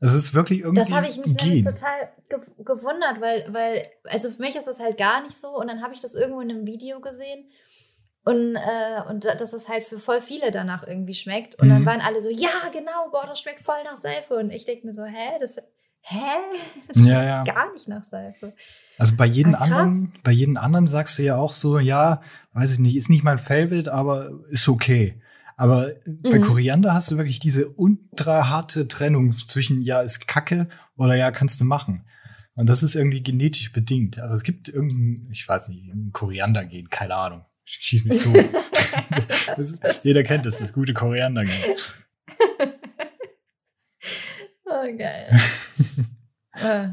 [0.00, 0.82] Es ist wirklich irgendwie.
[0.82, 4.80] Das habe ich mich nämlich total ge gewundert, weil, weil, also für mich ist das
[4.80, 5.48] halt gar nicht so.
[5.58, 7.48] Und dann habe ich das irgendwo in einem Video gesehen.
[8.24, 11.56] Und, äh, und dass es halt für voll viele danach irgendwie schmeckt.
[11.56, 11.72] Und mhm.
[11.72, 14.34] dann waren alle so, ja, genau, boah, das schmeckt voll nach Seife.
[14.34, 15.56] Und ich denke mir so, hä, das
[16.04, 16.16] hä?
[16.88, 17.44] Das schmeckt ja, ja.
[17.44, 18.54] gar nicht nach Seife.
[18.98, 22.20] Also bei jedem anderen, bei jedem anderen sagst du ja auch so, ja,
[22.52, 25.20] weiß ich nicht, ist nicht mein Favorite, aber ist okay.
[25.56, 26.42] Aber bei mhm.
[26.42, 31.60] Koriander hast du wirklich diese ultra harte Trennung zwischen ja, ist Kacke oder ja, kannst
[31.60, 32.04] du machen.
[32.56, 34.18] Und das ist irgendwie genetisch bedingt.
[34.18, 37.44] Also es gibt irgendein, ich weiß nicht, ein Koriander gehen, keine Ahnung.
[37.64, 38.44] Schieß mich tot.
[40.02, 41.44] jeder kennt es, das gute Koriander.
[44.66, 45.40] Oh, geil.
[46.54, 46.88] äh.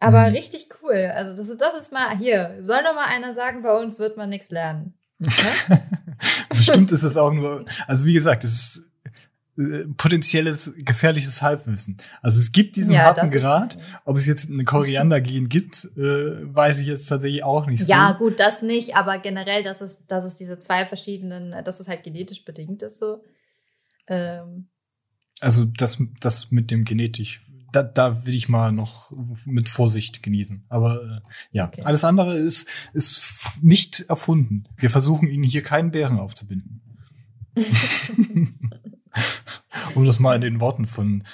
[0.00, 0.34] Aber mhm.
[0.34, 1.12] richtig cool.
[1.14, 2.58] Also das ist, das ist mal hier.
[2.60, 4.94] Soll noch mal einer sagen, bei uns wird man nichts lernen.
[5.68, 5.82] Ne?
[6.48, 8.90] Bestimmt ist es auch nur, also wie gesagt, es ist
[9.56, 11.98] äh, potenzielles gefährliches Halbwissen.
[12.22, 13.78] Also es gibt diesen ja, harten Grad.
[14.04, 17.86] Ob es jetzt eine Koriander-Gen gibt, äh, weiß ich jetzt tatsächlich auch nicht.
[17.86, 18.24] Ja, so.
[18.24, 22.02] gut, das nicht, aber generell, dass es, dass es diese zwei verschiedenen, dass es halt
[22.02, 23.22] genetisch bedingt ist so.
[24.08, 24.66] Ähm,
[25.38, 29.12] also das, das mit dem genetisch, da, da will ich mal noch
[29.44, 30.64] mit Vorsicht genießen.
[30.68, 31.20] Aber äh,
[31.52, 31.82] ja, okay.
[31.84, 33.22] alles andere ist, ist
[33.62, 34.64] nicht erfunden.
[34.76, 36.80] Wir versuchen ihnen hier keinen Bären aufzubinden.
[39.94, 41.24] um das mal in den Worten von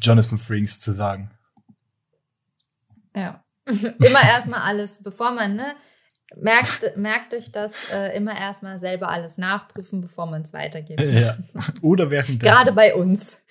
[0.00, 1.30] Jonathan Frinks zu sagen.
[3.14, 3.44] Ja.
[3.66, 5.74] Immer erstmal alles, bevor man, ne,
[6.40, 11.00] Merkt, merkt euch das äh, immer erstmal selber alles nachprüfen, bevor man es weitergibt.
[11.12, 11.36] Ja.
[11.82, 12.54] Oder währenddessen.
[12.54, 13.44] Gerade bei uns.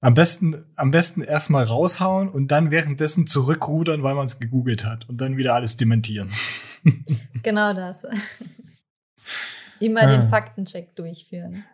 [0.00, 5.08] Am besten, am besten erstmal raushauen und dann währenddessen zurückrudern, weil man es gegoogelt hat
[5.08, 6.30] und dann wieder alles dementieren.
[7.42, 8.06] genau das.
[9.80, 10.06] Immer ah.
[10.06, 11.64] den Faktencheck durchführen.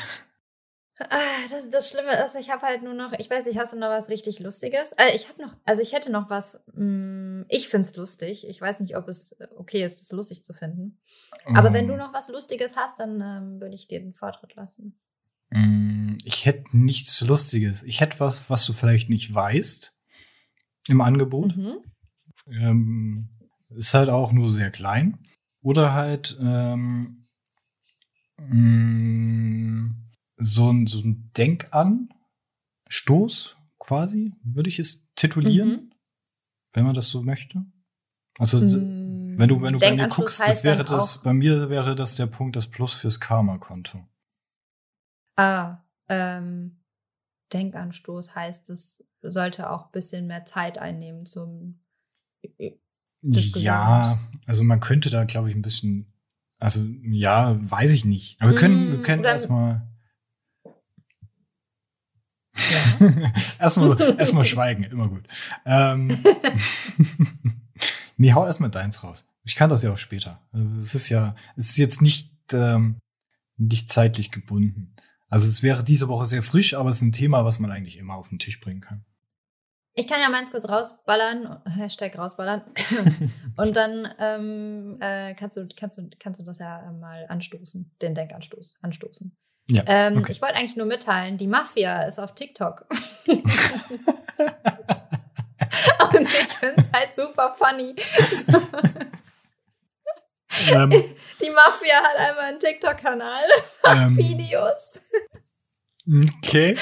[1.10, 3.80] Ah, das, das Schlimme ist, ich habe halt nur noch, ich weiß nicht, hast du
[3.80, 4.92] noch was richtig Lustiges?
[4.94, 8.48] Äh, ich habe noch, also ich hätte noch was, mh, mm, ich find's lustig.
[8.48, 11.00] Ich weiß nicht, ob es okay ist, es lustig zu finden.
[11.46, 11.98] Aber wenn du mm.
[11.98, 15.00] noch was Lustiges hast, dann ähm, würde ich dir den Vortritt lassen.
[15.50, 17.84] Mm, ich hätte nichts Lustiges.
[17.84, 19.96] Ich hätte was, was du vielleicht nicht weißt
[20.88, 21.56] im Angebot.
[21.56, 21.78] Mhm.
[22.48, 23.30] Ähm,
[23.70, 25.20] ist halt auch nur sehr klein.
[25.62, 27.24] Oder halt, ähm,
[28.38, 29.96] mh,
[30.42, 35.92] so ein, so ein Denkanstoß quasi, würde ich es titulieren, mhm.
[36.74, 37.66] wenn man das so möchte.
[38.38, 39.38] Also mhm.
[39.38, 42.28] wenn du wenn du bei mir guckst, das wäre das bei mir wäre das der
[42.28, 44.08] Punkt das Plus fürs Karma-Konto.
[45.38, 46.82] Ah, ähm,
[47.54, 51.80] Denkanstoß heißt, es sollte auch ein bisschen mehr Zeit einnehmen zum
[53.24, 54.12] ja,
[54.48, 56.12] also man könnte da, glaube ich, ein bisschen,
[56.58, 58.42] also ja, weiß ich nicht.
[58.42, 59.91] Aber wir können, wir mm, können erstmal
[62.56, 63.32] ja.
[63.60, 65.28] erstmal, erstmal schweigen, immer gut.
[65.66, 66.18] Ähm,
[68.18, 69.26] nee, hau erstmal deins raus.
[69.44, 70.42] Ich kann das ja auch später.
[70.78, 73.00] Es ist ja, es ist jetzt nicht, ähm,
[73.58, 74.96] nicht zeitlich gebunden.
[75.30, 77.98] Also es wäre diese Woche sehr frisch, aber es ist ein Thema, was man eigentlich
[77.98, 79.06] immer auf den Tisch bringen kann.
[79.94, 82.62] Ich kann ja meins kurz rausballern, Hashtag rausballern.
[83.58, 88.16] Und dann ähm, äh, kannst, du, kannst, du, kannst du das ja mal anstoßen, den
[88.16, 89.36] Denkanstoß anstoßen.
[89.70, 90.32] Ja, ähm, okay.
[90.32, 92.86] Ich wollte eigentlich nur mitteilen, die Mafia ist auf TikTok.
[96.14, 97.96] Und ich finde es halt super funny.
[100.70, 103.44] ähm, die Mafia hat einmal einen TikTok-Kanal,
[103.86, 105.02] ähm, Videos.
[106.38, 106.78] Okay.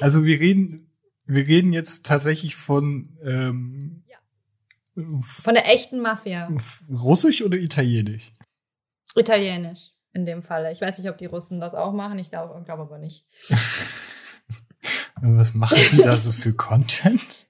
[0.00, 0.90] Also wir reden,
[1.26, 4.18] wir reden jetzt tatsächlich von ähm, ja.
[5.20, 6.50] von der echten Mafia.
[6.90, 8.32] Russisch oder Italienisch?
[9.14, 10.72] Italienisch in dem Falle.
[10.72, 12.18] Ich weiß nicht, ob die Russen das auch machen.
[12.18, 13.26] Ich glaube glaub aber nicht.
[15.20, 17.46] Was machen die da so für Content?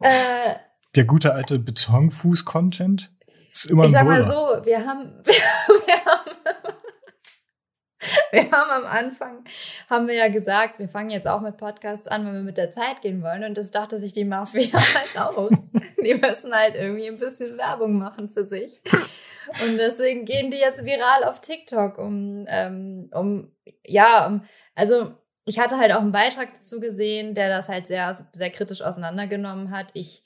[0.00, 0.54] Äh,
[0.94, 3.12] Der gute alte Betonfuß-Content
[3.52, 6.30] ist immer Ich sag mal so, wir haben, wir haben,
[8.32, 9.44] wir haben am Anfang,
[9.88, 12.70] haben wir ja gesagt, wir fangen jetzt auch mit Podcasts an, wenn wir mit der
[12.70, 13.44] Zeit gehen wollen.
[13.44, 15.50] Und das dachte sich die Mafia halt auch.
[16.04, 18.80] Die müssen halt irgendwie ein bisschen Werbung machen für sich.
[19.64, 23.52] Und deswegen gehen die jetzt viral auf TikTok, um, ähm, um
[23.86, 24.42] ja, um,
[24.74, 28.82] also ich hatte halt auch einen Beitrag dazu gesehen, der das halt sehr, sehr kritisch
[28.82, 29.92] auseinandergenommen hat.
[29.94, 30.24] Ich,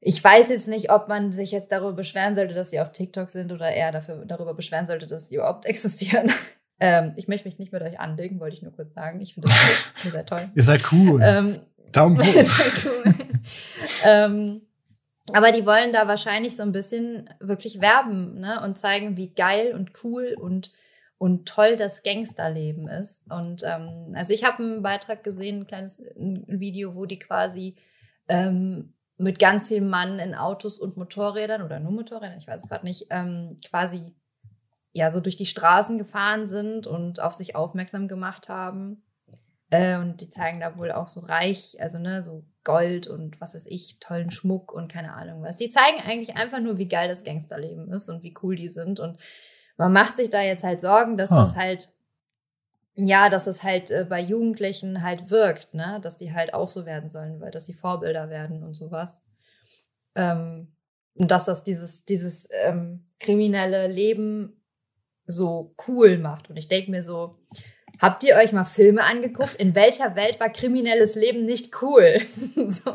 [0.00, 3.30] ich weiß jetzt nicht, ob man sich jetzt darüber beschweren sollte, dass sie auf TikTok
[3.30, 6.32] sind oder eher dafür, darüber beschweren sollte, dass sie überhaupt existieren.
[6.80, 9.20] Ähm, ich möchte mich nicht mit euch anlegen, wollte ich nur kurz sagen.
[9.20, 9.74] Ich finde das cool.
[10.04, 10.50] Ihr seid toll.
[10.54, 11.20] Ihr seid cool.
[11.22, 11.60] Ähm,
[11.92, 12.34] Daumen hoch.
[12.34, 13.14] Ihr seid cool.
[14.04, 14.62] ähm,
[15.32, 18.62] aber die wollen da wahrscheinlich so ein bisschen wirklich werben ne?
[18.62, 20.72] und zeigen, wie geil und cool und,
[21.18, 23.30] und toll das Gangsterleben ist.
[23.30, 27.76] Und ähm, also ich habe einen Beitrag gesehen, ein kleines ein Video, wo die quasi
[28.28, 32.68] ähm, mit ganz vielen Mann in Autos und Motorrädern oder nur Motorrädern, ich weiß es
[32.68, 34.14] gerade nicht, ähm, quasi
[34.98, 39.02] ja so durch die Straßen gefahren sind und auf sich aufmerksam gemacht haben.
[39.70, 43.54] Äh, und die zeigen da wohl auch so reich, also ne, so Gold und was
[43.54, 45.56] weiß ich, tollen Schmuck und keine Ahnung was.
[45.56, 49.00] Die zeigen eigentlich einfach nur, wie geil das Gangsterleben ist und wie cool die sind.
[49.00, 49.18] Und
[49.76, 51.40] man macht sich da jetzt halt Sorgen, dass ah.
[51.40, 51.88] das halt,
[52.94, 55.98] ja, dass es halt äh, bei Jugendlichen halt wirkt, ne?
[56.02, 59.22] Dass die halt auch so werden sollen, weil dass sie Vorbilder werden und sowas.
[60.14, 60.72] Ähm,
[61.14, 64.57] und dass das dieses, dieses ähm, kriminelle Leben
[65.28, 66.50] so cool macht.
[66.50, 67.36] Und ich denke mir so,
[68.00, 69.56] Habt ihr euch mal Filme angeguckt?
[69.56, 72.20] In welcher Welt war kriminelles Leben nicht cool?
[72.68, 72.92] so,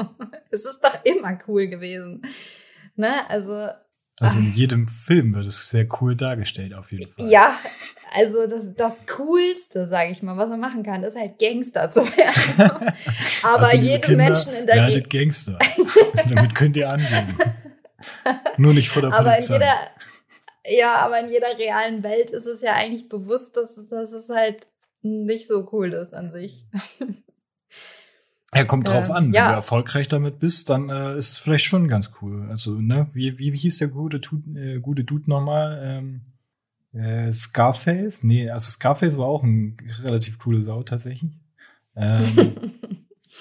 [0.50, 2.22] es ist doch immer cool gewesen.
[2.96, 3.30] Ne?
[3.30, 3.68] Also.
[4.20, 7.28] Also in jedem Film wird es sehr cool dargestellt, auf jeden Fall.
[7.28, 7.58] Ja,
[8.16, 12.02] also das, das Coolste, sage ich mal, was man machen kann, ist halt Gangster zu
[12.02, 12.54] werden.
[12.56, 12.64] So.
[13.48, 15.58] Aber also, jedem Kinder, Menschen in der Werdet Gangster.
[16.30, 17.36] Damit könnt ihr angehen.
[18.58, 19.56] Nur nicht vor der aber Polizei.
[19.56, 19.76] In jeder,
[20.66, 24.68] ja, aber in jeder realen Welt ist es ja eigentlich bewusst, dass, dass es halt
[25.02, 26.66] nicht so cool ist an sich.
[28.54, 29.26] Ja, kommt drauf ähm, an.
[29.28, 29.50] Wenn ja.
[29.50, 32.48] du erfolgreich damit bist, dann äh, ist es vielleicht schon ganz cool.
[32.50, 34.22] Also, ne, wie, wie, wie hieß der gute,
[34.56, 35.82] äh, gute Dude nochmal?
[35.84, 36.22] Ähm,
[36.94, 38.24] äh, Scarface?
[38.24, 41.32] Nee, also Scarface war auch ein relativ coole Sau tatsächlich.
[41.96, 42.26] Ähm,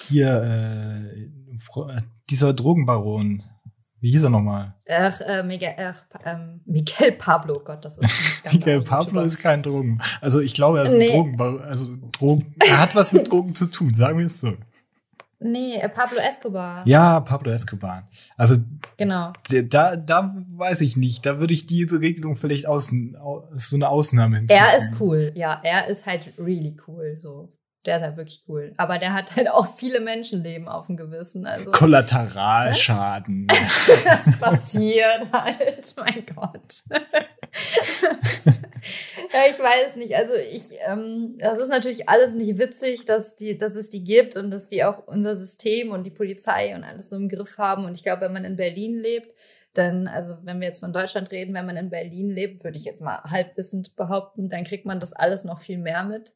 [0.07, 3.43] hier, äh, dieser Drogenbaron,
[4.03, 4.75] wie hieß er nochmal?
[4.89, 9.63] Ach, äh, Miguel, ach, ähm, Miguel Pablo, Gott, das ist ein Miguel Pablo ist kein
[9.63, 10.01] Drogen.
[10.19, 11.09] Also ich glaube, er ist nee.
[11.13, 14.57] ein Drogen, also Drogen, er hat was mit Drogen zu tun, sagen wir es so.
[15.39, 16.85] Nee, äh, Pablo Escobar.
[16.85, 18.09] Ja, Pablo Escobar.
[18.35, 18.57] Also
[18.97, 19.31] genau.
[19.69, 21.25] Da, da weiß ich nicht.
[21.25, 23.15] Da würde ich diese Regelung vielleicht außen,
[23.55, 25.61] so eine Ausnahme Er ist cool, ja.
[25.63, 27.15] Er ist halt really cool.
[27.19, 27.53] So.
[27.85, 28.73] Der ist halt wirklich cool.
[28.77, 31.45] Aber der hat halt auch viele Menschenleben auf dem Gewissen.
[31.45, 33.47] Also, Kollateralschaden.
[34.05, 36.83] das passiert halt, mein Gott.
[39.33, 40.15] ja, ich weiß nicht.
[40.15, 44.37] Also ich, ähm, das ist natürlich alles nicht witzig, dass die, dass es die gibt
[44.37, 47.83] und dass die auch unser System und die Polizei und alles so im Griff haben.
[47.83, 49.33] Und ich glaube, wenn man in Berlin lebt,
[49.73, 52.85] dann, also wenn wir jetzt von Deutschland reden, wenn man in Berlin lebt, würde ich
[52.85, 56.33] jetzt mal halbwissend behaupten, dann kriegt man das alles noch viel mehr mit.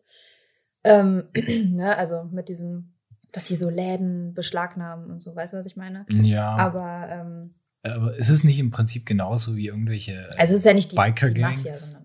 [0.84, 2.94] Ähm, ne, also mit diesem,
[3.32, 6.06] dass sie so Läden beschlagnahmen und so, weißt du, was ich meine?
[6.10, 6.56] Ja.
[6.56, 7.52] Aber, ähm,
[7.84, 10.96] aber ist es nicht im Prinzip genauso wie irgendwelche also es ist ja nicht die,
[10.96, 11.98] Biker-Gangs?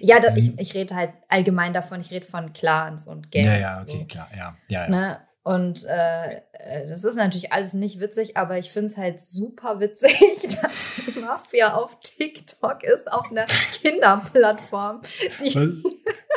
[0.00, 3.46] Ja, da, ich, ich rede halt allgemein davon, ich rede von Clans und Gangs.
[3.46, 4.04] Ja, ja, okay, so.
[4.04, 4.56] klar, ja.
[4.68, 4.88] ja, ja.
[4.90, 5.20] Ne?
[5.50, 9.80] Und äh, äh, das ist natürlich alles nicht witzig, aber ich finde es halt super
[9.80, 15.00] witzig, dass Mafia auf TikTok ist, auf einer Kinderplattform.
[15.02, 15.70] Was,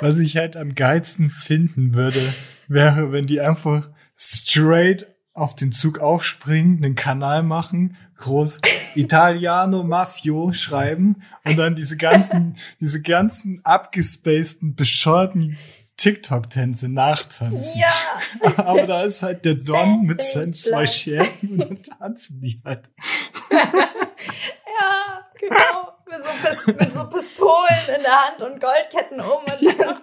[0.02, 2.22] was ich halt am geilsten finden würde,
[2.68, 3.88] wäre, wenn die einfach
[4.18, 8.62] straight auf den Zug aufspringen, einen Kanal machen, groß
[8.96, 15.60] Italiano Mafio schreiben und dann diese ganzen, diese ganzen abgespaceden, bescheuerten
[15.98, 17.80] TikTok-Tänze nachtanzen.
[17.80, 18.58] Ja.
[18.66, 22.90] Aber da ist halt der Don mit seinen zwei Scherben und dann tanzen die halt.
[23.52, 25.94] ja, genau.
[26.06, 30.02] Mit so, mit so, Pistolen in der Hand und Goldketten um und dann.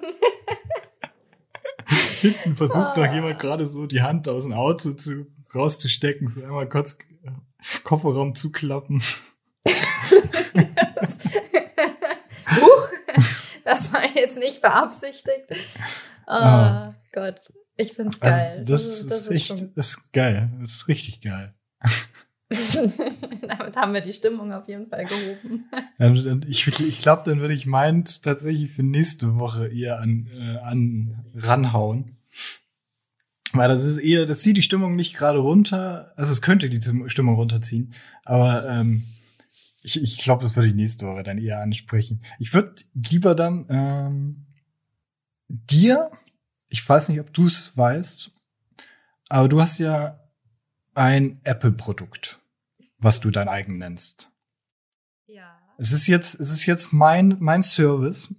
[2.20, 3.00] Hinten versucht oh.
[3.00, 6.98] noch jemand gerade so die Hand aus dem Auto zu, rauszustecken, so einmal kurz
[7.84, 9.02] Kofferraum zuklappen.
[13.64, 15.46] Das war jetzt nicht beabsichtigt.
[16.26, 16.94] Oh ah.
[17.12, 17.40] Gott,
[17.76, 18.58] ich find's also, geil.
[18.58, 20.50] Also das, das, das, ist, echt, das ist geil.
[20.60, 21.52] Das ist richtig geil.
[22.50, 25.64] Damit haben wir die Stimmung auf jeden Fall gehoben.
[26.48, 31.24] ich ich glaube, dann würde ich meins tatsächlich für nächste Woche eher an, äh, an
[31.34, 32.16] ranhauen.
[33.52, 36.12] Weil das ist eher, das zieht die Stimmung nicht gerade runter.
[36.16, 37.94] Also es könnte die Stimmung runterziehen.
[38.24, 39.04] Aber ähm,
[39.82, 42.22] ich, ich glaube, das würde ich nächste Woche dann eher ansprechen.
[42.38, 44.46] Ich würde lieber dann ähm,
[45.48, 46.10] dir,
[46.68, 48.30] ich weiß nicht, ob du es weißt,
[49.28, 50.18] aber du hast ja
[50.94, 52.40] ein Apple-Produkt,
[52.98, 54.30] was du dein eigen nennst.
[55.26, 55.58] Ja.
[55.78, 58.34] Es ist jetzt, es ist jetzt mein, mein Service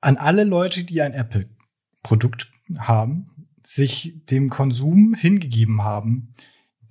[0.00, 3.26] an alle Leute, die ein Apple-Produkt haben,
[3.64, 6.32] sich dem Konsum hingegeben haben,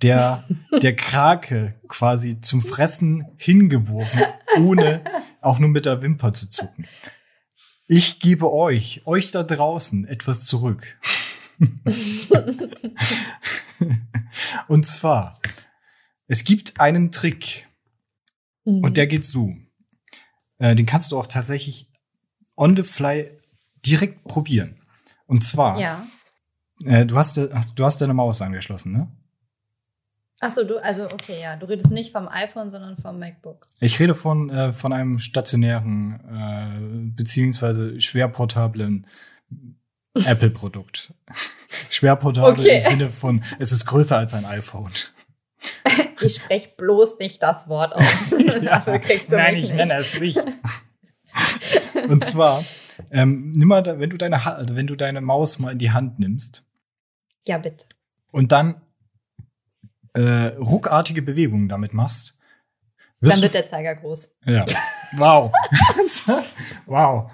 [0.02, 0.44] der,
[0.80, 4.22] der Krake quasi zum Fressen hingeworfen,
[4.58, 5.02] ohne
[5.40, 6.86] auch nur mit der Wimper zu zucken.
[7.86, 10.98] Ich gebe euch, euch da draußen etwas zurück.
[14.68, 15.40] und zwar,
[16.26, 17.68] es gibt einen Trick
[18.64, 18.82] mhm.
[18.82, 19.54] und der geht so.
[20.58, 21.90] Äh, den kannst du auch tatsächlich
[22.56, 23.30] on the fly
[23.84, 24.80] direkt probieren.
[25.26, 26.06] Und zwar, ja.
[26.84, 29.10] äh, du, hast, du hast deine Maus angeschlossen, ne?
[30.42, 33.62] Achso, du, also okay, ja, du redest nicht vom iPhone, sondern vom MacBook.
[33.78, 39.06] Ich rede von, äh, von einem stationären, äh, beziehungsweise schwerportablen
[40.14, 41.14] Apple-Produkt.
[41.90, 42.78] Schwerportabel okay.
[42.78, 44.90] im Sinne von, es ist größer als ein iPhone.
[46.20, 48.30] Ich spreche bloß nicht das Wort aus.
[48.38, 49.74] ja, Dafür kriegst du nein, ich nicht.
[49.74, 50.40] nenne es nicht.
[52.08, 52.64] Und zwar,
[53.10, 54.38] ähm, nimm mal, wenn du deine,
[54.70, 56.64] wenn du deine Maus mal in die Hand nimmst.
[57.46, 57.86] Ja, bitte.
[58.30, 58.80] Und dann
[60.14, 62.36] äh, ruckartige Bewegungen damit machst.
[63.20, 64.30] Dann wird der Zeiger groß.
[64.46, 64.64] Ja.
[65.12, 65.52] Wow.
[66.86, 67.30] wow.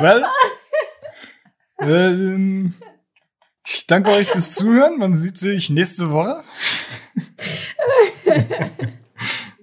[0.00, 0.24] well,
[1.80, 2.74] ähm,
[3.64, 4.98] ich danke euch fürs Zuhören.
[4.98, 6.42] Man sieht sich nächste Woche.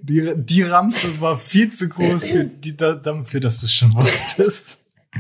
[0.02, 4.78] die, die Rampe war viel zu groß für, die, dafür, dass du schon wusstest.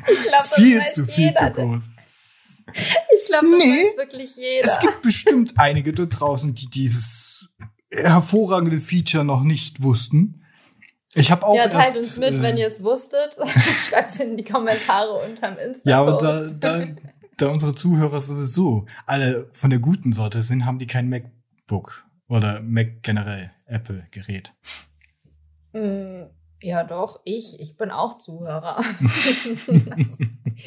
[0.10, 1.90] Ich glaube, viel zu viel zu groß.
[2.74, 4.68] Ich glaube, das nee, weiß wirklich jeder.
[4.68, 7.50] Es gibt bestimmt einige da draußen, die dieses
[7.92, 10.44] hervorragende Feature noch nicht wussten.
[11.14, 13.36] Ich habe auch Ja, teilt erst, uns mit, äh, wenn ihr es wusstet.
[13.90, 15.82] Schreibt es in die Kommentare unterm Instagram.
[15.86, 16.86] Ja, aber da, da,
[17.38, 22.62] da unsere Zuhörer sowieso alle von der guten Sorte sind, haben die kein MacBook oder
[22.62, 24.54] Mac generell, Apple-Gerät.
[25.74, 26.24] Mm,
[26.62, 27.60] ja, doch, ich.
[27.60, 28.80] Ich bin auch Zuhörer.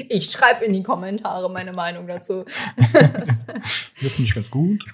[0.08, 2.44] ich schreibe in die Kommentare meine Meinung dazu.
[2.76, 3.30] das
[3.98, 4.84] finde ich ganz gut.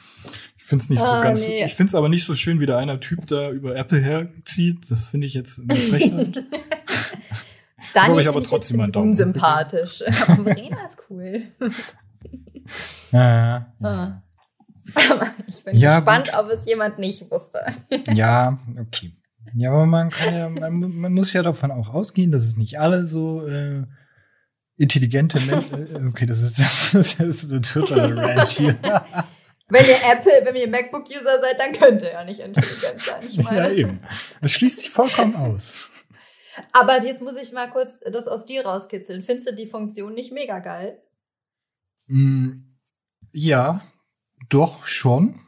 [0.59, 1.49] Ich finde es nicht so ah, ganz.
[1.49, 1.65] Nee.
[1.65, 4.91] Ich finde es aber nicht so schön, wie der einer Typ da über Apple herzieht.
[4.91, 6.45] Das finde ich jetzt eine Frechheit.
[7.95, 10.03] Daniel ich aber trotzdem mal unsympathisch.
[10.07, 11.45] aber Verena ist cool.
[13.11, 13.67] ja, ja.
[13.83, 14.23] Ah.
[15.11, 16.39] Aber ich bin ja, gespannt, gut.
[16.39, 17.61] ob es jemand nicht wusste.
[18.13, 19.13] ja, okay.
[19.55, 22.79] Ja, aber man kann ja, man, man, muss ja davon auch ausgehen, dass es nicht
[22.79, 23.85] alle so äh,
[24.77, 26.05] intelligente Menschen.
[26.05, 26.59] Äh, okay, das ist,
[26.93, 28.79] das ist eine totale Ranch hier.
[29.73, 33.23] Wenn ihr Apple, wenn ihr MacBook-User seid, dann könnt ihr ja nicht intelligent sein.
[33.23, 33.57] Ich meine.
[33.57, 34.01] Ja, eben.
[34.41, 35.89] Das schließt sich vollkommen aus.
[36.73, 39.23] Aber jetzt muss ich mal kurz das aus dir rauskitzeln.
[39.23, 41.01] Findest du die Funktion nicht mega geil?
[42.09, 42.65] Mm,
[43.31, 43.81] ja,
[44.49, 45.39] doch schon.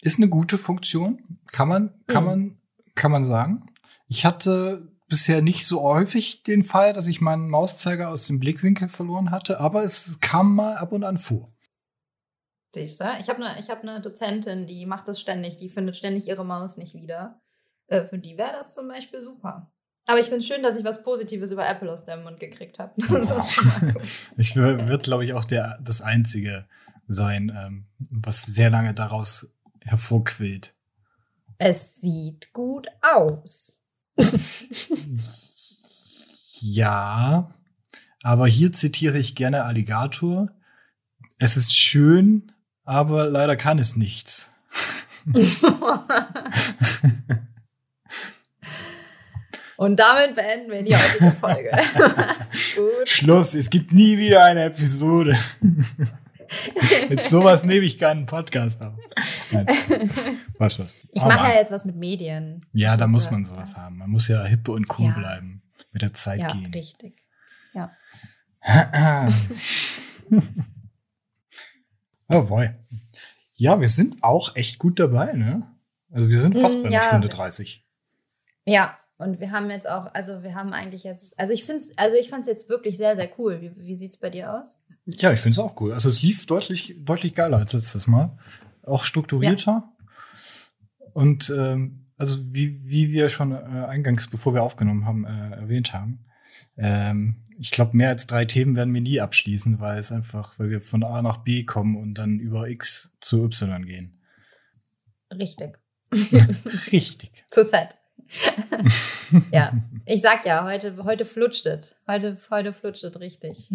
[0.00, 1.40] Ist eine gute Funktion.
[1.50, 2.30] Kann man, kann mhm.
[2.30, 2.56] man
[2.94, 3.66] kann man sagen.
[4.08, 8.88] Ich hatte bisher nicht so häufig den Fall, dass ich meinen Mauszeiger aus dem Blickwinkel
[8.88, 11.52] verloren hatte, aber es kam mal ab und an vor.
[12.74, 16.28] Siehst du, ich habe eine hab ne Dozentin, die macht das ständig, die findet ständig
[16.28, 17.42] ihre Maus nicht wieder.
[17.88, 19.70] Äh, für die wäre das zum Beispiel super.
[20.06, 22.78] Aber ich finde es schön, dass ich was Positives über Apple aus dem Mund gekriegt
[22.78, 22.92] habe.
[24.36, 26.66] ich wird, glaube ich, auch der, das Einzige
[27.06, 30.74] sein, ähm, was sehr lange daraus hervorquillt.
[31.64, 33.78] Es sieht gut aus.
[36.60, 37.54] ja,
[38.24, 40.50] aber hier zitiere ich gerne Alligator.
[41.38, 42.50] Es ist schön,
[42.82, 44.50] aber leider kann es nichts.
[49.76, 51.70] Und damit beenden wir die heutige Folge.
[53.04, 55.38] Schluss, es gibt nie wieder eine Episode.
[57.08, 58.98] Mit sowas nehme ich keinen Podcast auf.
[59.50, 59.66] Nein.
[60.58, 60.94] Was was.
[61.12, 62.64] Ich mache ja jetzt was mit Medien.
[62.72, 63.82] Ja, da muss man sowas ja.
[63.82, 63.98] haben.
[63.98, 65.18] Man muss ja hip und cool ja.
[65.18, 65.62] bleiben.
[65.92, 66.70] Mit der Zeit ja, gehen.
[66.72, 67.22] Ja, richtig.
[67.74, 67.90] Ja.
[72.28, 72.70] oh boy.
[73.54, 75.66] Ja, wir sind auch echt gut dabei, ne?
[76.10, 77.84] Also wir sind fast mm, bei einer Stunde 30.
[78.64, 81.96] Ja, und wir haben jetzt auch, also wir haben eigentlich jetzt, also ich finde es,
[81.96, 83.60] also ich fand es jetzt wirklich sehr, sehr cool.
[83.60, 84.78] Wie, wie sieht es bei dir aus?
[85.04, 85.92] Ja, ich finde es auch cool.
[85.92, 88.36] Also es lief deutlich, deutlich geiler als letztes Mal.
[88.82, 89.84] Auch strukturierter.
[89.84, 89.92] Ja.
[91.12, 95.92] Und ähm, also wie, wie wir schon äh, eingangs, bevor wir aufgenommen haben, äh, erwähnt
[95.92, 96.24] haben,
[96.76, 100.70] ähm, ich glaube, mehr als drei Themen werden wir nie abschließen, weil es einfach, weil
[100.70, 104.18] wir von A nach B kommen und dann über X zu Y gehen.
[105.32, 105.78] Richtig.
[106.92, 107.32] Richtig.
[107.50, 107.96] Zur Zeit.
[109.52, 109.72] ja,
[110.06, 111.96] ich sag ja, heute, heute flutscht es.
[112.06, 113.70] Heute, heute flutscht es richtig.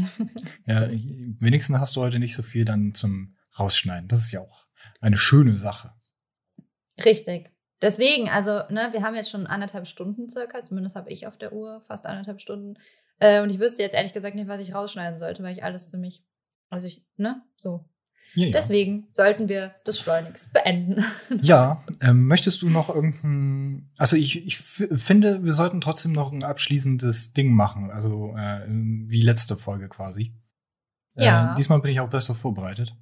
[0.66, 4.08] ja, wenigstens hast du heute nicht so viel dann zum Rausschneiden.
[4.08, 4.68] Das ist ja auch
[5.02, 5.94] eine schöne Sache.
[7.04, 7.52] Richtig.
[7.82, 11.54] Deswegen, also, ne, wir haben jetzt schon anderthalb Stunden circa, zumindest habe ich auf der
[11.54, 12.80] Uhr fast anderthalb Stunden.
[13.20, 15.90] Äh, und ich wüsste jetzt ehrlich gesagt nicht, was ich rausschneiden sollte, weil ich alles
[15.90, 16.24] ziemlich,
[16.70, 17.86] also ich, ne, so
[18.38, 18.52] ja, ja.
[18.52, 21.04] Deswegen sollten wir das schleunigst beenden.
[21.42, 26.44] Ja, ähm, möchtest du noch irgendein, also ich, ich finde, wir sollten trotzdem noch ein
[26.44, 30.36] abschließendes Ding machen, also äh, wie letzte Folge quasi.
[31.16, 31.52] Äh, ja.
[31.52, 32.96] Äh, diesmal bin ich auch besser vorbereitet.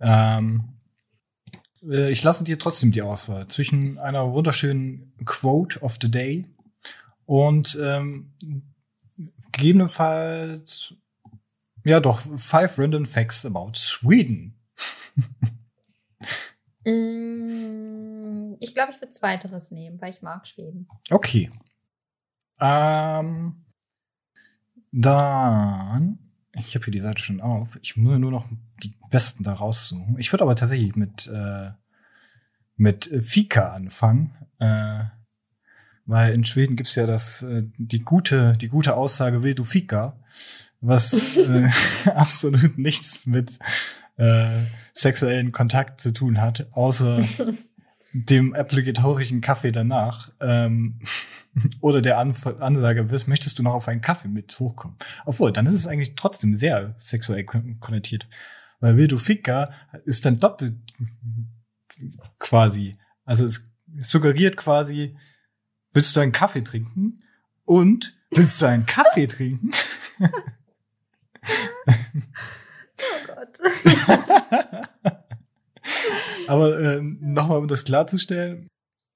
[0.00, 0.80] Ähm,
[1.88, 6.44] äh, ich lasse dir trotzdem die Auswahl zwischen einer wunderschönen Quote of the Day
[7.24, 8.32] und ähm,
[9.52, 10.96] gegebenenfalls
[11.86, 14.55] ja, doch, five random facts about Sweden.
[16.84, 20.88] Mm, ich glaube, ich würde zweiteres nehmen, weil ich mag Schweden.
[21.10, 21.50] Okay.
[22.60, 23.64] Ähm,
[24.92, 26.18] dann,
[26.52, 27.76] ich habe hier die Seite schon auf.
[27.82, 28.46] Ich muss nur noch
[28.82, 30.16] die besten da raussuchen.
[30.18, 31.72] Ich würde aber tatsächlich mit äh,
[32.76, 35.04] mit Fika anfangen, äh,
[36.04, 40.18] weil in Schweden gibt's ja das äh, die gute die gute Aussage will du Fika
[40.80, 41.68] was äh,
[42.10, 43.58] absolut nichts mit
[44.16, 44.62] äh,
[44.92, 47.22] sexuellen Kontakt zu tun hat, außer
[48.12, 50.30] dem obligatorischen Kaffee danach.
[50.40, 51.00] Ähm,
[51.80, 54.96] oder der An Ansage, möchtest du noch auf einen Kaffee mit hochkommen?
[55.24, 58.28] Obwohl, dann ist es eigentlich trotzdem sehr sexuell konnotiert.
[58.80, 59.70] Weil Wildo Ficker
[60.04, 60.74] ist dann doppelt
[62.38, 62.98] quasi.
[63.24, 63.70] Also es
[64.00, 65.16] suggeriert quasi,
[65.92, 67.20] willst du einen Kaffee trinken?
[67.64, 69.70] Und willst du einen Kaffee trinken?
[76.48, 78.68] Aber ähm, nochmal, um das klarzustellen,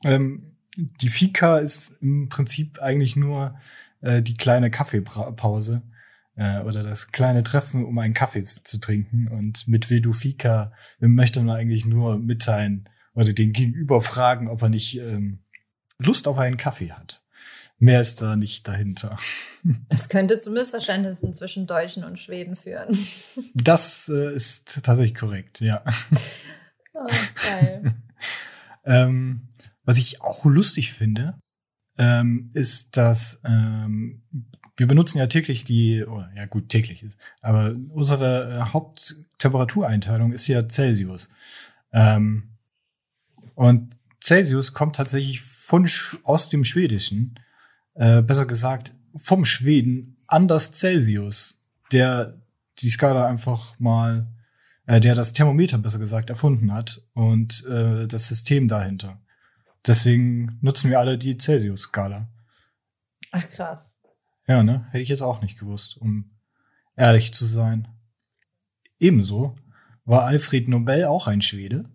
[0.04, 3.58] ähm, die Fika ist im Prinzip eigentlich nur
[4.00, 5.82] äh, die kleine Kaffeepause
[6.36, 9.28] äh, oder das kleine Treffen, um einen Kaffee zu trinken.
[9.28, 14.68] Und mit Vedu Fika möchte man eigentlich nur mitteilen oder den Gegenüber fragen, ob er
[14.68, 15.40] nicht ähm,
[15.98, 17.22] Lust auf einen Kaffee hat.
[17.82, 19.16] Mehr ist da nicht dahinter.
[19.90, 22.96] Das könnte zu Missverständnissen zwischen Deutschen und Schweden führen.
[23.54, 25.82] Das äh, ist tatsächlich korrekt, ja.
[26.94, 27.06] Oh,
[27.46, 27.94] geil.
[28.84, 29.48] ähm,
[29.84, 31.38] was ich auch lustig finde,
[31.98, 34.22] ähm, ist, dass ähm,
[34.76, 40.46] wir benutzen ja täglich die, oh, ja gut, täglich ist, aber unsere äh, Haupttemperatureinteilung ist
[40.46, 41.30] ja Celsius.
[41.92, 42.56] Ähm,
[43.54, 45.88] und Celsius kommt tatsächlich von
[46.24, 47.34] aus dem Schwedischen
[47.94, 51.58] äh, besser gesagt, vom Schweden Anders Celsius,
[51.92, 52.40] der
[52.78, 54.26] die Skala einfach mal,
[54.86, 59.20] äh, der das Thermometer besser gesagt erfunden hat und äh, das System dahinter.
[59.86, 62.28] Deswegen nutzen wir alle die Celsius-Skala.
[63.32, 63.96] Ach krass.
[64.46, 64.86] Ja, ne?
[64.90, 66.30] Hätte ich jetzt auch nicht gewusst, um
[66.96, 67.88] ehrlich zu sein.
[68.98, 69.56] Ebenso
[70.04, 71.88] war Alfred Nobel auch ein Schwede,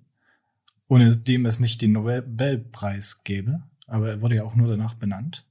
[0.87, 5.44] ohne dem es nicht den Nobelpreis gäbe, aber er wurde ja auch nur danach benannt.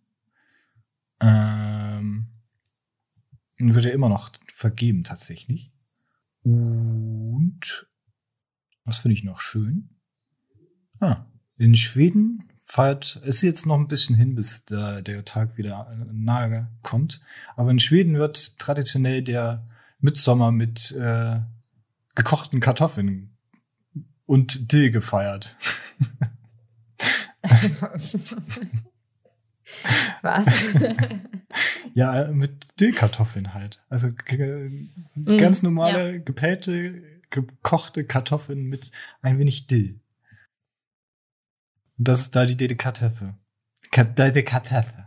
[1.21, 2.29] Ähm,
[3.59, 5.73] wird er immer noch vergeben tatsächlich.
[6.43, 7.87] Und
[8.85, 9.89] was finde ich noch schön?
[11.01, 11.25] Ah,
[11.57, 15.95] in Schweden feiert, es ist jetzt noch ein bisschen hin, bis der, der Tag wieder
[16.13, 17.23] nahe kommt.
[17.57, 19.67] Aber in Schweden wird traditionell der
[20.01, 21.41] Mitsommer mit äh,
[22.15, 23.37] gekochten Kartoffeln
[24.27, 25.57] und Dill gefeiert.
[30.23, 30.75] Was?
[31.95, 33.83] ja, mit Dillkartoffeln halt.
[33.89, 34.91] Also mhm.
[35.39, 36.19] ganz normale, ja.
[36.19, 38.91] gepellte, gekochte Kartoffeln mit
[39.23, 40.01] ein wenig Dill.
[41.99, 43.35] Und das ist da die Delikatesse.
[43.91, 45.05] Delikatesse.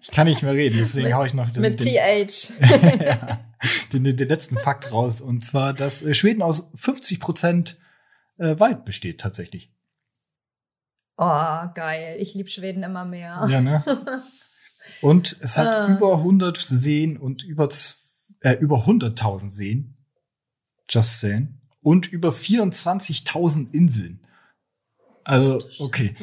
[0.00, 1.94] Ich kann nicht mehr reden, deswegen haue ich noch den, mit den,
[2.28, 2.52] TH.
[3.00, 3.40] ja,
[3.92, 5.20] den, den, letzten Fakt raus.
[5.20, 7.78] Und zwar, dass äh, Schweden aus 50 Prozent
[8.38, 9.71] äh, Wald besteht tatsächlich.
[11.22, 12.16] Oh, geil.
[12.18, 13.46] Ich liebe Schweden immer mehr.
[13.48, 13.84] Ja, ne?
[15.00, 15.86] Und es hat ah.
[15.94, 17.68] über 100 Seen und über,
[18.40, 19.96] äh, über 100.000 Seen.
[20.88, 21.60] Just saying.
[21.80, 24.26] und über 24.000 Inseln.
[25.24, 26.14] Also, okay.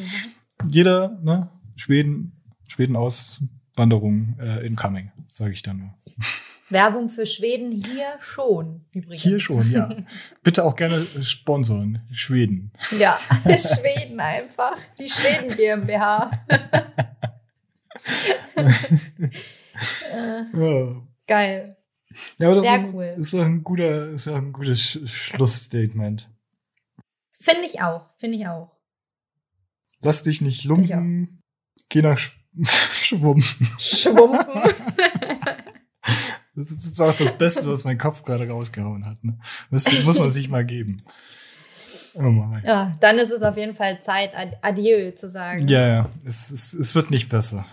[0.67, 1.49] Jeder, ne?
[1.75, 5.89] Schweden, Schweden Auswanderung äh, incoming, sage ich dann nur.
[6.69, 9.23] Werbung für Schweden hier schon, übrigens.
[9.23, 9.89] Hier schon, ja.
[10.43, 12.07] Bitte auch gerne sponsoren.
[12.11, 12.71] Schweden.
[12.97, 14.77] Ja, Schweden einfach.
[14.99, 16.31] Die Schweden GmbH.
[20.13, 21.01] äh, ja.
[21.27, 21.77] Geil.
[22.37, 23.13] Ja, aber das Sehr ist, cool.
[23.17, 26.29] ist ein guter, ist ein gutes Schlussstatement.
[27.31, 28.71] Finde ich auch, finde ich auch.
[30.01, 31.41] Lass dich nicht lumpen.
[31.89, 33.67] Geh nach Sch Schwumpen.
[33.79, 34.63] Schwumpen.
[36.63, 39.23] Das ist auch das Beste, was mein Kopf gerade rausgehauen hat.
[39.23, 39.37] Ne?
[39.71, 40.97] Das muss man sich mal geben.
[42.15, 42.63] Oh mein.
[42.65, 44.31] Ja, dann ist es auf jeden Fall Zeit,
[44.61, 45.67] Adieu zu sagen.
[45.67, 47.65] Ja, ja, es, es, es wird nicht besser.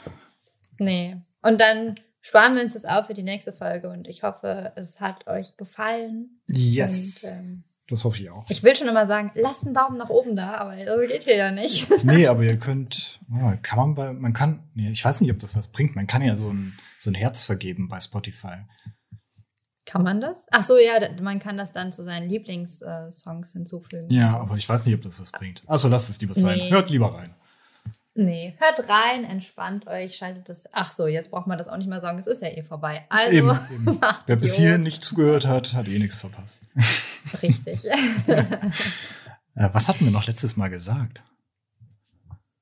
[0.79, 1.17] Nee.
[1.43, 5.01] Und dann sparen wir uns das auf für die nächste Folge und ich hoffe, es
[5.01, 6.41] hat euch gefallen.
[6.47, 7.25] Yes.
[7.25, 8.45] Und, ähm, das hoffe ich auch.
[8.49, 11.37] Ich will schon immer sagen, lasst einen Daumen nach oben da, aber das geht hier
[11.37, 11.89] ja nicht.
[12.05, 13.21] nee, aber ihr könnt,
[13.63, 15.95] kann man bei, man kann, nee, ich weiß nicht, ob das was bringt.
[15.95, 18.65] Man kann ja so ein, so ein Herz vergeben bei Spotify.
[19.85, 20.49] Kann man das?
[20.51, 24.11] Ach so, ja, man kann das dann zu seinen Lieblingssongs hinzufügen.
[24.11, 25.63] Ja, aber ich weiß nicht, ob das was bringt.
[25.69, 26.59] Also lasst es lieber sein.
[26.59, 26.71] Nee.
[26.71, 27.37] Hört lieber rein.
[28.19, 30.67] Nee, hört rein, entspannt euch, schaltet das.
[30.73, 33.05] Ach so, jetzt braucht man das auch nicht mehr sagen, es ist ja eh vorbei.
[33.11, 34.01] Also, eben, eben.
[34.27, 36.63] wer bis hierhin nicht zugehört hat, hat eh nichts verpasst.
[37.43, 37.85] Richtig.
[39.55, 41.23] Was hatten wir noch letztes Mal gesagt?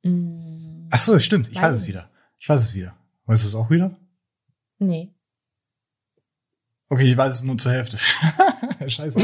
[0.02, 2.10] Mm, Ach so, stimmt, ich weiß, weiß es wieder.
[2.38, 2.96] Ich weiß es wieder.
[3.26, 3.96] Weißt du es auch wieder?
[4.78, 5.14] Nee.
[6.88, 7.96] Okay, ich weiß es nur zur Hälfte.
[8.86, 9.18] Scheiße.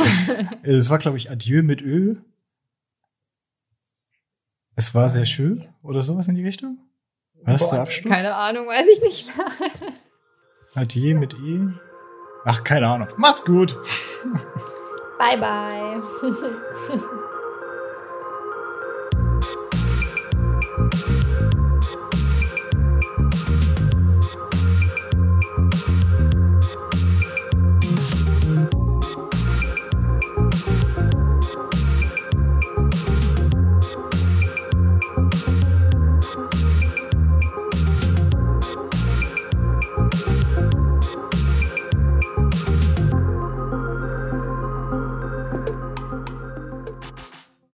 [0.62, 2.24] es war, glaube ich, Adieu mit Öl.
[4.76, 6.78] Es war sehr schön oder sowas in die Richtung?
[7.42, 8.12] War das Boah, der Abschluss?
[8.12, 9.47] Keine Ahnung, weiß ich nicht mehr.
[10.74, 11.68] Adieu mit E.
[12.44, 13.09] Ach, keine Ahnung.
[13.16, 13.76] Macht's gut.
[15.18, 16.01] Bye, bye.